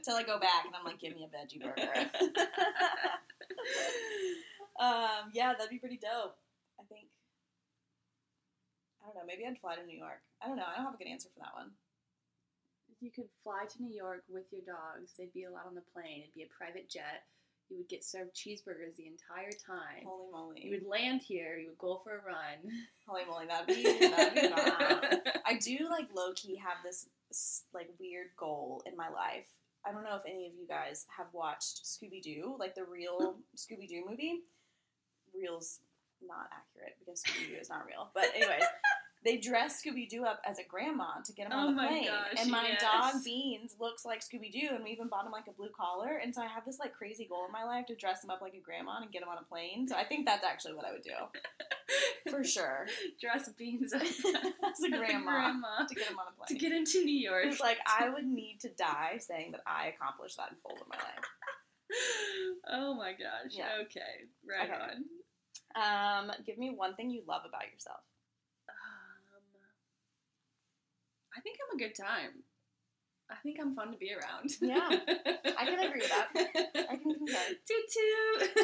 till 0.00 0.16
I 0.16 0.24
go 0.24 0.40
back 0.40 0.64
and 0.64 0.72
I'm 0.72 0.88
like, 0.88 0.96
give 0.96 1.12
me 1.12 1.28
a 1.28 1.32
veggie 1.36 1.60
burger. 1.60 2.08
um, 4.78 5.30
yeah, 5.32 5.52
that'd 5.52 5.70
be 5.70 5.78
pretty 5.78 5.98
dope. 5.98 6.36
I 6.80 6.84
think. 6.88 7.08
I 9.02 9.06
don't 9.06 9.16
know. 9.16 9.26
Maybe 9.26 9.46
I'd 9.46 9.58
fly 9.58 9.76
to 9.76 9.84
New 9.86 9.96
York. 9.98 10.20
I 10.42 10.46
don't 10.48 10.56
know. 10.56 10.66
I 10.66 10.76
don't 10.76 10.84
have 10.86 10.94
a 10.94 10.98
good 10.98 11.08
answer 11.08 11.28
for 11.32 11.40
that 11.40 11.54
one. 11.54 11.70
you 13.00 13.10
could 13.10 13.28
fly 13.42 13.64
to 13.68 13.82
New 13.82 13.94
York 13.94 14.24
with 14.28 14.44
your 14.50 14.62
dogs. 14.62 15.12
They'd 15.16 15.32
be 15.32 15.44
allowed 15.44 15.66
on 15.68 15.74
the 15.74 15.86
plane. 15.92 16.22
It'd 16.22 16.34
be 16.34 16.42
a 16.42 16.56
private 16.56 16.88
jet. 16.88 17.24
You 17.70 17.76
would 17.76 17.88
get 17.88 18.02
served 18.02 18.34
cheeseburgers 18.34 18.96
the 18.96 19.06
entire 19.06 19.52
time. 19.52 20.04
Holy 20.06 20.30
moly! 20.32 20.60
You 20.64 20.70
would 20.70 20.86
land 20.88 21.20
here. 21.20 21.58
You 21.58 21.68
would 21.68 21.78
go 21.78 22.00
for 22.02 22.16
a 22.16 22.24
run. 22.24 22.64
Holy 23.06 23.24
moly! 23.26 23.46
That'd 23.46 23.66
be 23.66 23.82
that'd 24.08 24.34
be. 24.34 25.30
I 25.46 25.58
do 25.58 25.86
like 25.90 26.08
low 26.14 26.32
key 26.34 26.56
have 26.56 26.78
this 26.82 27.06
like 27.74 27.90
weird 28.00 28.28
goal 28.38 28.82
in 28.86 28.96
my 28.96 29.10
life. 29.10 29.46
I 29.86 29.92
don't 29.92 30.02
know 30.02 30.16
if 30.16 30.24
any 30.26 30.46
of 30.46 30.54
you 30.58 30.66
guys 30.66 31.06
have 31.16 31.26
watched 31.32 31.84
Scooby 31.84 32.22
Doo, 32.22 32.56
like 32.58 32.74
the 32.74 32.84
real 32.84 33.36
Scooby 33.56 33.86
Doo 33.88 34.04
movie. 34.08 34.40
Real's 35.36 35.80
not 36.26 36.48
accurate 36.52 36.96
because 36.98 37.22
Scooby 37.22 37.54
Doo 37.54 37.60
is 37.60 37.68
not 37.70 37.86
real. 37.86 38.10
But 38.14 38.26
anyways, 38.34 38.64
they 39.24 39.36
dress 39.36 39.82
Scooby 39.82 40.08
Doo 40.08 40.24
up 40.24 40.40
as 40.46 40.58
a 40.58 40.64
grandma 40.64 41.20
to 41.24 41.32
get 41.32 41.46
him 41.46 41.52
Oh 41.54 41.58
on 41.68 41.76
the 41.76 41.82
my 41.82 41.88
plane. 41.88 42.06
gosh, 42.06 42.38
and 42.42 42.50
my 42.50 42.68
yes. 42.68 42.82
dog 42.82 43.24
Beans 43.24 43.76
looks 43.78 44.04
like 44.04 44.20
Scooby 44.20 44.50
Doo, 44.52 44.68
and 44.74 44.82
we 44.84 44.90
even 44.90 45.08
bought 45.08 45.26
him 45.26 45.32
like 45.32 45.46
a 45.48 45.52
blue 45.52 45.70
collar. 45.76 46.16
And 46.22 46.34
so 46.34 46.42
I 46.42 46.46
have 46.46 46.64
this 46.64 46.78
like 46.78 46.92
crazy 46.92 47.26
goal 47.28 47.44
in 47.46 47.52
my 47.52 47.64
life 47.64 47.86
to 47.86 47.94
dress 47.94 48.24
him 48.24 48.30
up 48.30 48.40
like 48.40 48.54
a 48.54 48.60
grandma 48.60 48.98
and 49.02 49.10
get 49.12 49.22
him 49.22 49.28
on 49.28 49.38
a 49.38 49.44
plane. 49.44 49.86
So 49.86 49.96
I 49.96 50.04
think 50.04 50.26
that's 50.26 50.44
actually 50.44 50.74
what 50.74 50.84
I 50.84 50.92
would 50.92 51.02
do 51.04 52.30
for 52.30 52.44
sure 52.44 52.86
Dress 53.20 53.48
beans 53.56 53.92
up 53.92 54.02
as 54.02 54.12
a 54.84 54.90
grandma, 54.90 55.30
grandma 55.30 55.86
to 55.88 55.94
get 55.94 56.08
him 56.08 56.18
on 56.18 56.26
a 56.28 56.36
plane 56.36 56.46
to 56.48 56.54
get 56.54 56.72
into 56.72 57.04
New 57.04 57.16
York. 57.16 57.44
It's 57.46 57.60
like 57.60 57.78
I 57.86 58.08
would 58.10 58.26
need 58.26 58.58
to 58.62 58.68
die 58.70 59.18
saying 59.18 59.52
that 59.52 59.62
I 59.66 59.86
accomplished 59.88 60.36
that 60.36 60.50
in 60.50 60.56
full 60.62 60.72
in 60.72 60.82
my 60.90 60.96
life. 60.96 61.24
Oh 62.70 62.94
my 62.94 63.12
gosh. 63.12 63.52
Yeah. 63.52 63.78
Okay. 63.82 64.26
Right 64.46 64.70
Okay. 64.70 64.80
on. 64.80 65.04
Um, 65.76 66.32
give 66.46 66.56
me 66.58 66.70
one 66.74 66.94
thing 66.94 67.10
you 67.10 67.22
love 67.26 67.42
about 67.48 67.70
yourself. 67.72 68.00
Um, 68.68 69.60
I 71.36 71.40
think 71.40 71.58
I'm 71.62 71.76
a 71.76 71.78
good 71.78 71.94
time. 71.94 72.42
I 73.30 73.36
think 73.42 73.58
I'm 73.60 73.74
fun 73.74 73.92
to 73.92 73.98
be 73.98 74.14
around. 74.14 74.50
Yeah, 74.60 74.88
I 74.88 75.64
can 75.66 75.78
agree 75.80 76.00
with 76.00 76.08
that. 76.08 76.28
I 76.88 76.96
can 76.96 77.12
concur. 77.12 77.36
Toot 77.68 77.84
toot. 77.92 78.48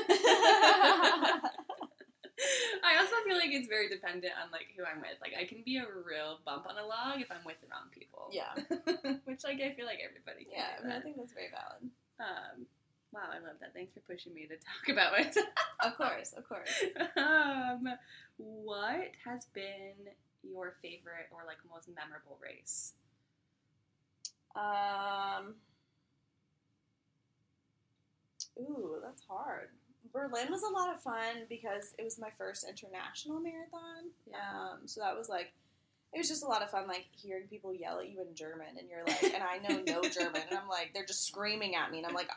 I 2.85 2.97
also 2.99 3.15
feel 3.25 3.37
like 3.37 3.53
it's 3.53 3.69
very 3.69 3.89
dependent 3.89 4.33
on 4.43 4.51
like 4.51 4.67
who 4.77 4.85
I'm 4.85 5.01
with. 5.01 5.17
Like 5.21 5.35
I 5.39 5.45
can 5.45 5.63
be 5.65 5.77
a 5.77 5.87
real 5.87 6.41
bump 6.45 6.67
on 6.67 6.77
a 6.77 6.85
log 6.85 7.21
if 7.21 7.31
I'm 7.31 7.45
with 7.45 7.61
the 7.61 7.69
wrong 7.69 7.89
people. 7.93 8.29
Yeah. 8.33 8.55
Which 9.29 9.45
like 9.45 9.61
I 9.61 9.73
feel 9.77 9.87
like 9.87 10.01
everybody 10.03 10.45
can 10.45 10.53
yeah, 10.57 10.77
I, 10.81 10.83
mean, 10.83 10.93
I 10.97 11.01
think 11.01 11.17
that's 11.17 11.33
very 11.33 11.51
valid. 11.53 11.91
Um, 12.21 12.67
wow, 13.15 13.31
I 13.31 13.39
love 13.47 13.57
that. 13.61 13.73
Thanks 13.73 13.95
for 13.95 14.01
pushing 14.01 14.35
me 14.35 14.47
to 14.47 14.57
talk 14.57 14.89
about 14.91 15.13
myself. 15.13 15.47
Of 15.81 15.97
course, 15.97 16.35
of 16.37 16.49
course. 16.49 16.71
um, 17.17 17.89
what 18.37 19.13
has 19.25 19.47
been 19.55 20.13
your 20.43 20.75
favorite 20.83 21.31
or 21.31 21.43
like 21.47 21.59
most 21.71 21.89
memorable 21.89 22.39
race? 22.43 22.93
Um, 24.57 25.55
ooh, 28.59 28.97
that's 29.03 29.23
hard. 29.29 29.69
Berlin 30.13 30.49
was 30.51 30.63
a 30.63 30.73
lot 30.73 30.95
of 30.95 31.01
fun 31.01 31.47
because 31.49 31.95
it 31.99 32.05
was 32.05 32.19
my 32.19 32.29
first 32.39 32.67
international 32.69 33.41
marathon. 33.41 34.11
Yeah. 34.31 34.37
Um, 34.53 34.87
so 34.87 35.01
that 35.01 35.17
was 35.17 35.29
like, 35.29 35.53
it 36.13 36.19
was 36.19 36.29
just 36.29 36.45
a 36.45 36.47
lot 36.47 36.63
of 36.63 36.71
fun, 36.71 36.87
like 36.87 37.07
hearing 37.11 37.49
people 37.49 37.75
yell 37.75 37.99
at 37.99 38.09
you 38.09 38.21
in 38.21 38.35
German, 38.37 38.79
and 38.79 38.89
you're 38.89 39.05
like, 39.05 39.35
and 39.35 39.43
I 39.43 39.59
know 39.59 39.83
no 39.85 40.09
German, 40.09 40.43
and 40.49 40.57
I'm 40.57 40.69
like, 40.69 40.93
they're 40.95 41.05
just 41.05 41.27
screaming 41.27 41.75
at 41.75 41.91
me, 41.91 41.99
and 41.99 42.07
I'm 42.07 42.15
like, 42.15 42.31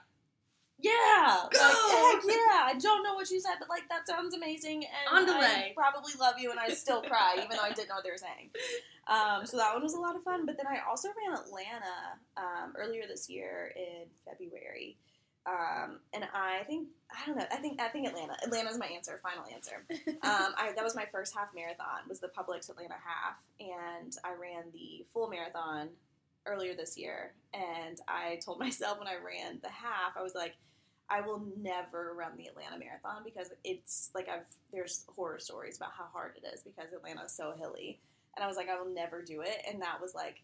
yeah, 0.79 1.37
Go! 1.51 1.59
like, 1.59 2.21
heck 2.21 2.23
yeah. 2.25 2.63
I 2.65 2.75
don't 2.79 3.03
know 3.03 3.15
what 3.15 3.29
you 3.31 3.39
said, 3.39 3.55
but 3.59 3.69
like 3.69 3.89
that 3.89 4.07
sounds 4.07 4.35
amazing, 4.35 4.85
and 4.85 5.17
On 5.17 5.25
delay. 5.25 5.71
I 5.71 5.73
probably 5.75 6.13
love 6.19 6.35
you, 6.39 6.51
and 6.51 6.59
I 6.59 6.69
still 6.69 7.01
cry, 7.01 7.35
even 7.37 7.49
though 7.49 7.63
I 7.63 7.71
didn't 7.71 7.89
know 7.89 7.95
what 7.95 8.03
they 8.03 8.11
were 8.11 8.17
saying. 8.17 8.49
Um, 9.07 9.45
so 9.45 9.55
that 9.55 9.73
one 9.73 9.81
was 9.81 9.93
a 9.93 9.99
lot 10.01 10.17
of 10.17 10.23
fun. 10.23 10.45
But 10.45 10.57
then 10.57 10.67
I 10.67 10.79
also 10.85 11.07
ran 11.07 11.39
Atlanta 11.39 12.19
um, 12.35 12.73
earlier 12.75 13.03
this 13.07 13.29
year 13.29 13.73
in 13.73 14.03
February. 14.25 14.97
Um, 15.45 15.99
and 16.11 16.25
I 16.33 16.63
think 16.65 16.89
I 17.09 17.25
don't 17.25 17.37
know. 17.37 17.45
I 17.49 17.55
think 17.55 17.79
I 17.79 17.87
think 17.87 18.05
Atlanta. 18.05 18.35
Atlanta 18.43 18.69
is 18.69 18.77
my 18.77 18.87
answer. 18.87 19.17
Final 19.23 19.45
answer. 19.53 19.85
Um, 20.27 20.53
I, 20.57 20.73
that 20.75 20.83
was 20.83 20.93
my 20.93 21.05
first 21.09 21.33
half 21.33 21.47
marathon. 21.55 22.03
Was 22.09 22.19
the 22.19 22.27
Publix 22.27 22.69
Atlanta 22.69 22.95
half, 22.95 23.37
and 23.61 24.13
I 24.25 24.33
ran 24.33 24.65
the 24.73 25.05
full 25.13 25.29
marathon 25.29 25.87
earlier 26.45 26.73
this 26.75 26.97
year. 26.97 27.33
And 27.53 27.99
I 28.07 28.39
told 28.43 28.59
myself 28.65 28.99
when 28.99 29.07
I 29.07 29.15
ran 29.15 29.59
the 29.61 29.69
half, 29.69 30.17
I 30.17 30.23
was 30.23 30.35
like, 30.35 30.55
I 31.09 31.21
will 31.21 31.41
never 31.57 32.13
run 32.17 32.31
the 32.37 32.47
Atlanta 32.47 32.77
marathon 32.77 33.21
because 33.23 33.49
it's 33.63 34.09
like 34.13 34.27
I've 34.27 34.45
there's 34.73 35.05
horror 35.15 35.39
stories 35.39 35.77
about 35.77 35.91
how 35.97 36.05
hard 36.11 36.33
it 36.41 36.47
is 36.53 36.61
because 36.61 36.91
Atlanta 36.93 37.23
is 37.25 37.31
so 37.31 37.53
hilly. 37.57 37.99
And 38.35 38.43
I 38.43 38.47
was 38.47 38.57
like, 38.57 38.69
I 38.69 38.79
will 38.79 38.93
never 38.93 39.21
do 39.21 39.41
it. 39.41 39.63
And 39.71 39.81
that 39.81 39.99
was 40.01 40.13
like, 40.13 40.41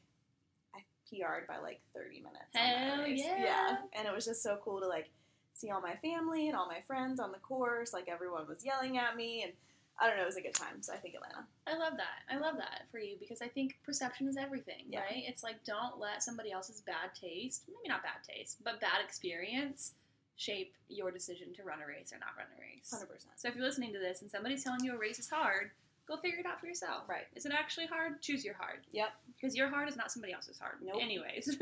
I 0.74 0.80
PR'd 1.10 1.48
by 1.48 1.58
like 1.60 1.82
30 1.94 2.18
minutes. 2.22 2.56
Hell 2.56 3.06
yeah. 3.08 3.44
Yeah. 3.44 3.76
And 3.94 4.08
it 4.08 4.14
was 4.16 4.26
just 4.26 4.42
so 4.42 4.58
cool 4.64 4.80
to 4.80 4.88
like 4.88 5.10
see 5.54 5.70
all 5.70 5.82
my 5.82 5.96
family 5.98 6.48
and 6.48 6.58
all 6.58 6.68
my 6.68 6.82
friends 6.88 7.20
on 7.20 7.32
the 7.32 7.38
course. 7.40 7.94
Like 7.94 8.08
everyone 8.08 8.48
was 8.48 8.66
yelling 8.66 8.98
at 8.98 9.16
me. 9.16 9.44
And 9.44 9.52
I 10.00 10.08
don't 10.08 10.16
know, 10.18 10.24
it 10.24 10.28
was 10.28 10.38
a 10.38 10.42
good 10.42 10.56
time. 10.56 10.82
So 10.82 10.92
I 10.94 10.98
think 10.98 11.14
Atlanta. 11.14 11.46
I 11.68 11.78
love 11.78 11.94
that. 11.98 12.34
I 12.34 12.40
love 12.40 12.56
that 12.58 12.86
for 12.90 12.98
you 12.98 13.16
because 13.20 13.44
I 13.44 13.48
think 13.48 13.78
perception 13.86 14.28
is 14.28 14.38
everything, 14.38 14.86
Yeah. 14.90 15.02
right? 15.02 15.24
It's 15.28 15.44
like 15.44 15.64
don't 15.66 16.00
let 16.00 16.24
somebody 16.24 16.52
else's 16.52 16.82
bad 16.82 17.14
taste, 17.20 17.66
maybe 17.68 17.90
not 17.90 18.02
bad 18.02 18.24
taste, 18.28 18.64
but 18.64 18.80
bad 18.82 19.02
experience 19.06 19.92
shape 20.36 20.74
your 20.90 21.12
decision 21.12 21.54
to 21.56 21.64
run 21.64 21.80
a 21.84 21.88
race 21.88 22.12
or 22.14 22.18
not 22.20 22.30
run 22.38 22.48
a 22.58 22.62
race. 22.62 22.90
Hundred 22.92 23.08
percent. 23.10 23.34
So 23.38 23.48
if 23.48 23.56
you're 23.56 23.66
listening 23.66 23.94
to 23.94 24.00
this 24.00 24.22
and 24.22 24.30
somebody's 24.32 24.64
telling 24.64 24.84
you 24.84 24.94
a 24.96 24.98
race 24.98 25.20
is 25.20 25.30
hard, 25.30 25.72
go 26.08 26.18
figure 26.18 26.40
it 26.40 26.46
out 26.46 26.60
for 26.60 26.68
yourself. 26.68 27.04
Right. 27.08 27.26
Is 27.36 27.46
it 27.46 27.52
actually 27.54 27.86
hard? 27.88 28.22
Choose 28.22 28.44
your 28.44 28.56
hard. 28.56 28.80
Yep. 28.92 29.10
Because 29.36 29.56
your 29.56 29.70
hard 29.70 29.88
is 29.90 29.96
not 29.96 30.12
somebody 30.12 30.34
else's 30.34 30.60
hard. 30.60 30.76
Nope. 30.84 30.98
Anyways. 31.02 31.58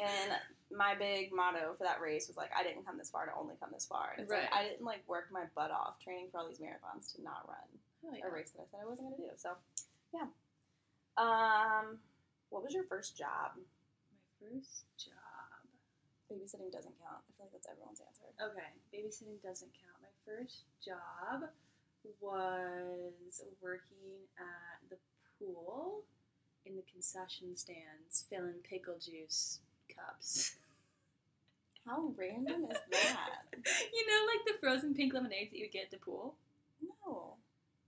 And 0.00 0.32
my 0.74 0.94
big 0.98 1.32
motto 1.36 1.74
for 1.76 1.84
that 1.84 2.00
race 2.00 2.26
was 2.26 2.36
like, 2.36 2.48
I 2.58 2.62
didn't 2.64 2.86
come 2.86 2.96
this 2.96 3.10
far 3.10 3.26
to 3.26 3.32
only 3.38 3.54
come 3.60 3.68
this 3.74 3.84
far. 3.84 4.12
And 4.16 4.22
it's 4.22 4.30
like, 4.30 4.48
Right. 4.50 4.50
I 4.50 4.62
didn't 4.64 4.84
like 4.86 5.04
work 5.06 5.28
my 5.30 5.44
butt 5.54 5.70
off 5.70 6.00
training 6.02 6.28
for 6.32 6.38
all 6.40 6.48
these 6.48 6.58
marathons 6.58 7.14
to 7.14 7.22
not 7.22 7.44
run 7.46 7.68
Oh, 8.06 8.16
yeah. 8.16 8.26
a 8.26 8.30
race 8.32 8.50
that 8.56 8.62
I 8.62 8.64
said 8.70 8.80
I 8.82 8.88
wasn't 8.88 9.08
going 9.10 9.20
to 9.20 9.22
do. 9.28 9.32
So, 9.36 9.50
yeah. 10.14 10.26
Um, 11.18 11.98
what 12.48 12.64
was 12.64 12.72
your 12.72 12.84
first 12.84 13.16
job? 13.18 13.52
My 13.54 14.48
first 14.48 14.84
job. 14.96 15.21
Babysitting 16.32 16.72
doesn't 16.72 16.96
count. 16.96 17.20
I 17.20 17.30
feel 17.36 17.44
like 17.44 17.52
that's 17.52 17.68
everyone's 17.68 18.00
answer. 18.00 18.24
Okay, 18.40 18.72
babysitting 18.88 19.36
doesn't 19.44 19.68
count. 19.76 20.00
My 20.00 20.14
first 20.24 20.64
job 20.80 21.52
was 22.20 23.42
working 23.60 24.24
at 24.38 24.80
the 24.88 24.96
pool 25.38 26.02
in 26.64 26.76
the 26.76 26.82
concession 26.90 27.56
stands, 27.56 28.24
filling 28.30 28.60
pickle 28.68 28.96
juice 28.98 29.60
cups. 29.94 30.56
How 31.86 32.12
random 32.16 32.64
is 32.70 32.78
that? 32.92 33.42
you 33.92 34.06
know, 34.06 34.26
like 34.26 34.46
the 34.46 34.60
frozen 34.60 34.94
pink 34.94 35.12
lemonades 35.12 35.50
that 35.50 35.58
you 35.58 35.68
get 35.68 35.86
at 35.86 35.90
the 35.90 35.96
pool. 35.96 36.36
No. 36.80 37.34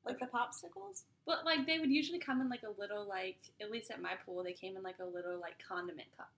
Like 0.05 0.19
the 0.19 0.27
popsicles? 0.27 1.03
But 1.25 1.45
like 1.45 1.67
they 1.67 1.79
would 1.79 1.91
usually 1.91 2.19
come 2.19 2.41
in 2.41 2.49
like 2.49 2.65
a 2.65 2.81
little 2.81 3.07
like 3.09 3.39
at 3.61 3.71
least 3.71 3.91
at 3.91 4.03
my 4.03 4.15
pool 4.27 4.43
they 4.43 4.53
came 4.53 4.77
in 4.77 4.83
like 4.83 4.99
a 5.01 5.05
little 5.05 5.41
like 5.41 5.55
condiment 5.67 6.09
cup, 6.17 6.31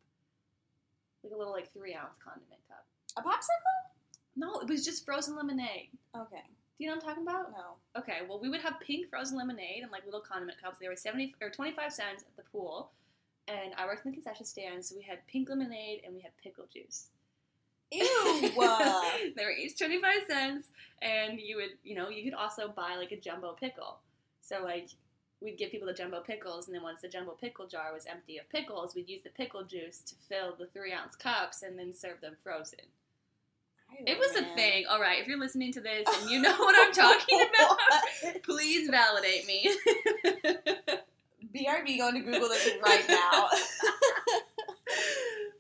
like 1.24 1.32
a 1.32 1.36
little 1.36 1.52
like 1.52 1.72
three 1.72 1.94
ounce 1.94 2.16
condiment 2.22 2.60
cup. 2.68 2.84
A 3.16 3.22
popsicle? 3.22 3.76
No, 4.36 4.60
it 4.60 4.68
was 4.68 4.84
just 4.84 5.04
frozen 5.04 5.36
lemonade. 5.36 5.90
Okay. 6.16 6.44
Do 6.78 6.84
you 6.84 6.90
know 6.90 6.96
what 6.96 7.04
I'm 7.04 7.08
talking 7.08 7.22
about? 7.22 7.52
No. 7.52 8.00
Okay, 8.00 8.18
well, 8.28 8.38
we 8.38 8.50
would 8.50 8.60
have 8.60 8.78
pink 8.80 9.08
frozen 9.08 9.38
lemonade 9.38 9.82
and 9.82 9.90
like 9.90 10.04
little 10.04 10.20
condiment 10.20 10.60
cups. 10.62 10.76
They 10.78 10.88
were 10.88 10.96
seventy 10.96 11.34
or 11.40 11.48
twenty 11.48 11.72
five 11.72 11.92
cents 11.92 12.22
at 12.22 12.36
the 12.36 12.42
pool, 12.50 12.90
and 13.48 13.72
I 13.78 13.86
worked 13.86 14.04
in 14.04 14.10
the 14.10 14.16
concession 14.16 14.44
stand, 14.44 14.84
so 14.84 14.94
we 14.94 15.02
had 15.02 15.26
pink 15.26 15.48
lemonade 15.48 16.02
and 16.04 16.14
we 16.14 16.20
had 16.20 16.32
pickle 16.42 16.66
juice. 16.70 17.08
Ew. 17.92 18.52
they 19.36 19.44
were 19.44 19.52
each 19.52 19.78
twenty 19.78 20.00
five 20.02 20.22
cents, 20.28 20.68
and 21.00 21.40
you 21.40 21.56
would, 21.56 21.78
you 21.82 21.94
know, 21.94 22.10
you 22.10 22.24
could 22.24 22.34
also 22.34 22.68
buy 22.68 22.96
like 22.96 23.12
a 23.12 23.20
jumbo 23.20 23.52
pickle. 23.52 24.00
So 24.42 24.62
like, 24.62 24.90
we'd 25.40 25.58
give 25.58 25.70
people 25.70 25.86
the 25.86 25.94
jumbo 25.94 26.20
pickles, 26.20 26.66
and 26.66 26.74
then 26.74 26.82
once 26.82 27.00
the 27.00 27.08
jumbo 27.08 27.32
pickle 27.32 27.66
jar 27.66 27.92
was 27.92 28.06
empty 28.06 28.38
of 28.38 28.48
pickles, 28.48 28.94
we'd 28.94 29.08
use 29.08 29.22
the 29.22 29.30
pickle 29.30 29.64
juice 29.64 30.00
to 30.00 30.14
fill 30.28 30.54
the 30.58 30.66
three 30.66 30.92
ounce 30.92 31.16
cups 31.16 31.62
and 31.62 31.78
then 31.78 31.92
serve 31.92 32.20
them 32.20 32.36
frozen. 32.42 32.80
It 34.04 34.18
was 34.18 34.36
a 34.36 34.42
thing. 34.54 34.84
All 34.88 35.00
right, 35.00 35.20
if 35.20 35.28
you're 35.28 35.38
listening 35.38 35.72
to 35.72 35.80
this 35.80 36.06
and 36.20 36.30
you 36.30 36.40
know 36.40 36.56
what 36.56 36.74
I'm 36.78 36.92
talking 37.18 37.40
about, 37.48 38.42
please 38.42 38.90
validate 38.90 39.46
me. 39.46 39.70
BRB 41.54 41.98
going 41.98 42.14
to 42.14 42.20
Google 42.20 42.48
this 42.48 42.68
right 42.82 43.04
now. 43.08 43.48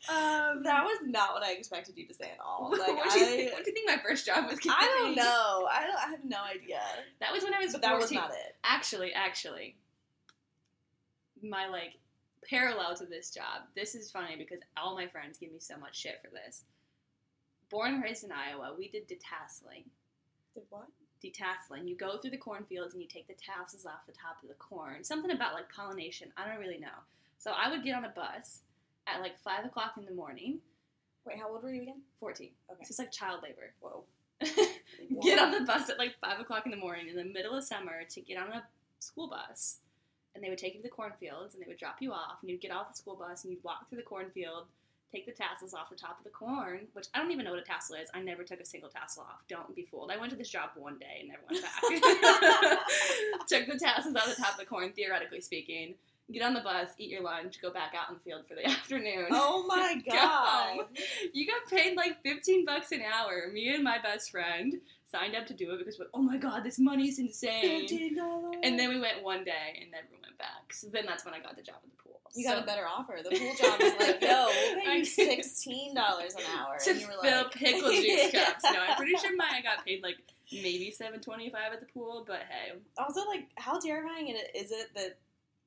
um, 0.08 0.62
that 0.62 0.84
was 0.84 0.98
not 1.04 1.34
what 1.34 1.42
I 1.42 1.52
expected 1.52 1.96
you 1.96 2.06
to 2.06 2.14
say 2.14 2.30
at 2.30 2.38
all. 2.44 2.70
Like 2.76 2.96
what, 2.96 3.12
do 3.12 3.18
you 3.18 3.26
I, 3.26 3.28
think, 3.28 3.52
what 3.52 3.64
do 3.64 3.70
you 3.70 3.74
think 3.74 3.88
my 3.88 4.02
first 4.02 4.26
job 4.26 4.44
was? 4.48 4.58
I 4.68 4.98
don't 4.98 5.14
be? 5.14 5.16
know. 5.16 5.68
I 5.70 5.84
don't. 5.84 5.96
I 5.96 6.10
have 6.10 6.24
no 6.24 6.38
idea. 6.42 6.80
That 7.20 7.32
was 7.32 7.42
when 7.42 7.54
I 7.54 7.58
was. 7.58 7.72
But 7.72 7.82
that 7.82 7.98
was 7.98 8.12
not 8.12 8.30
it. 8.30 8.56
Actually, 8.64 9.12
actually, 9.12 9.76
my 11.42 11.66
like 11.68 11.94
parallel 12.48 12.94
to 12.96 13.06
this 13.06 13.30
job. 13.30 13.62
This 13.74 13.94
is 13.94 14.10
funny 14.10 14.36
because 14.36 14.60
all 14.76 14.94
my 14.94 15.06
friends 15.06 15.38
give 15.38 15.52
me 15.52 15.58
so 15.58 15.76
much 15.78 15.98
shit 15.98 16.20
for 16.22 16.30
this. 16.30 16.62
Born 17.70 17.94
and 17.94 18.02
raised 18.02 18.24
in 18.24 18.30
Iowa, 18.30 18.74
we 18.78 18.88
did 18.88 19.08
detasseling. 19.08 19.84
Did 20.54 20.64
what? 20.70 20.86
Detasseling. 21.24 21.88
You 21.88 21.96
go 21.96 22.18
through 22.18 22.30
the 22.30 22.36
cornfields 22.36 22.94
and 22.94 23.02
you 23.02 23.08
take 23.08 23.26
the 23.26 23.34
tassels 23.34 23.86
off 23.86 24.06
the 24.06 24.12
top 24.12 24.42
of 24.42 24.48
the 24.48 24.54
corn. 24.54 25.02
Something 25.02 25.32
about 25.32 25.54
like 25.54 25.72
pollination. 25.72 26.28
I 26.36 26.46
don't 26.46 26.60
really 26.60 26.78
know. 26.78 27.02
So 27.38 27.52
I 27.52 27.70
would 27.70 27.84
get 27.84 27.96
on 27.96 28.04
a 28.04 28.10
bus 28.10 28.60
at 29.06 29.20
like 29.20 29.38
five 29.38 29.64
o'clock 29.64 29.94
in 29.98 30.04
the 30.04 30.14
morning. 30.14 30.58
Wait, 31.24 31.38
how 31.38 31.48
old 31.50 31.62
were 31.62 31.72
you 31.72 31.82
again? 31.82 32.02
Fourteen. 32.20 32.50
Okay. 32.70 32.84
So 32.84 32.90
it's 32.90 32.98
like 32.98 33.12
child 33.12 33.40
labor. 33.42 33.72
Whoa. 33.80 34.04
get 35.22 35.38
on 35.38 35.50
the 35.50 35.60
bus 35.60 35.88
at 35.88 35.98
like 35.98 36.14
five 36.20 36.40
o'clock 36.40 36.66
in 36.66 36.70
the 36.70 36.76
morning 36.76 37.08
in 37.08 37.16
the 37.16 37.24
middle 37.24 37.54
of 37.54 37.64
summer 37.64 38.04
to 38.08 38.20
get 38.20 38.38
on 38.38 38.52
a 38.52 38.62
school 38.98 39.28
bus, 39.28 39.78
and 40.34 40.44
they 40.44 40.50
would 40.50 40.58
take 40.58 40.74
you 40.74 40.80
to 40.80 40.82
the 40.82 40.90
cornfields 40.90 41.54
and 41.54 41.62
they 41.62 41.66
would 41.66 41.78
drop 41.78 41.96
you 42.00 42.12
off, 42.12 42.38
and 42.42 42.50
you'd 42.50 42.60
get 42.60 42.70
off 42.70 42.90
the 42.90 42.96
school 42.96 43.16
bus 43.16 43.44
and 43.44 43.52
you'd 43.52 43.64
walk 43.64 43.88
through 43.88 43.98
the 43.98 44.04
cornfield, 44.04 44.66
take 45.12 45.26
the 45.26 45.32
tassels 45.32 45.74
off 45.74 45.90
the 45.90 45.96
top 45.96 46.18
of 46.18 46.24
the 46.24 46.30
corn, 46.30 46.80
which 46.92 47.06
I 47.14 47.18
don't 47.18 47.30
even 47.30 47.44
know 47.44 47.52
what 47.52 47.60
a 47.60 47.64
tassel 47.64 47.96
is. 47.96 48.08
I 48.14 48.20
never 48.20 48.42
took 48.44 48.60
a 48.60 48.66
single 48.66 48.90
tassel 48.90 49.22
off. 49.22 49.42
Don't 49.48 49.74
be 49.74 49.82
fooled. 49.90 50.10
I 50.10 50.16
went 50.16 50.30
to 50.30 50.36
this 50.36 50.50
job 50.50 50.70
one 50.74 50.98
day 50.98 51.20
and 51.20 51.28
never 51.28 51.42
went 51.50 51.62
back. 51.62 51.80
took 53.48 53.66
the 53.66 53.78
tassels 53.78 54.16
off 54.16 54.26
the 54.26 54.42
top 54.42 54.52
of 54.52 54.58
the 54.58 54.66
corn, 54.66 54.92
theoretically 54.92 55.40
speaking. 55.40 55.94
Get 56.32 56.42
on 56.42 56.54
the 56.54 56.60
bus, 56.60 56.88
eat 56.98 57.10
your 57.10 57.22
lunch, 57.22 57.62
go 57.62 57.70
back 57.72 57.94
out 57.96 58.08
in 58.10 58.14
the 58.16 58.20
field 58.20 58.42
for 58.48 58.54
the 58.56 58.66
afternoon. 58.68 59.26
Oh 59.30 59.64
my 59.68 60.02
god. 60.10 60.76
home. 60.76 60.86
You 61.32 61.46
got 61.46 61.70
paid 61.70 61.96
like 61.96 62.20
15 62.24 62.64
bucks 62.64 62.90
an 62.92 63.00
hour. 63.02 63.48
Me 63.52 63.72
and 63.74 63.84
my 63.84 63.98
best 64.02 64.30
friend 64.32 64.74
signed 65.04 65.36
up 65.36 65.46
to 65.46 65.54
do 65.54 65.72
it 65.74 65.78
because, 65.78 65.98
we're, 66.00 66.06
oh 66.14 66.22
my 66.22 66.36
god, 66.36 66.64
this 66.64 66.80
money's 66.80 67.20
insane. 67.20 67.80
Fifteen 67.82 68.16
dollars. 68.16 68.56
And 68.64 68.76
then 68.76 68.88
we 68.88 68.98
went 69.00 69.22
one 69.22 69.44
day 69.44 69.78
and 69.80 69.90
never 69.92 70.08
went 70.20 70.36
back. 70.36 70.72
So 70.72 70.88
then 70.92 71.06
that's 71.06 71.24
when 71.24 71.32
I 71.32 71.38
got 71.38 71.54
the 71.56 71.62
job 71.62 71.76
at 71.76 71.90
the 71.90 72.02
pool. 72.02 72.20
you 72.34 72.44
got 72.44 72.60
a 72.60 72.66
better 72.66 72.86
offer. 72.88 73.18
The 73.22 73.30
pool 73.30 73.54
job 73.60 73.78
was 73.80 73.92
like, 74.00 74.20
yo, 74.20 74.46
we'll 74.48 74.84
pay 74.84 74.98
you 74.98 75.04
sixteen 75.04 75.94
dollars 75.94 76.34
an 76.34 76.42
hour. 76.58 76.76
to 76.76 76.90
and 76.90 77.00
you 77.00 77.06
were 77.06 77.12
fill 77.22 77.42
like, 77.44 77.52
pickle 77.52 77.90
juice 77.92 78.32
cups. 78.32 78.64
No, 78.64 78.80
I'm 78.80 78.96
pretty 78.96 79.14
sure 79.14 79.34
mine 79.36 79.54
I 79.58 79.62
got 79.62 79.84
paid 79.86 80.02
like 80.02 80.16
maybe 80.52 80.94
7.25 80.96 81.52
at 81.54 81.80
the 81.80 81.86
pool, 81.92 82.24
but 82.26 82.40
hey, 82.48 82.72
Also, 82.98 83.20
like, 83.26 83.46
how 83.56 83.78
terrifying 83.80 84.28
is 84.54 84.70
it 84.70 84.88
that 84.94 85.18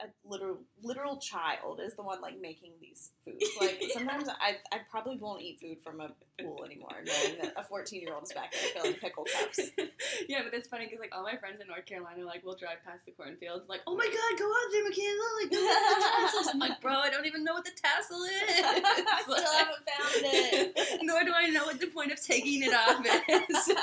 a 0.02 0.08
literal 0.28 0.58
literal 0.82 1.18
child 1.18 1.80
is 1.84 1.96
the 1.96 2.04
one 2.04 2.22
like 2.22 2.40
making 2.40 2.74
these 2.82 3.12
foods? 3.26 3.46
Like, 3.60 3.82
sometimes 3.94 4.28
I 4.30 4.58
I 4.72 4.80
probably 4.90 5.18
won't 5.18 5.42
eat 5.42 5.60
food 5.60 5.78
from 5.84 6.00
a 6.00 6.10
pool 6.42 6.64
anymore, 6.66 7.04
knowing 7.06 7.38
that 7.42 7.54
a 7.58 7.64
fourteen 7.64 8.02
year 8.02 8.14
old 8.14 8.24
is 8.24 8.34
back 8.34 8.52
there 8.52 8.82
filling 8.82 8.98
pickle 8.98 9.26
cups. 9.26 9.60
yeah, 10.30 10.42
but 10.44 10.54
it's 10.54 10.68
funny 10.68 10.86
because 10.86 11.00
like 11.00 11.14
all 11.14 11.24
my 11.24 11.36
friends 11.38 11.60
in 11.62 11.68
North 11.68 11.86
Carolina 11.86 12.24
like 12.26 12.44
will 12.46 12.56
drive 12.56 12.78
past 12.86 13.06
the 13.06 13.12
cornfields 13.12 13.68
like, 13.68 13.82
oh 13.88 13.96
my 13.96 14.06
god, 14.06 14.40
go 14.40 14.46
out 14.46 14.70
there, 14.72 14.84
Michaela! 14.84 15.28
Like, 15.42 15.52
go 15.52 15.60
out 15.60 15.84
the 15.90 16.06
tassels. 16.06 16.48
I'm 16.54 16.60
like, 16.60 16.82
bro, 16.82 16.94
I 16.94 17.10
don't 17.10 17.26
even 17.26 17.44
know 17.44 17.54
what 17.54 17.66
the 17.66 17.72
tassel 17.76 18.24
is. 18.24 18.64
I 18.64 19.22
still 19.24 19.54
haven't 19.54 19.84
found 19.86 20.24
it. 20.24 21.00
Nor 21.04 21.24
do 21.24 21.34
I 21.36 21.50
know 21.50 21.66
what 21.66 21.80
the 21.80 21.88
point 21.88 22.12
of 22.12 22.22
taking 22.24 22.64
it 22.64 22.74
off 22.74 23.06
is. 23.06 23.74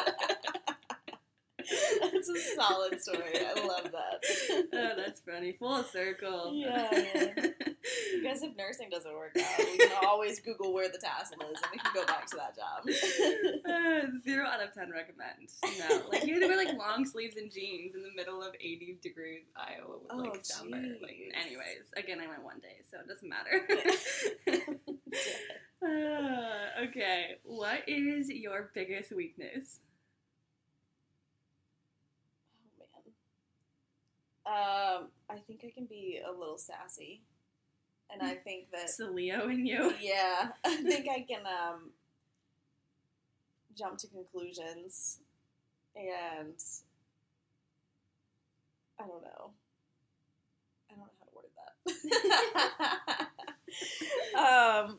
Solid 2.68 3.00
story. 3.02 3.32
I 3.34 3.66
love 3.66 3.92
that. 3.92 4.24
oh, 4.72 4.92
that's 4.96 5.20
funny. 5.20 5.52
Full 5.52 5.82
circle. 5.84 6.52
Yeah, 6.54 6.90
guess 8.22 8.42
if 8.42 8.56
nursing 8.56 8.88
doesn't 8.90 9.12
work 9.14 9.36
out, 9.38 9.58
we 9.58 9.78
can 9.78 9.92
always 10.06 10.40
Google 10.40 10.72
where 10.72 10.88
the 10.88 10.98
tassel 10.98 11.38
is, 11.52 11.60
and 11.62 11.70
we 11.72 11.78
can 11.78 11.92
go 11.94 12.04
back 12.06 12.26
to 12.26 12.36
that 12.36 12.56
job. 12.56 12.86
Uh, 13.68 14.06
zero 14.24 14.46
out 14.46 14.62
of 14.62 14.72
ten 14.74 14.90
recommend. 14.90 15.48
No, 15.78 16.02
like 16.10 16.24
you 16.26 16.34
had 16.34 16.40
to 16.42 16.48
wear 16.48 16.56
like 16.56 16.76
long 16.76 17.04
sleeves 17.04 17.36
and 17.36 17.50
jeans 17.52 17.94
in 17.94 18.02
the 18.02 18.12
middle 18.14 18.42
of 18.42 18.54
eighty 18.60 18.98
degrees 19.02 19.44
Iowa 19.56 19.98
with 20.02 20.12
like 20.12 20.30
Oh, 20.36 20.38
summer. 20.42 20.76
Like, 21.02 21.32
anyways, 21.40 21.92
again, 21.96 22.18
I 22.20 22.26
went 22.28 22.42
one 22.42 22.60
day, 22.60 22.78
so 22.90 22.98
it 22.98 23.08
doesn't 23.08 23.28
matter. 23.28 23.66
uh, 25.82 26.84
okay, 26.88 27.36
what 27.44 27.88
is 27.88 28.28
your 28.28 28.70
biggest 28.74 29.12
weakness? 29.14 29.80
Oh 32.80 33.02
man. 33.04 33.12
Um, 34.46 35.08
I 35.28 35.38
think 35.46 35.60
I 35.64 35.70
can 35.74 35.86
be 35.86 36.20
a 36.24 36.30
little 36.30 36.56
sassy, 36.58 37.22
and 38.12 38.22
I 38.22 38.34
think 38.34 38.70
that 38.72 38.84
It's 38.84 38.96
the 38.96 39.10
Leo 39.10 39.48
in 39.48 39.66
you. 39.66 39.92
yeah, 40.00 40.50
I 40.64 40.76
think 40.82 41.08
I 41.08 41.20
can 41.28 41.40
um 41.46 41.90
jump 43.76 43.98
to 43.98 44.06
conclusions, 44.06 45.18
and 45.96 46.54
I 49.00 49.06
don't 49.06 49.22
know. 49.22 49.50
I 50.90 50.94
don't 50.94 50.98
know 51.00 51.10
how 51.18 51.24
to 51.26 51.34
word 51.34 51.50
that. 54.34 54.84
um, 54.88 54.98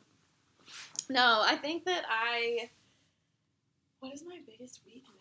no, 1.10 1.44
I 1.46 1.56
think 1.56 1.86
that 1.86 2.04
I. 2.10 2.70
What 4.00 4.14
is 4.14 4.24
my 4.28 4.40
biggest 4.46 4.82
weakness? 4.86 5.17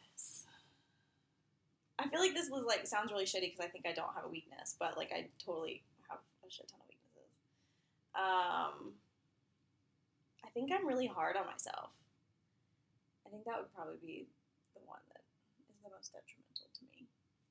I 1.99 2.09
feel 2.09 2.21
like 2.21 2.35
this 2.35 2.51
was 2.51 2.65
like 2.65 2.87
sounds 2.87 3.11
really 3.11 3.25
shitty 3.25 3.53
because 3.53 3.65
I 3.65 3.69
think 3.69 3.87
I 3.87 3.93
don't 3.93 4.13
have 4.15 4.25
a 4.25 4.29
weakness, 4.29 4.77
but 4.79 4.97
like 4.97 5.13
I 5.13 5.29
totally 5.43 5.83
have 6.09 6.19
a 6.21 6.51
shit 6.51 6.69
ton 6.69 6.81
of 6.81 6.89
weaknesses. 6.89 7.31
Um, 8.15 8.93
I 10.45 10.49
think 10.53 10.73
I'm 10.73 10.87
really 10.87 11.07
hard 11.07 11.37
on 11.37 11.47
myself. 11.47 11.91
I 13.27 13.31
think 13.31 13.45
that 13.45 13.59
would 13.59 13.73
probably 13.75 13.99
be 14.05 14.29
the 14.75 14.85
one 14.85 15.01
that 15.13 15.25
is 15.73 15.77
the 15.83 15.91
most 15.91 16.13
detrimental 16.13 16.69
to 16.79 16.83
me 16.93 17.09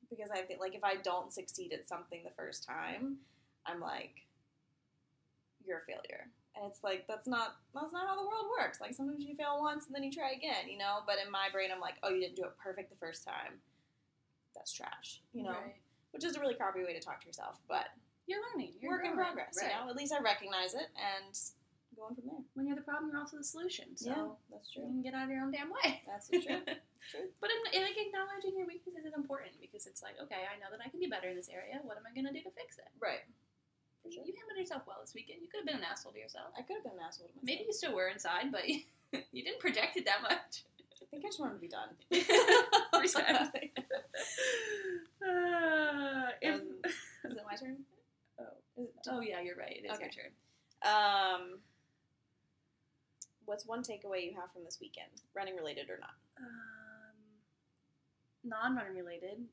because 0.09 0.29
I 0.31 0.45
think 0.45 0.59
like 0.59 0.75
if 0.75 0.83
I 0.83 1.01
don't 1.01 1.33
succeed 1.33 1.73
at 1.73 1.89
something 1.89 2.21
the 2.23 2.33
first 2.37 2.63
time, 2.63 3.17
I'm 3.65 3.81
like, 3.81 4.25
you're 5.65 5.79
a 5.79 5.89
failure, 5.89 6.29
And 6.55 6.65
it's 6.69 6.83
like 6.83 7.07
that's 7.07 7.27
not 7.27 7.57
that's 7.73 7.91
not 7.91 8.07
how 8.07 8.15
the 8.15 8.27
world 8.27 8.45
works. 8.57 8.79
Like 8.79 8.93
sometimes 8.93 9.25
you 9.25 9.35
fail 9.35 9.57
once 9.59 9.87
and 9.87 9.95
then 9.95 10.03
you 10.03 10.11
try 10.11 10.31
again, 10.31 10.69
you 10.69 10.77
know. 10.77 11.01
But 11.05 11.17
in 11.23 11.31
my 11.31 11.49
brain, 11.51 11.69
I'm 11.73 11.81
like, 11.81 11.95
oh, 12.03 12.09
you 12.09 12.21
didn't 12.21 12.35
do 12.35 12.43
it 12.45 12.53
perfect 12.61 12.89
the 12.89 13.01
first 13.01 13.25
time. 13.25 13.57
That's 14.55 14.71
trash, 14.73 15.21
you 15.33 15.43
know. 15.43 15.51
Right. 15.51 15.75
Which 16.11 16.23
is 16.23 16.35
a 16.35 16.39
really 16.39 16.55
crappy 16.55 16.79
way 16.83 16.93
to 16.93 17.03
talk 17.03 17.19
to 17.21 17.27
yourself, 17.27 17.59
but 17.67 17.91
You're 18.25 18.39
learning. 18.51 18.73
You're 18.79 18.91
work 18.91 19.05
in 19.05 19.13
progress. 19.13 19.59
Right. 19.59 19.69
You 19.69 19.85
know, 19.85 19.91
at 19.91 19.97
least 19.99 20.13
I 20.15 20.19
recognize 20.23 20.73
it 20.73 20.87
and 20.95 21.35
going 21.95 22.15
from 22.15 22.27
there. 22.27 22.43
When 22.55 22.67
you're 22.67 22.75
the 22.75 22.83
problem, 22.87 23.11
you're 23.11 23.19
also 23.19 23.37
the 23.37 23.43
solution. 23.43 23.95
So 23.95 24.09
yeah, 24.11 24.27
that's 24.51 24.71
true. 24.71 24.83
you 24.83 24.99
can 24.99 25.03
get 25.03 25.13
out 25.15 25.27
of 25.27 25.31
your 25.31 25.43
own 25.43 25.51
damn 25.51 25.71
way. 25.71 26.03
That's 26.07 26.27
true. 26.29 26.41
True. 27.05 27.29
But 27.37 27.53
in, 27.53 27.77
in, 27.77 27.81
like 27.85 27.93
acknowledging 28.01 28.57
your 28.57 28.65
weaknesses 28.65 29.05
is 29.05 29.13
important 29.13 29.53
because 29.61 29.85
it's 29.85 30.01
like, 30.01 30.17
okay, 30.17 30.49
I 30.49 30.57
know 30.57 30.73
that 30.73 30.81
I 30.81 30.89
can 30.89 30.97
be 30.97 31.05
better 31.05 31.29
in 31.29 31.37
this 31.37 31.53
area. 31.53 31.77
What 31.85 32.01
am 32.01 32.03
I 32.09 32.09
gonna 32.17 32.33
do 32.33 32.41
to 32.41 32.49
fix 32.57 32.81
it? 32.81 32.89
Right. 32.97 33.21
For 34.01 34.09
sure. 34.09 34.25
You 34.25 34.33
handled 34.33 34.57
yourself 34.57 34.89
well 34.89 34.97
this 35.05 35.13
weekend. 35.13 35.45
You 35.45 35.47
could 35.53 35.61
have 35.61 35.69
been 35.69 35.77
an 35.77 35.85
asshole 35.85 36.17
to 36.17 36.19
yourself. 36.19 36.49
I 36.57 36.65
could 36.65 36.81
have 36.81 36.85
been 36.89 36.97
an 36.97 37.05
asshole 37.05 37.29
to 37.29 37.37
myself. 37.37 37.45
Maybe 37.45 37.69
you 37.69 37.77
still 37.77 37.93
were 37.93 38.09
inside, 38.09 38.49
but 38.49 38.65
you, 38.65 38.81
you 39.37 39.45
didn't 39.45 39.61
project 39.61 40.01
it 40.01 40.09
that 40.09 40.25
much. 40.25 40.65
I 40.97 41.05
think 41.13 41.21
I 41.25 41.29
just 41.29 41.37
wanted 41.37 41.61
to 41.61 41.61
be 41.61 41.69
done. 41.69 41.93
Uh, 45.25 46.27
if, 46.41 46.55
Um, 46.55 46.61
is 46.83 46.93
it 47.37 47.43
my 47.49 47.55
turn? 47.55 47.77
oh. 48.39 48.43
It- 48.77 48.93
oh 49.09 49.19
yeah, 49.21 49.41
you're 49.41 49.55
right. 49.55 49.75
It 49.75 49.85
is 49.85 49.91
Okay. 49.95 50.03
your 50.03 50.11
turn. 50.11 50.31
Um, 50.83 51.59
what's 53.45 53.65
one 53.65 53.81
takeaway 53.81 54.23
you 54.25 54.33
have 54.39 54.51
from 54.53 54.63
this 54.63 54.77
weekend, 54.79 55.21
running 55.33 55.55
related 55.55 55.89
or 55.89 55.97
not? 55.99 56.13
Um, 56.37 57.15
non-running 58.43 58.95
related. 58.95 59.47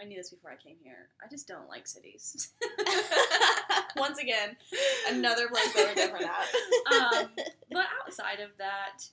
I 0.00 0.04
knew 0.04 0.16
this 0.16 0.30
before 0.30 0.50
I 0.50 0.56
came 0.56 0.76
here. 0.82 1.08
I 1.24 1.28
just 1.28 1.46
don't 1.48 1.68
like 1.68 1.86
cities. 1.86 2.52
Once 3.96 4.18
again, 4.18 4.56
another 5.08 5.48
place 5.48 5.72
that 5.74 5.86
we're 5.88 5.94
different 5.94 6.26
at. 6.26 6.48
um, 7.22 7.30
but 7.70 7.86
outside 8.06 8.40
of 8.40 8.50
that, 8.58 9.04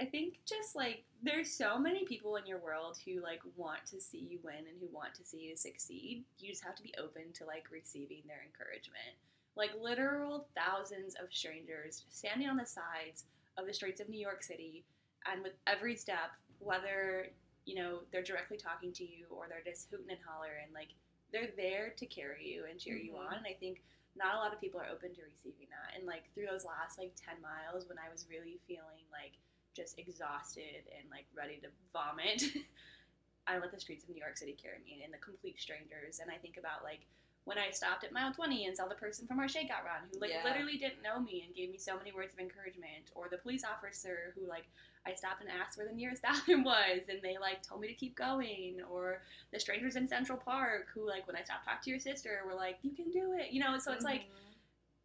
I 0.00 0.04
think 0.04 0.40
just 0.44 0.74
like 0.74 1.04
there's 1.22 1.50
so 1.50 1.78
many 1.78 2.04
people 2.04 2.36
in 2.36 2.46
your 2.46 2.58
world 2.58 2.98
who 3.04 3.22
like 3.22 3.40
want 3.56 3.86
to 3.86 4.00
see 4.00 4.18
you 4.18 4.38
win 4.42 4.66
and 4.68 4.76
who 4.80 4.88
want 4.92 5.14
to 5.14 5.24
see 5.24 5.38
you 5.42 5.56
succeed. 5.56 6.24
You 6.38 6.50
just 6.50 6.64
have 6.64 6.74
to 6.76 6.82
be 6.82 6.94
open 6.98 7.32
to 7.34 7.44
like 7.44 7.66
receiving 7.70 8.22
their 8.26 8.42
encouragement. 8.44 9.14
Like 9.56 9.70
literal 9.80 10.48
thousands 10.56 11.14
of 11.14 11.32
strangers 11.32 12.04
standing 12.08 12.48
on 12.48 12.56
the 12.56 12.66
sides 12.66 13.24
of 13.56 13.66
the 13.66 13.74
streets 13.74 14.00
of 14.00 14.08
New 14.08 14.18
York 14.18 14.42
City, 14.42 14.84
and 15.30 15.42
with 15.44 15.52
every 15.68 15.94
step, 15.94 16.34
whether 16.58 17.28
you 17.64 17.76
know 17.76 18.00
they're 18.10 18.22
directly 18.22 18.56
talking 18.56 18.92
to 18.92 19.04
you 19.04 19.26
or 19.30 19.46
they're 19.48 19.62
just 19.64 19.88
hooting 19.90 20.10
and 20.10 20.18
hollering, 20.26 20.74
like 20.74 20.88
they're 21.30 21.50
there 21.56 21.94
to 21.96 22.06
carry 22.06 22.44
you 22.44 22.64
and 22.68 22.80
cheer 22.80 22.96
you 22.96 23.12
Mhm. 23.12 23.26
on. 23.26 23.34
And 23.34 23.46
I 23.46 23.54
think 23.54 23.80
not 24.16 24.34
a 24.34 24.38
lot 24.38 24.52
of 24.52 24.60
people 24.60 24.80
are 24.80 24.86
open 24.86 25.14
to 25.14 25.22
receiving 25.22 25.68
that. 25.70 25.96
And 25.96 26.04
like 26.06 26.32
through 26.34 26.46
those 26.46 26.64
last 26.64 26.98
like 26.98 27.14
10 27.14 27.40
miles 27.40 27.88
when 27.88 27.98
I 27.98 28.08
was 28.10 28.28
really 28.28 28.58
feeling 28.66 29.06
like 29.10 29.38
just 29.74 29.98
exhausted 29.98 30.86
and 30.96 31.10
like 31.10 31.26
ready 31.36 31.60
to 31.62 31.68
vomit, 31.92 32.44
I 33.46 33.58
let 33.58 33.72
the 33.72 33.80
streets 33.80 34.04
of 34.04 34.10
New 34.10 34.20
York 34.20 34.36
City 34.36 34.56
carry 34.60 34.78
me 34.84 35.02
and 35.04 35.12
the 35.12 35.18
complete 35.18 35.60
strangers. 35.60 36.20
And 36.20 36.30
I 36.30 36.36
think 36.38 36.56
about 36.56 36.82
like 36.82 37.00
when 37.44 37.58
I 37.58 37.70
stopped 37.70 38.04
at 38.04 38.12
mile 38.12 38.32
20 38.32 38.64
and 38.64 38.74
saw 38.74 38.86
the 38.88 38.94
person 38.94 39.26
from 39.26 39.38
our 39.38 39.46
shakeout 39.46 39.84
run 39.84 40.08
who 40.10 40.18
like 40.18 40.30
Yeah. 40.30 40.44
literally 40.44 40.78
didn't 40.78 41.02
know 41.02 41.20
me 41.20 41.42
and 41.44 41.54
gave 41.54 41.70
me 41.70 41.76
so 41.76 41.96
many 41.98 42.12
words 42.12 42.32
of 42.32 42.40
encouragement, 42.40 43.12
or 43.14 43.28
the 43.28 43.36
police 43.36 43.64
officer 43.64 44.32
who 44.34 44.48
like 44.48 44.64
I 45.06 45.12
stopped 45.12 45.42
and 45.42 45.50
asked 45.50 45.76
where 45.76 45.86
the 45.86 45.92
nearest 45.92 46.22
bathroom 46.28 46.64
was 46.64 47.08
and 47.10 47.20
they 47.20 47.36
like 47.36 47.62
told 47.62 47.82
me 47.82 47.88
to 47.88 47.94
keep 47.94 48.16
going, 48.16 48.80
or 48.90 49.20
the 49.52 49.60
strangers 49.60 49.96
in 49.96 50.08
Central 50.08 50.38
Park 50.38 50.86
who 50.94 51.06
like 51.06 51.26
when 51.26 51.36
I 51.36 51.42
stopped 51.42 51.66
talking 51.66 51.82
to 51.84 51.90
your 51.90 52.00
sister 52.00 52.40
were 52.46 52.54
like 52.54 52.78
you 52.82 52.92
can 52.94 53.10
do 53.10 53.34
it, 53.38 53.52
you 53.52 53.60
know. 53.60 53.76
So 53.78 53.92
it's 53.92 54.04
like 54.04 54.22
Mhm. 54.22 54.54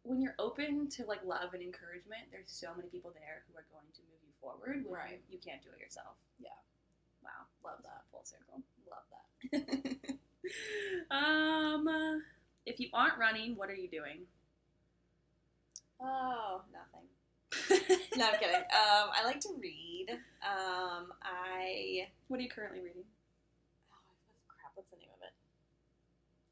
when 0.02 0.22
you're 0.22 0.34
open 0.38 0.88
to 0.88 1.04
like 1.04 1.22
love 1.24 1.52
and 1.52 1.62
encouragement, 1.62 2.22
there's 2.32 2.50
so 2.50 2.72
many 2.74 2.88
people 2.88 3.10
there 3.12 3.42
who 3.46 3.58
are 3.58 3.66
going 3.70 3.84
to 3.92 4.00
forward 4.40 4.84
when 4.84 4.94
Right. 4.94 5.20
you 5.30 5.38
can't 5.38 5.62
do 5.62 5.68
it 5.76 5.80
yourself. 5.80 6.16
Yeah. 6.38 6.48
Wow. 7.22 7.46
Love 7.64 7.82
that. 7.84 8.02
Full 8.10 8.24
circle. 8.24 8.62
love 8.88 9.06
that. 9.10 10.18
um, 11.14 12.22
if 12.66 12.80
you 12.80 12.88
aren't 12.92 13.18
running, 13.18 13.56
what 13.56 13.68
are 13.70 13.74
you 13.74 13.88
doing? 13.88 14.26
Oh, 16.00 16.62
nothing. 16.72 17.06
No, 18.16 18.26
I'm 18.26 18.38
kidding. 18.38 18.54
Um, 18.56 19.10
I 19.14 19.22
like 19.24 19.40
to 19.40 19.50
read. 19.60 20.06
Um, 20.42 21.12
I 21.22 22.08
what 22.28 22.38
are 22.38 22.42
you 22.42 22.48
currently 22.50 22.80
reading? 22.80 23.04
oh, 23.92 24.34
crap. 24.48 24.72
What's 24.74 24.90
the 24.90 24.96
name 24.96 25.08
of 25.14 25.22
it? 25.22 25.32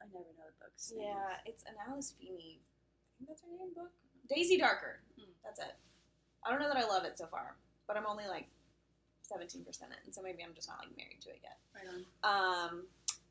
I 0.00 0.06
never 0.06 0.30
know 0.38 0.46
the 0.46 0.64
books. 0.64 0.92
Yeah, 0.96 1.36
it's 1.44 1.62
an 1.64 1.74
Alice 1.88 2.14
Feeney. 2.18 2.60
I 2.60 3.10
think 3.18 3.28
that's 3.28 3.42
her 3.42 3.48
name 3.50 3.74
book. 3.74 3.90
Daisy 4.30 4.56
Darker. 4.58 5.00
Hmm. 5.18 5.30
That's 5.44 5.58
it. 5.60 5.74
I 6.44 6.50
don't 6.50 6.60
know 6.60 6.68
that 6.68 6.78
I 6.78 6.86
love 6.86 7.04
it 7.04 7.18
so 7.18 7.26
far, 7.26 7.56
but 7.88 7.96
I'm 7.96 8.06
only 8.06 8.28
like 8.28 8.46
17% 9.26 9.66
in, 9.66 10.12
so 10.12 10.22
maybe 10.22 10.44
I'm 10.46 10.54
just 10.54 10.68
not 10.68 10.78
like 10.78 10.96
married 10.96 11.20
to 11.22 11.30
it 11.30 11.40
yet. 11.42 11.58
Right 11.74 11.88
on. 11.88 12.70
Um, 12.70 12.82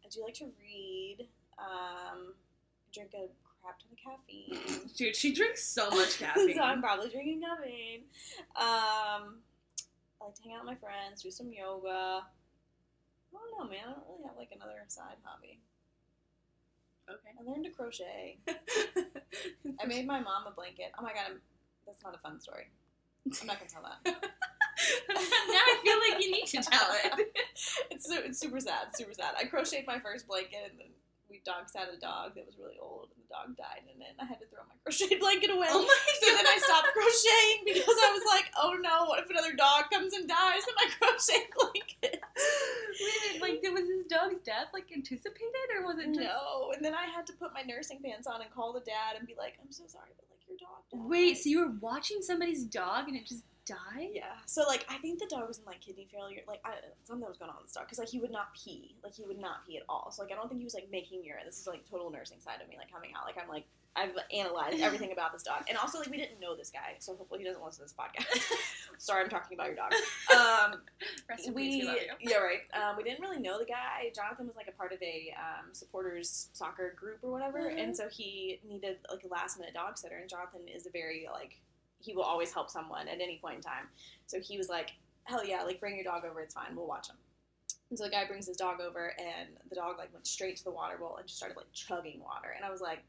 I 0.04 0.10
do 0.10 0.22
like 0.24 0.34
to 0.36 0.52
read. 0.60 1.28
Um, 1.58 2.34
drink 2.94 3.12
a 3.14 3.30
crap 3.62 3.80
ton 3.80 3.90
of 3.92 3.98
caffeine. 3.98 4.90
Dude, 4.98 5.16
she 5.16 5.34
drinks 5.34 5.64
so 5.64 5.90
much 5.92 6.20
caffeine. 6.20 6.56
so 6.56 6.62
I'm 6.62 6.82
probably 6.82 7.10
drinking 7.10 7.42
caffeine. 7.42 8.04
Um, 8.56 9.40
I 10.20 10.26
like 10.26 10.36
to 10.36 10.44
hang 10.44 10.54
out 10.54 10.66
with 10.66 10.74
my 10.74 10.76
friends, 10.76 11.22
do 11.22 11.32
some 11.32 11.52
yoga. 11.52 12.24
I 12.26 13.38
don't 13.38 13.52
know, 13.60 13.70
man. 13.70 13.84
I 13.86 13.92
don't 13.94 14.04
really 14.08 14.24
have 14.26 14.38
like 14.38 14.50
another 14.56 14.82
side 14.88 15.18
hobby. 15.24 15.60
okay. 17.10 17.32
I 17.40 17.44
learned 17.50 17.66
to 17.66 17.72
crochet. 17.72 18.38
I 18.48 19.86
made 19.86 20.08
my 20.08 20.20
mom 20.20 20.48
a 20.48 20.52
blanket. 20.52 20.92
Oh 20.98 21.04
my 21.04 21.14
god, 21.14 21.24
I'm, 21.32 21.42
that's 21.86 22.04
not 22.04 22.16
a 22.16 22.20
fun 22.20 22.40
story. 22.40 22.72
I'm 23.42 23.48
not 23.48 23.60
gonna 23.60 23.70
tell 23.70 23.84
that. 23.84 24.00
now 25.10 25.64
I 25.66 25.76
feel 25.84 26.00
like 26.10 26.24
you 26.24 26.32
need 26.32 26.48
to 26.48 26.62
tell 26.62 26.88
it. 27.04 27.34
it's 27.92 28.10
it's 28.10 28.40
super 28.40 28.60
sad, 28.60 28.96
super 28.96 29.14
sad. 29.14 29.36
I 29.38 29.46
crocheted 29.46 29.88
my 29.88 30.00
first 30.00 30.28
blanket 30.28 30.72
and 30.72 30.80
then 30.80 30.92
we 31.30 31.42
dog 31.44 31.68
sat 31.68 31.92
a 31.92 32.00
dog 32.00 32.36
that 32.36 32.48
was 32.48 32.56
really 32.56 32.80
old 32.80 33.12
and 33.12 33.20
the 33.20 33.28
dog 33.28 33.52
died 33.60 33.84
and 33.84 34.00
then 34.00 34.16
I 34.16 34.24
had 34.24 34.40
to 34.40 34.48
throw 34.48 34.64
my 34.64 34.78
crocheted 34.84 35.20
blanket 35.20 35.52
away. 35.52 35.68
Oh 35.70 35.84
my 35.84 36.00
so 36.24 36.28
then 36.32 36.48
I 36.48 36.58
stopped 36.62 36.88
crocheting 36.96 37.68
because 37.68 37.98
I 38.00 38.10
was 38.16 38.26
like, 38.32 38.48
oh 38.56 38.80
no, 38.80 39.12
what 39.12 39.20
if 39.20 39.30
another 39.30 39.54
dog 39.54 39.92
comes 39.92 40.14
and 40.14 40.28
dies 40.28 40.64
in 40.64 40.76
my 40.78 40.88
crochet 40.96 41.44
blanket? 41.52 42.24
Wait, 43.42 43.42
like, 43.42 43.60
was 43.74 43.88
this 43.88 44.06
dog's 44.08 44.40
death 44.42 44.72
like 44.74 44.90
anticipated, 44.94 45.68
or 45.76 45.86
was 45.86 46.00
it 46.00 46.14
just? 46.14 46.22
No, 46.22 46.72
and 46.74 46.84
then 46.84 46.94
I 46.94 47.06
had 47.10 47.28
to 47.28 47.34
put 47.34 47.54
my 47.54 47.62
nursing 47.62 48.00
pants 48.02 48.26
on 48.26 48.42
and 48.42 48.50
call 48.50 48.74
the 48.74 48.86
dad 48.86 49.18
and 49.18 49.28
be 49.28 49.36
like, 49.38 49.58
I'm 49.62 49.72
so 49.72 49.84
sorry, 49.86 50.14
but 50.16 50.26
like 50.32 50.37
your 50.48 50.58
dog 50.58 50.84
died. 50.92 51.10
Wait, 51.10 51.38
so 51.38 51.50
you 51.50 51.60
were 51.60 51.74
watching 51.80 52.22
somebody's 52.22 52.64
dog 52.64 53.08
and 53.08 53.16
it 53.16 53.26
just 53.26 53.44
died? 53.66 54.10
Yeah. 54.14 54.40
So 54.46 54.64
like, 54.68 54.86
I 54.90 54.98
think 54.98 55.20
the 55.20 55.28
dog 55.28 55.48
was 55.48 55.60
in 55.60 55.66
like 55.66 55.82
kidney 55.82 56.08
failure. 56.12 56.42
Like, 56.48 56.62
I, 56.66 56.76
something 57.04 57.28
was 57.28 57.38
going 57.38 57.52
on 57.52 57.58
with 57.58 57.68
this 57.68 57.74
dog 57.74 57.86
because 57.86 58.00
like 58.00 58.10
he 58.10 58.20
would 58.20 58.32
not 58.32 58.56
pee. 58.56 58.96
Like 59.04 59.14
he 59.14 59.24
would 59.24 59.40
not 59.40 59.66
pee 59.68 59.78
at 59.78 59.84
all. 59.90 60.12
So 60.12 60.24
like, 60.24 60.32
I 60.32 60.36
don't 60.36 60.48
think 60.48 60.62
he 60.62 60.66
was 60.66 60.74
like 60.74 60.88
making 60.92 61.24
urine. 61.24 61.44
This 61.46 61.60
is 61.60 61.68
like 61.68 61.88
total 61.90 62.10
nursing 62.10 62.40
side 62.40 62.62
of 62.62 62.70
me 62.70 62.76
like 62.78 62.92
coming 62.92 63.12
out. 63.18 63.26
Like 63.26 63.38
I'm 63.42 63.50
like 63.50 63.66
I've 63.96 64.12
analyzed 64.32 64.80
everything 64.82 65.12
about 65.12 65.34
this 65.34 65.42
dog, 65.44 65.64
and 65.70 65.78
also 65.78 65.98
like 66.00 66.10
we 66.10 66.18
didn't 66.18 66.40
know 66.40 66.56
this 66.56 66.70
guy, 66.70 66.96
so 67.00 67.16
hopefully 67.16 67.40
he 67.42 67.46
doesn't 67.48 67.64
listen 67.64 67.86
to 67.86 67.86
this 67.86 67.96
podcast. 67.98 68.52
Sorry, 69.00 69.24
I'm 69.24 69.30
talking 69.30 69.58
about 69.58 69.68
your 69.68 69.76
dog. 69.76 69.92
Um, 70.36 70.82
we 71.56 71.82
peace, 71.82 71.86
we 71.86 72.08
yeah 72.30 72.38
right. 72.38 72.60
Um, 72.74 72.96
we 72.98 73.04
didn't 73.04 73.22
really 73.22 73.40
know 73.40 73.58
the 73.58 73.66
guy. 73.66 74.12
Jonathan 74.16 74.46
was 74.48 74.56
like 74.56 74.68
a 74.68 74.72
part 74.72 74.92
of 74.94 75.02
a 75.02 75.34
um, 75.38 75.74
supporters 75.74 76.50
soccer 76.54 76.94
group 77.00 77.20
or 77.24 77.32
whatever, 77.32 77.60
Mhm. 77.72 77.84
and 77.84 77.98
so 77.98 78.08
he 78.10 78.60
needed 78.68 78.98
like 79.12 79.24
a 79.24 79.28
last 79.28 79.58
minute 79.60 79.74
dog 79.74 79.98
sitter. 79.98 80.18
And 80.18 80.30
Jonathan 80.30 80.68
is 80.68 80.86
a 80.86 80.92
very 80.92 81.28
like 81.32 81.60
he 82.00 82.14
will 82.14 82.24
always 82.24 82.54
help 82.54 82.70
someone 82.70 83.08
at 83.08 83.20
any 83.20 83.40
point 83.42 83.56
in 83.56 83.62
time. 83.62 83.88
So 84.28 84.40
he 84.40 84.58
was 84.60 84.70
like, 84.70 84.92
hell 85.24 85.44
yeah, 85.44 85.64
like 85.64 85.80
bring 85.80 85.96
your 85.96 86.04
dog 86.04 86.24
over. 86.24 86.42
It's 86.42 86.54
fine. 86.54 86.76
We'll 86.76 86.86
watch 86.88 87.10
him. 87.10 87.16
And 87.90 87.98
so 87.98 88.04
the 88.06 88.12
guy 88.12 88.26
brings 88.28 88.46
his 88.48 88.58
dog 88.58 88.80
over, 88.82 89.14
and 89.18 89.50
the 89.70 89.76
dog 89.76 89.98
like 89.98 90.14
went 90.14 90.28
straight 90.28 90.58
to 90.58 90.64
the 90.64 90.72
water 90.72 90.98
bowl 90.98 91.16
and 91.18 91.26
just 91.26 91.38
started 91.38 91.58
like 91.58 91.72
chugging 91.74 92.20
water. 92.20 92.50
And 92.56 92.64
I 92.66 92.70
was 92.70 92.82
like, 92.82 93.00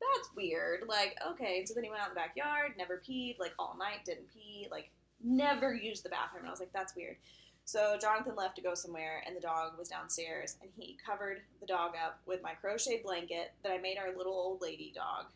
that's 0.00 0.30
weird. 0.36 0.84
Like, 0.88 1.16
okay. 1.32 1.64
So 1.64 1.74
then 1.74 1.84
he 1.84 1.90
went 1.90 2.02
out 2.02 2.08
in 2.08 2.14
the 2.14 2.20
backyard, 2.20 2.72
never 2.76 3.02
peed, 3.06 3.38
like 3.38 3.52
all 3.58 3.76
night, 3.78 4.04
didn't 4.04 4.32
pee, 4.32 4.68
like 4.70 4.90
never 5.22 5.74
used 5.74 6.04
the 6.04 6.08
bathroom. 6.08 6.40
And 6.40 6.48
I 6.48 6.50
was 6.50 6.60
like, 6.60 6.72
that's 6.72 6.94
weird. 6.94 7.16
So 7.64 7.98
Jonathan 8.00 8.36
left 8.36 8.54
to 8.56 8.62
go 8.62 8.74
somewhere, 8.74 9.24
and 9.26 9.36
the 9.36 9.40
dog 9.40 9.76
was 9.76 9.88
downstairs, 9.88 10.56
and 10.62 10.70
he 10.76 10.96
covered 11.04 11.40
the 11.60 11.66
dog 11.66 11.94
up 12.02 12.20
with 12.24 12.40
my 12.40 12.52
crochet 12.52 13.02
blanket 13.02 13.54
that 13.64 13.72
I 13.72 13.78
made 13.78 13.98
our 13.98 14.16
little 14.16 14.34
old 14.34 14.62
lady 14.62 14.92
dog, 14.94 15.26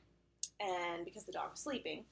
and 0.60 1.04
because 1.04 1.24
the 1.24 1.32
dog 1.32 1.50
was 1.50 1.60
sleeping. 1.60 2.04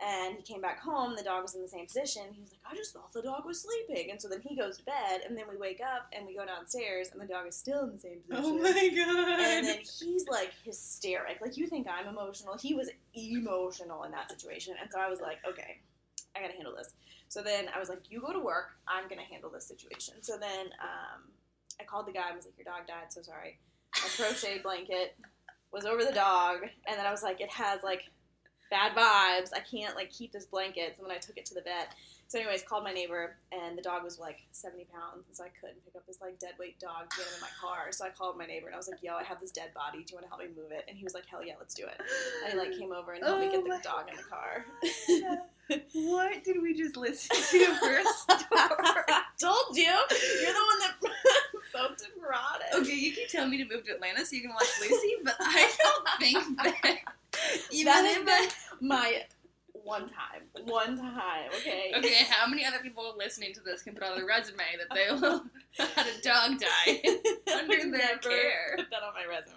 And 0.00 0.36
he 0.36 0.42
came 0.42 0.60
back 0.60 0.80
home, 0.80 1.16
the 1.16 1.24
dog 1.24 1.42
was 1.42 1.56
in 1.56 1.62
the 1.62 1.68
same 1.68 1.84
position. 1.86 2.22
He 2.32 2.40
was 2.40 2.52
like, 2.52 2.60
I 2.70 2.76
just 2.76 2.92
thought 2.92 3.12
the 3.12 3.20
dog 3.20 3.44
was 3.44 3.60
sleeping. 3.60 4.12
And 4.12 4.22
so 4.22 4.28
then 4.28 4.40
he 4.40 4.54
goes 4.54 4.78
to 4.78 4.84
bed, 4.84 5.22
and 5.26 5.36
then 5.36 5.46
we 5.50 5.56
wake 5.56 5.80
up 5.80 6.06
and 6.16 6.24
we 6.24 6.36
go 6.36 6.46
downstairs, 6.46 7.08
and 7.12 7.20
the 7.20 7.26
dog 7.26 7.48
is 7.48 7.56
still 7.56 7.82
in 7.82 7.92
the 7.92 7.98
same 7.98 8.20
position. 8.20 8.44
Oh 8.44 8.58
my 8.58 8.70
god. 8.70 9.40
And 9.40 9.66
then 9.66 9.78
he's 9.78 10.28
like 10.28 10.52
hysteric. 10.64 11.40
Like 11.40 11.56
you 11.56 11.66
think 11.66 11.88
I'm 11.88 12.06
emotional. 12.06 12.56
He 12.56 12.74
was 12.74 12.90
emotional 13.12 14.04
in 14.04 14.12
that 14.12 14.30
situation. 14.30 14.76
And 14.80 14.88
so 14.92 15.00
I 15.00 15.08
was 15.10 15.20
like, 15.20 15.38
okay, 15.48 15.80
I 16.36 16.40
gotta 16.42 16.54
handle 16.54 16.76
this. 16.76 16.92
So 17.28 17.42
then 17.42 17.66
I 17.74 17.80
was 17.80 17.88
like, 17.88 18.02
you 18.08 18.20
go 18.20 18.32
to 18.32 18.38
work. 18.38 18.78
I'm 18.86 19.08
gonna 19.08 19.22
handle 19.28 19.50
this 19.50 19.66
situation. 19.66 20.14
So 20.20 20.36
then 20.38 20.66
um, 20.80 21.22
I 21.80 21.84
called 21.84 22.06
the 22.06 22.12
guy. 22.12 22.30
I 22.32 22.36
was 22.36 22.44
like, 22.44 22.54
your 22.56 22.66
dog 22.66 22.86
died. 22.86 23.10
So 23.10 23.22
sorry. 23.22 23.58
A 23.96 24.08
crochet 24.16 24.60
blanket 24.62 25.16
was 25.72 25.84
over 25.84 26.04
the 26.04 26.12
dog, 26.12 26.58
and 26.86 26.98
then 26.98 27.04
I 27.04 27.10
was 27.10 27.22
like, 27.22 27.40
it 27.40 27.50
has 27.50 27.82
like 27.82 28.02
bad 28.70 28.92
vibes. 28.92 29.50
I 29.54 29.60
can't 29.60 29.94
like 29.96 30.10
keep 30.10 30.32
this 30.32 30.46
blanket. 30.46 30.94
So 30.96 31.02
then 31.02 31.12
I 31.12 31.18
took 31.18 31.36
it 31.36 31.46
to 31.46 31.54
the 31.54 31.62
vet. 31.62 31.94
So, 32.28 32.38
anyways, 32.38 32.62
called 32.62 32.84
my 32.84 32.92
neighbor, 32.92 33.36
and 33.52 33.76
the 33.76 33.80
dog 33.80 34.04
was 34.04 34.18
like 34.18 34.42
70 34.52 34.84
pounds, 34.92 35.24
and 35.26 35.34
so 35.34 35.44
I 35.44 35.48
couldn't 35.48 35.82
pick 35.82 35.96
up 35.96 36.06
this 36.06 36.20
like 36.20 36.38
dead 36.38 36.52
weight 36.60 36.78
dog 36.78 37.08
to 37.08 37.16
get 37.16 37.26
him 37.26 37.32
in 37.36 37.40
my 37.40 37.48
car. 37.58 37.90
So 37.90 38.04
I 38.04 38.10
called 38.10 38.36
my 38.36 38.44
neighbor, 38.44 38.66
and 38.66 38.74
I 38.74 38.76
was 38.76 38.86
like, 38.86 39.02
"Yo, 39.02 39.14
I 39.14 39.24
have 39.24 39.40
this 39.40 39.50
dead 39.50 39.72
body. 39.72 40.04
Do 40.04 40.12
you 40.12 40.16
want 40.16 40.26
to 40.26 40.28
help 40.28 40.42
me 40.42 40.48
move 40.54 40.70
it?" 40.70 40.84
And 40.88 40.96
he 40.98 41.04
was 41.04 41.14
like, 41.14 41.24
"Hell 41.24 41.42
yeah, 41.42 41.54
let's 41.58 41.72
do 41.72 41.84
it." 41.86 41.96
And 42.44 42.52
he 42.52 42.58
like 42.58 42.76
came 42.78 42.92
over 42.92 43.12
and 43.12 43.24
helped 43.24 43.40
me 43.40 43.48
Oh 43.48 43.52
get 43.52 43.64
the 43.64 43.68
my 43.70 43.80
dog 43.80 44.10
in 44.10 44.16
the 44.16 44.28
car. 44.28 44.66
what 45.94 46.44
did 46.44 46.60
we 46.60 46.74
just 46.74 46.98
listen 46.98 47.34
to 47.34 47.74
first? 47.80 48.24
I 48.28 49.22
told 49.40 49.72
you, 49.72 49.84
you're 49.88 50.52
the 50.52 50.66
one 50.68 50.78
that 50.84 50.94
both 51.72 51.96
it. 52.02 52.76
okay, 52.76 52.94
you 52.94 53.12
keep 53.12 53.28
telling 53.28 53.50
me 53.50 53.56
to 53.64 53.74
move 53.74 53.84
to 53.84 53.92
Atlanta 53.92 54.24
so 54.26 54.36
you 54.36 54.42
can 54.42 54.50
watch 54.50 54.68
Lucy, 54.80 55.16
but 55.24 55.36
I 55.40 55.72
don't 55.78 56.08
think 56.20 56.56
that 56.62 56.98
even 57.70 57.92
That 57.92 58.04
has 58.04 58.24
been 58.24 58.48
my 58.88 59.22
one 59.84 60.10
time, 60.10 60.42
one 60.66 60.98
time. 60.98 61.48
Okay. 61.60 61.92
Okay, 61.96 62.24
how 62.28 62.46
many 62.46 62.64
other 62.64 62.78
people 62.80 63.14
listening 63.16 63.54
to 63.54 63.60
this 63.60 63.82
can 63.82 63.94
put 63.94 64.02
on 64.02 64.16
their 64.16 64.26
resume 64.26 64.58
that 64.76 64.94
they 64.94 65.10
will 65.14 65.44
had 65.78 66.06
a 66.06 66.20
dog 66.20 66.58
die 66.58 67.00
under 67.54 67.90
their 67.90 68.18
care? 68.18 68.74
Put 68.76 68.90
that 68.90 69.02
on 69.02 69.14
my 69.14 69.24
resume. 69.24 69.54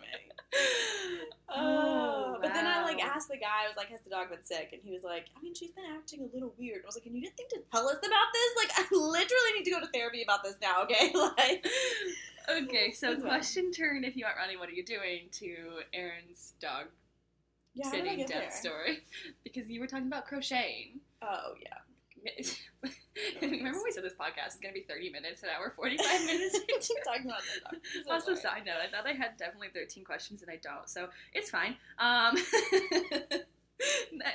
Oh, 1.49 2.35
Oh, 2.35 2.37
but 2.41 2.53
then 2.53 2.65
I 2.65 2.81
like 2.81 3.03
asked 3.03 3.27
the 3.29 3.37
guy. 3.37 3.65
I 3.65 3.67
was 3.67 3.77
like, 3.77 3.89
"Has 3.89 4.01
the 4.01 4.09
dog 4.09 4.29
been 4.29 4.43
sick?" 4.43 4.69
And 4.71 4.81
he 4.83 4.91
was 4.91 5.03
like, 5.03 5.25
"I 5.37 5.41
mean, 5.41 5.53
she's 5.53 5.71
been 5.71 5.83
acting 5.93 6.21
a 6.21 6.33
little 6.33 6.53
weird." 6.57 6.81
I 6.83 6.85
was 6.85 6.95
like, 6.95 7.05
"And 7.05 7.15
you 7.15 7.21
didn't 7.21 7.35
think 7.37 7.49
to 7.49 7.59
tell 7.71 7.87
us 7.87 7.97
about 7.97 8.27
this? 8.33 8.51
Like, 8.57 8.71
I 8.77 8.85
literally 8.95 9.51
need 9.57 9.65
to 9.65 9.71
go 9.71 9.79
to 9.79 9.87
therapy 9.87 10.23
about 10.23 10.43
this 10.43 10.55
now." 10.61 10.83
Okay, 10.83 11.11
like, 11.13 11.65
Okay, 12.49 12.91
so 12.91 13.15
question 13.17 13.71
turn 13.71 14.03
if 14.03 14.15
you 14.15 14.25
aren't 14.25 14.37
running, 14.37 14.59
what 14.59 14.69
are 14.69 14.73
you 14.73 14.83
doing 14.83 15.27
to 15.33 15.81
Erin's 15.93 16.53
dog 16.59 16.85
yeah, 17.73 17.85
how 17.85 17.91
did 17.91 18.01
I 18.01 18.09
sitting 18.11 18.25
death 18.25 18.29
there? 18.29 18.51
story? 18.51 18.99
Because 19.43 19.69
you 19.69 19.79
were 19.79 19.87
talking 19.87 20.07
about 20.07 20.25
crocheting. 20.25 20.99
Oh 21.21 21.53
yeah, 21.61 21.77
Remember 23.41 23.79
we 23.83 23.91
said 23.91 24.03
this 24.03 24.13
podcast 24.13 24.49
is 24.55 24.59
going 24.61 24.73
to 24.73 24.79
be 24.79 24.85
30 24.87 25.09
minutes, 25.11 25.43
an 25.43 25.49
hour, 25.55 25.73
45 25.75 26.25
minutes 26.25 26.59
talking 27.05 27.25
about. 27.25 27.41
I'm 27.71 27.79
so 28.05 28.11
Also, 28.11 28.35
side 28.35 28.63
note, 28.65 28.75
I 28.85 28.89
thought 28.89 29.07
I 29.07 29.13
had 29.13 29.37
definitely 29.37 29.69
13 29.73 30.03
questions 30.03 30.41
and 30.41 30.51
I 30.51 30.57
don't, 30.61 30.87
so 30.89 31.07
it's 31.33 31.49
fine. 31.49 31.75
Um, 31.99 32.35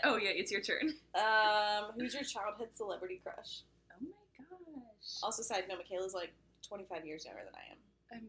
oh, 0.04 0.16
yeah, 0.16 0.30
it's 0.34 0.50
your 0.50 0.60
turn. 0.60 0.94
Um, 1.14 1.92
who's 1.96 2.14
your 2.14 2.24
childhood 2.24 2.68
celebrity 2.74 3.20
crush? 3.22 3.62
Oh 3.92 4.04
my 4.04 4.44
gosh. 4.44 5.20
Also, 5.22 5.42
side 5.42 5.64
note, 5.68 5.78
Michaela's 5.78 6.14
like 6.14 6.32
25 6.66 7.06
years 7.06 7.24
younger 7.24 7.42
than 7.44 7.54
I 7.54 7.72
am. 7.72 7.78
I'm 8.12 8.28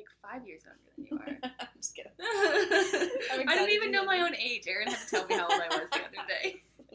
like 0.00 0.32
five 0.32 0.46
years 0.46 0.62
younger 0.64 0.80
than 0.96 1.06
you 1.06 1.16
are. 1.18 1.50
I'm 1.60 1.66
just 1.76 1.94
kidding. 1.94 2.12
I 2.20 3.40
excited 3.40 3.46
didn't 3.46 3.70
even 3.70 3.92
know 3.92 4.04
my 4.04 4.20
own 4.20 4.34
age. 4.34 4.64
Erin 4.66 4.88
had 4.88 4.98
to 4.98 5.06
tell 5.08 5.26
me 5.26 5.34
how 5.34 5.44
old 5.44 5.60
I 5.60 5.68
was 5.68 5.88
the 5.90 5.98
other 5.98 6.28
day. 6.28 6.56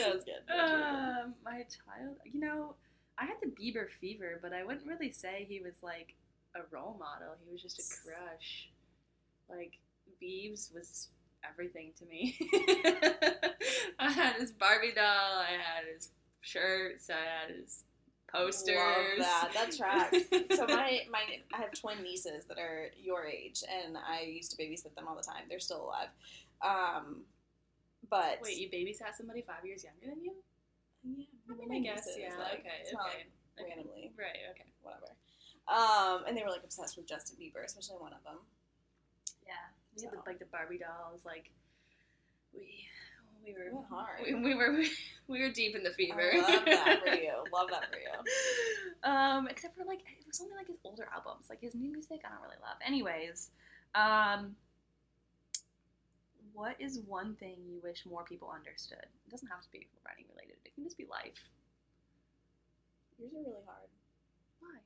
that 0.00 0.14
was 0.14 0.24
good. 0.24 0.34
That 0.48 0.56
was 0.56 0.72
really 0.72 0.82
good. 0.82 1.24
Um, 1.24 1.34
my 1.44 1.64
child, 1.64 2.16
you 2.24 2.40
know, 2.40 2.74
I 3.18 3.24
had 3.24 3.36
the 3.42 3.48
Bieber 3.48 3.88
fever, 4.00 4.38
but 4.42 4.52
I 4.52 4.64
wouldn't 4.64 4.86
really 4.86 5.10
say 5.10 5.46
he 5.48 5.60
was 5.60 5.82
like 5.82 6.14
a 6.54 6.60
role 6.70 6.96
model. 6.98 7.34
He 7.44 7.52
was 7.52 7.62
just 7.62 7.78
a 7.78 8.08
crush. 8.08 8.68
Like 9.48 9.78
Biebs 10.22 10.74
was 10.74 11.08
everything 11.48 11.92
to 11.98 12.06
me. 12.06 12.36
I 13.98 14.10
had 14.10 14.36
his 14.36 14.52
Barbie 14.52 14.92
doll. 14.94 15.04
I 15.04 15.52
had 15.52 15.86
his 15.92 16.10
shirts. 16.40 17.08
I 17.10 17.14
had 17.14 17.56
his 17.56 17.84
posters. 18.36 18.76
Love 19.18 19.18
that. 19.18 19.50
That 19.54 19.76
tracks. 19.76 20.56
so 20.56 20.66
my 20.68 21.02
my 21.10 21.22
I 21.52 21.56
have 21.58 21.72
twin 21.72 22.02
nieces 22.02 22.44
that 22.46 22.58
are 22.58 22.90
your 23.00 23.24
age, 23.24 23.62
and 23.68 23.96
I 23.96 24.22
used 24.22 24.50
to 24.52 24.56
babysit 24.56 24.94
them 24.94 25.06
all 25.08 25.16
the 25.16 25.22
time. 25.22 25.44
They're 25.48 25.60
still 25.60 25.84
alive. 25.84 26.08
Um, 26.62 27.22
but 28.08 28.38
Wait, 28.42 28.56
you 28.58 28.68
babysat 28.68 29.16
somebody 29.16 29.42
five 29.42 29.64
years 29.64 29.84
younger 29.84 30.14
than 30.14 30.22
you? 30.22 30.32
yeah, 31.04 31.24
I 31.50 31.56
mean, 31.56 31.72
I 31.72 31.80
guess, 31.80 32.06
nieces, 32.06 32.22
yeah. 32.22 32.38
like, 32.38 32.60
okay, 32.60 32.82
it's 32.82 32.94
okay. 32.94 33.02
like 33.02 33.26
okay. 33.60 33.74
randomly, 33.74 34.12
Right. 34.18 34.46
Okay. 34.52 34.68
whatever. 34.82 35.10
Um, 35.66 36.22
and 36.28 36.36
they 36.36 36.42
were 36.42 36.50
like 36.50 36.62
obsessed 36.62 36.96
with 36.96 37.06
Justin 37.06 37.36
Bieber, 37.40 37.64
especially 37.64 37.98
one 37.98 38.12
of 38.12 38.22
them. 38.22 38.38
Yeah, 39.42 39.66
we 39.96 40.02
had 40.04 40.12
the, 40.12 40.22
like 40.26 40.38
the 40.38 40.46
Barbie 40.46 40.78
dolls. 40.78 41.26
Like 41.26 41.50
we 42.54 42.86
we 43.46 43.52
were 43.52 43.84
hard. 43.88 44.20
We, 44.24 44.34
we 44.34 44.54
were 44.54 44.82
we 45.28 45.40
were 45.40 45.50
deep 45.50 45.76
in 45.76 45.82
the 45.82 45.90
fever. 45.90 46.32
I 46.34 46.38
love 46.38 46.64
that 46.66 47.00
for 47.04 47.14
you. 47.14 47.32
Love 47.52 47.68
that 47.70 47.84
for 47.90 47.98
you. 47.98 49.10
Um, 49.10 49.48
except 49.48 49.76
for 49.76 49.84
like 49.84 50.00
it 50.00 50.26
was 50.26 50.40
only 50.40 50.54
like 50.56 50.66
his 50.66 50.76
older 50.84 51.08
albums. 51.14 51.46
Like 51.48 51.60
his 51.60 51.74
new 51.74 51.90
music, 51.90 52.20
I 52.24 52.28
don't 52.30 52.42
really 52.42 52.60
love. 52.60 52.76
Anyways, 52.84 53.50
um, 53.94 54.56
what 56.52 56.76
is 56.80 57.00
one 57.06 57.34
thing 57.36 57.56
you 57.66 57.80
wish 57.82 58.04
more 58.04 58.24
people 58.24 58.50
understood? 58.52 59.06
It 59.26 59.30
doesn't 59.30 59.48
have 59.48 59.62
to 59.62 59.70
be 59.70 59.86
writing 60.04 60.24
related. 60.34 60.56
It 60.64 60.74
can 60.74 60.84
just 60.84 60.98
be 60.98 61.06
life. 61.08 61.38
Yours 63.18 63.32
are 63.32 63.40
really 63.40 63.64
hard. 63.64 63.88
Why? 64.60 64.76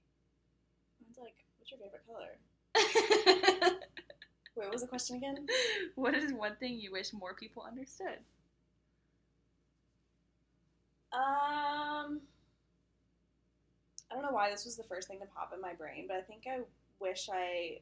Mine's 1.01 1.19
like, 1.19 1.35
what's 1.59 1.71
your 1.71 1.81
favorite 1.81 2.07
color? 2.07 2.39
Wait, 4.57 4.67
what 4.67 4.73
was 4.73 4.83
the 4.83 4.89
question 4.89 5.17
again? 5.17 5.47
what 5.95 6.15
is 6.15 6.33
one 6.33 6.57
thing 6.57 6.79
you 6.79 6.93
wish 6.93 7.13
more 7.13 7.35
people 7.35 7.65
understood? 7.67 8.19
Um, 11.13 12.21
I 14.11 14.15
don't 14.15 14.23
know 14.23 14.31
why 14.33 14.51
this 14.51 14.65
was 14.65 14.77
the 14.77 14.85
first 14.85 15.09
thing 15.09 15.19
to 15.21 15.27
pop 15.27 15.53
in 15.55 15.61
my 15.61 15.73
brain, 15.75 16.07
but 16.09 16.17
I 16.17 16.23
think 16.23 16.45
I 16.47 16.61
wish 17.01 17.29
I, 17.33 17.79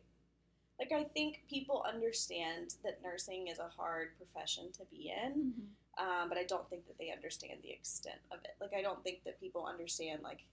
like, 0.78 0.92
I 0.92 1.04
think 1.04 1.42
people 1.48 1.84
understand 1.86 2.74
that 2.84 3.02
nursing 3.02 3.48
is 3.48 3.58
a 3.58 3.68
hard 3.68 4.08
profession 4.16 4.70
to 4.72 4.84
be 4.90 5.12
in, 5.24 5.52
um, 5.98 6.28
but 6.28 6.38
I 6.38 6.44
don't 6.44 6.68
think 6.70 6.86
that 6.86 6.98
they 6.98 7.10
understand 7.10 7.58
the 7.62 7.70
extent 7.70 8.20
of 8.30 8.38
it. 8.44 8.56
Like, 8.60 8.72
I 8.76 8.82
don't 8.82 9.02
think 9.02 9.24
that 9.24 9.40
people 9.40 9.66
understand, 9.66 10.22
like, 10.22 10.44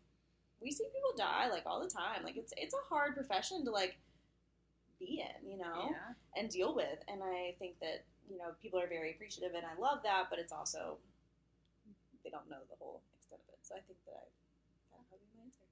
we 0.61 0.71
see 0.71 0.85
people 0.85 1.13
die, 1.17 1.49
like, 1.49 1.63
all 1.65 1.81
the 1.81 1.89
time. 1.89 2.23
Like, 2.23 2.37
it's, 2.37 2.53
it's 2.57 2.73
a 2.73 2.93
hard 2.93 3.13
profession 3.15 3.63
to, 3.65 3.71
like, 3.71 3.97
be 4.99 5.21
in, 5.21 5.49
you 5.49 5.57
know? 5.57 5.89
Yeah. 5.91 6.41
and 6.41 6.49
deal 6.49 6.75
with. 6.75 6.99
And 7.07 7.21
I 7.23 7.55
think 7.59 7.79
that 7.79 8.03
you 8.29 8.37
know 8.37 8.51
people 8.61 8.79
are 8.79 8.87
very 8.87 9.11
appreciative, 9.11 9.55
and 9.55 9.65
I 9.65 9.79
love 9.79 9.99
that. 10.03 10.25
But 10.29 10.39
it's 10.39 10.51
also 10.51 10.97
they 12.25 12.33
don't 12.33 12.49
know 12.49 12.59
the 12.67 12.75
whole 12.81 13.05
extent 13.13 13.39
of 13.45 13.53
it. 13.53 13.61
So 13.61 13.77
I 13.77 13.81
think 13.85 14.01
that 14.09 14.17
I 14.17 14.97
that 14.97 15.05
would 15.13 15.21
be 15.21 15.29
my 15.37 15.45
answer. 15.45 15.69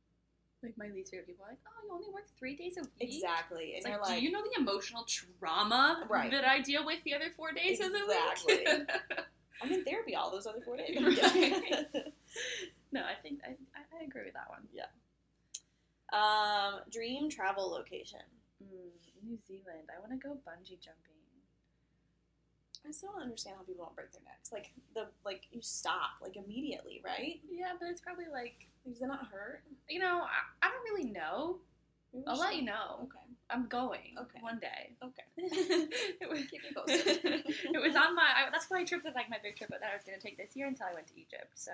Like 0.61 0.77
my 0.77 0.87
least 0.93 1.09
favorite 1.11 1.27
people 1.27 1.43
are 1.43 1.51
like, 1.57 1.65
oh, 1.65 1.81
you 1.83 1.91
only 1.91 2.07
work 2.13 2.29
three 2.37 2.55
days 2.55 2.77
a 2.77 2.85
week. 2.85 2.93
Exactly, 3.01 3.73
and 3.75 3.83
you're 3.83 3.99
like, 3.99 4.15
do 4.15 4.23
you 4.23 4.31
know 4.31 4.45
the 4.45 4.61
emotional 4.61 5.03
trauma 5.09 6.05
Right. 6.07 6.31
that 6.31 6.45
I 6.45 6.61
deal 6.61 6.85
with 6.85 7.03
the 7.03 7.13
other 7.17 7.33
four 7.35 7.51
days 7.51 7.81
of 7.81 7.91
the 7.91 8.05
Exactly. 8.05 8.63
week? 8.63 8.89
I'm 9.61 9.71
in 9.71 9.83
therapy 9.83 10.15
all 10.15 10.31
those 10.31 10.45
other 10.47 10.61
four 10.61 10.77
days. 10.77 10.95
Right. 10.95 11.85
no, 12.91 13.01
I 13.01 13.15
think 13.21 13.41
I, 13.43 13.57
I, 13.75 13.81
I 13.99 14.03
agree 14.05 14.23
with 14.25 14.33
that 14.33 14.49
one. 14.49 14.67
Yeah. 14.71 14.87
Um, 16.13 16.81
dream 16.91 17.29
travel 17.29 17.69
location. 17.69 18.21
Mm, 18.63 18.91
New 19.25 19.37
Zealand. 19.47 19.89
I 19.95 19.99
want 19.99 20.11
to 20.11 20.17
go 20.27 20.35
bungee 20.47 20.79
jumping. 20.79 21.12
I 22.87 22.91
still 22.91 23.11
don't 23.13 23.23
understand 23.23 23.55
how 23.57 23.63
people 23.63 23.85
don't 23.85 23.95
break 23.95 24.11
their 24.11 24.21
necks. 24.25 24.51
Like 24.51 24.71
the 24.93 25.07
like 25.25 25.47
you 25.51 25.61
stop 25.61 26.21
like 26.21 26.35
immediately, 26.35 27.01
right? 27.03 27.39
Yeah, 27.49 27.73
but 27.79 27.89
it's 27.89 28.01
probably 28.01 28.25
like 28.31 28.67
Does 28.85 29.01
it 29.01 29.07
not 29.07 29.27
hurt? 29.31 29.63
you 29.89 29.99
know 29.99 30.21
I, 30.21 30.67
I 30.67 30.71
don't 30.71 30.83
really 30.93 31.11
know. 31.11 31.57
Maybe 32.13 32.25
I'll 32.27 32.37
let 32.37 32.55
you 32.55 32.63
know. 32.63 32.99
Okay. 33.03 33.25
I'm 33.49 33.67
going. 33.67 34.15
Okay. 34.19 34.39
One 34.41 34.59
day. 34.59 34.95
Okay. 35.03 35.23
it 35.37 36.29
was 36.29 36.45
Keep 36.45 36.63
me 36.63 36.69
posted. 36.75 37.19
it 37.25 37.81
was 37.81 37.95
on 37.95 38.15
my. 38.15 38.23
I, 38.23 38.49
that's 38.51 38.69
my 38.69 38.83
trip 38.83 39.03
that 39.03 39.15
like 39.15 39.29
my 39.29 39.37
big 39.41 39.55
trip 39.55 39.69
but 39.71 39.79
that 39.81 39.91
I 39.91 39.95
was 39.95 40.03
gonna 40.05 40.19
take 40.19 40.37
this 40.37 40.55
year 40.55 40.67
until 40.67 40.87
I 40.87 40.93
went 40.93 41.07
to 41.07 41.13
Egypt. 41.19 41.51
So 41.55 41.71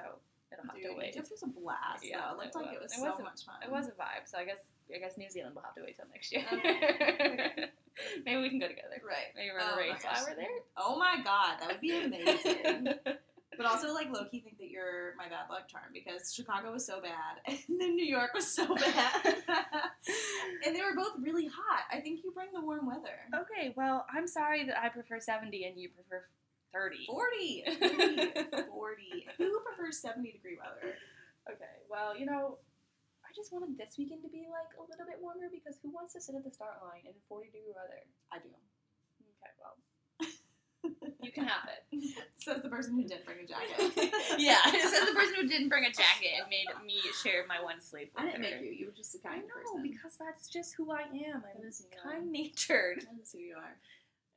it'll 0.52 0.66
have 0.66 0.76
Dude, 0.76 0.92
to 0.92 0.98
wait. 0.98 1.10
Egypt 1.16 1.30
was 1.32 1.44
a 1.44 1.48
blast. 1.48 2.04
Yeah, 2.04 2.20
though. 2.22 2.34
It 2.34 2.38
looked 2.46 2.56
it 2.56 2.60
like 2.60 2.76
it 2.76 2.82
was. 2.82 2.92
was 2.92 2.94
It 2.94 3.04
so 3.04 3.10
was 3.12 3.20
a- 3.20 3.24
much 3.24 3.42
fun. 3.46 3.56
It 3.66 3.72
was 3.72 3.88
a 3.88 3.92
vibe. 3.98 4.26
So 4.26 4.38
I 4.38 4.46
guess 4.46 4.62
I 4.94 4.98
guess 4.98 5.18
New 5.18 5.30
Zealand 5.30 5.56
will 5.56 5.62
have 5.64 5.76
to 5.76 5.82
wait 5.84 5.96
till 5.96 6.06
next 6.12 6.32
year. 6.32 6.46
Okay. 6.52 7.70
Maybe 8.26 8.42
we 8.42 8.50
can 8.50 8.60
go 8.60 8.68
together. 8.68 8.96
right. 9.06 9.30
Maybe 9.36 9.50
we're 9.52 9.60
Oh 9.60 9.76
my 9.76 9.82
race 9.82 10.02
while 10.04 10.24
we're 10.28 10.36
there. 10.36 10.48
Oh 10.78 10.98
my 10.98 11.18
god, 11.24 11.60
that 11.60 11.68
would 11.68 11.82
be 11.82 11.92
amazing. 12.00 12.88
but 13.58 13.66
also, 13.66 13.94
like, 13.94 14.08
low 14.10 14.24
key 14.32 14.40
think 14.40 14.58
that 14.60 14.70
you're 14.70 15.16
my 15.18 15.26
bad 15.28 15.50
luck 15.50 15.68
charm 15.68 15.92
because 15.94 16.34
Chicago 16.34 16.72
was 16.72 16.86
so 16.86 17.02
bad 17.02 17.42
and 17.46 17.60
then 17.82 17.96
New 17.96 18.06
York 18.06 18.34
was 18.34 18.48
so 18.50 18.74
bad. 18.74 19.36
and 20.66 20.74
they 20.76 20.82
were 20.82 20.96
both 20.96 21.14
really 21.20 21.48
hot. 21.48 21.84
I 21.92 22.00
think 22.00 22.22
you 22.24 22.32
bring 22.32 22.48
the 22.54 22.62
warm 22.62 22.86
weather. 22.88 23.20
Okay, 23.36 23.74
well, 23.76 24.06
I'm 24.16 24.28
sorry 24.28 24.66
that 24.66 24.82
I 24.82 24.88
prefer 24.90 25.20
70 25.20 25.66
and 25.66 25.78
you 25.78 25.90
prefer 25.90 26.24
30. 26.74 27.06
40. 27.08 27.64
40. 27.80 28.68
40. 28.70 29.28
Who 29.38 29.60
prefers 29.66 30.00
70 30.02 30.32
degree 30.32 30.58
weather? 30.58 30.96
Okay, 31.50 31.76
well, 31.90 32.14
you 32.18 32.26
know, 32.26 32.58
I 33.26 33.30
just 33.36 33.52
wanted 33.54 33.78
this 33.78 33.96
weekend 33.98 34.22
to 34.24 34.30
be 34.30 34.46
like 34.50 34.70
a 34.78 34.82
little 34.86 35.06
bit 35.06 35.18
warmer 35.22 35.50
because 35.50 35.78
who 35.82 35.90
wants 35.90 36.14
to 36.14 36.22
sit 36.22 36.36
at 36.36 36.44
the 36.44 36.52
start 36.52 36.78
line 36.86 37.06
in 37.06 37.14
40 37.28 37.48
degree 37.50 37.74
weather? 37.74 38.02
I 38.32 38.38
do. 38.38 38.50
Okay, 38.54 39.54
well, 39.58 39.76
you 41.24 41.32
can 41.32 41.46
have 41.46 41.66
it. 41.70 41.82
Says 42.38 42.62
the 42.62 42.70
person 42.70 42.96
who 42.96 43.04
didn't 43.04 43.26
bring 43.26 43.40
a 43.44 43.48
jacket. 43.48 43.78
yeah, 44.40 44.62
it 44.68 44.82
says 44.90 45.06
the 45.10 45.14
person 45.14 45.36
who 45.42 45.48
didn't 45.48 45.68
bring 45.70 45.84
a 45.86 45.92
jacket 45.92 46.40
and 46.40 46.48
made 46.50 46.70
me 46.88 47.02
share 47.22 47.44
my 47.48 47.62
one 47.62 47.82
sleep 47.82 48.12
with 48.16 48.24
I 48.24 48.32
didn't 48.32 48.46
her. 48.46 48.62
make 48.62 48.62
you. 48.64 48.72
You 48.72 48.86
were 48.88 48.96
just 48.96 49.14
a 49.16 49.20
I 49.28 49.32
kind 49.36 49.44
know, 49.44 49.60
person. 49.60 49.84
because 49.84 50.16
that's 50.18 50.48
just 50.48 50.74
who 50.78 50.90
I 50.92 51.02
am. 51.30 51.44
I'm 51.44 51.60
That 51.62 51.68
is 51.68 51.84
who 51.84 51.92
you 51.92 52.00
are. 52.00 52.14
kind 52.16 52.32
natured. 52.32 53.02
That 53.04 53.20
is 53.22 53.32
who 53.34 53.40
you 53.40 53.56
are. 53.58 53.76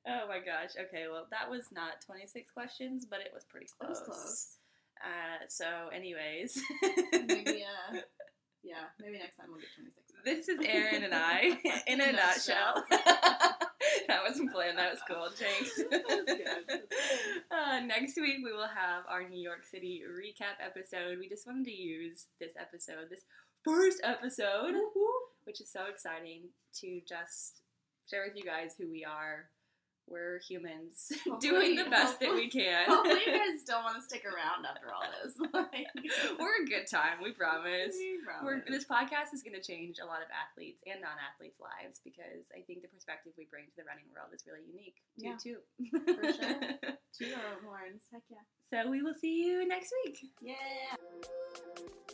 Oh 0.07 0.26
my 0.28 0.38
gosh. 0.38 0.70
Okay, 0.78 1.07
well, 1.11 1.26
that 1.30 1.48
was 1.50 1.66
not 1.72 2.00
26 2.05 2.50
questions, 2.53 3.07
but 3.09 3.20
it 3.20 3.30
was 3.32 3.44
pretty 3.44 3.66
That 3.80 3.86
close. 3.86 4.00
was 4.00 4.16
close. 4.16 4.57
Uh, 5.05 5.46
so, 5.48 5.88
anyways, 5.94 6.61
Maybe, 7.12 7.64
uh, 7.64 7.98
yeah, 8.62 8.86
maybe 9.00 9.18
next 9.18 9.36
time 9.36 9.46
we'll 9.50 9.59
get 9.61 9.68
26. 9.74 10.12
this 10.24 10.48
is 10.48 10.59
Erin 10.64 11.03
and 11.05 11.14
I 11.14 11.59
in 11.86 12.00
a 12.00 12.05
In 12.05 12.11
a 12.11 12.12
nutshell. 12.12 12.84
that 12.90 14.20
wasn't 14.26 14.53
planned. 14.53 14.78
That 14.78 14.92
was 14.92 15.00
cool. 15.09 15.28
Thanks. 15.34 15.80
Uh, 17.50 17.80
next 17.80 18.16
week, 18.20 18.38
we 18.44 18.53
will 18.53 18.68
have 18.68 19.05
our 19.09 19.28
New 19.28 19.40
York 19.40 19.64
City 19.64 20.03
recap 20.09 20.64
episode. 20.64 21.18
We 21.18 21.28
just 21.28 21.46
wanted 21.46 21.64
to 21.66 21.72
use 21.76 22.26
this 22.40 22.53
episode, 22.59 23.09
this 23.11 23.22
first 23.64 24.00
episode, 24.05 24.74
which 25.44 25.61
is 25.61 25.70
so 25.70 25.86
exciting, 25.90 26.42
to 26.80 27.00
just 27.09 27.61
share 28.09 28.24
with 28.26 28.36
you 28.36 28.44
guys 28.44 28.74
who 28.78 28.88
we 28.90 29.05
are. 29.05 29.46
We're 30.12 30.40
humans 30.44 31.08
doing 31.40 31.74
the 31.74 31.88
best 31.88 32.20
that 32.20 32.34
we 32.34 32.50
can. 32.52 32.84
Hopefully, 32.86 33.24
you 33.24 33.32
guys 33.32 33.64
don't 33.66 33.82
want 33.82 33.96
to 33.96 34.04
stick 34.04 34.24
around 34.28 34.68
after 34.68 34.92
all 34.92 35.00
this. 35.08 35.32
Like, 35.52 35.88
We're 36.38 36.64
a 36.64 36.66
good 36.68 36.84
time, 36.84 37.22
we 37.22 37.32
promise. 37.32 37.96
We 37.96 38.20
We're, 38.44 38.60
promise. 38.60 38.68
this 38.68 38.84
podcast 38.84 39.32
is 39.32 39.42
going 39.42 39.56
to 39.56 39.64
change 39.64 39.96
a 40.02 40.06
lot 40.06 40.20
of 40.20 40.28
athletes 40.28 40.82
and 40.84 41.00
non-athletes' 41.00 41.56
lives 41.60 42.00
because 42.04 42.52
I 42.52 42.60
think 42.60 42.82
the 42.82 42.88
perspective 42.88 43.32
we 43.38 43.48
bring 43.48 43.64
to 43.72 43.76
the 43.76 43.88
running 43.88 44.04
world 44.12 44.36
is 44.36 44.44
really 44.44 44.68
unique 44.68 45.00
too. 45.16 45.24
Yeah. 45.24 45.40
too. 45.40 45.58
For 46.12 46.28
sure. 46.28 46.92
Two 47.16 47.32
our 47.32 47.56
horns. 47.64 48.04
Heck 48.12 48.22
yeah. 48.28 48.44
so 48.68 48.90
we 48.90 49.00
will 49.02 49.16
see 49.16 49.44
you 49.44 49.66
next 49.66 49.92
week. 50.04 50.18
Yeah. 50.40 52.12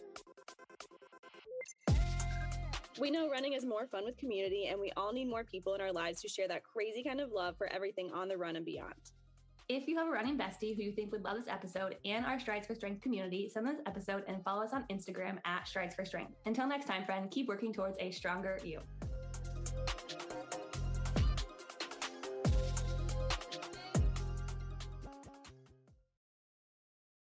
We 3.01 3.11
know 3.13 3.31
running 3.31 3.53
is 3.53 3.65
more 3.65 3.87
fun 3.87 4.05
with 4.05 4.17
community, 4.17 4.67
and 4.67 4.81
we 4.81 4.91
all 4.97 5.13
need 5.13 5.27
more 5.27 5.45
people 5.45 5.75
in 5.75 5.81
our 5.81 5.93
lives 5.93 6.21
to 6.23 6.29
share 6.29 6.49
that 6.49 6.65
crazy 6.65 7.05
kind 7.05 7.21
of 7.21 7.31
love 7.31 7.57
for 7.57 7.73
everything 7.73 8.11
on 8.13 8.27
the 8.27 8.37
run 8.37 8.57
and 8.57 8.65
beyond. 8.65 9.13
If 9.69 9.87
you 9.87 9.97
have 9.99 10.09
a 10.09 10.11
running 10.11 10.37
bestie 10.37 10.75
who 10.75 10.83
you 10.83 10.93
think 10.93 11.13
would 11.13 11.23
love 11.23 11.37
this 11.37 11.47
episode 11.47 11.97
and 12.05 12.27
our 12.27 12.41
Strides 12.41 12.67
for 12.67 12.75
Strength 12.75 13.03
community, 13.03 13.49
send 13.49 13.69
this 13.69 13.81
episode 13.87 14.25
and 14.27 14.43
follow 14.43 14.65
us 14.65 14.73
on 14.73 14.85
Instagram 14.91 15.39
at 15.45 15.69
Strides 15.69 15.95
for 15.95 16.05
Strength. 16.05 16.33
Until 16.47 16.67
next 16.67 16.87
time, 16.87 17.05
friend, 17.05 17.31
keep 17.31 17.47
working 17.47 17.73
towards 17.73 17.97
a 18.01 18.11
stronger 18.11 18.59
you. 18.65 18.81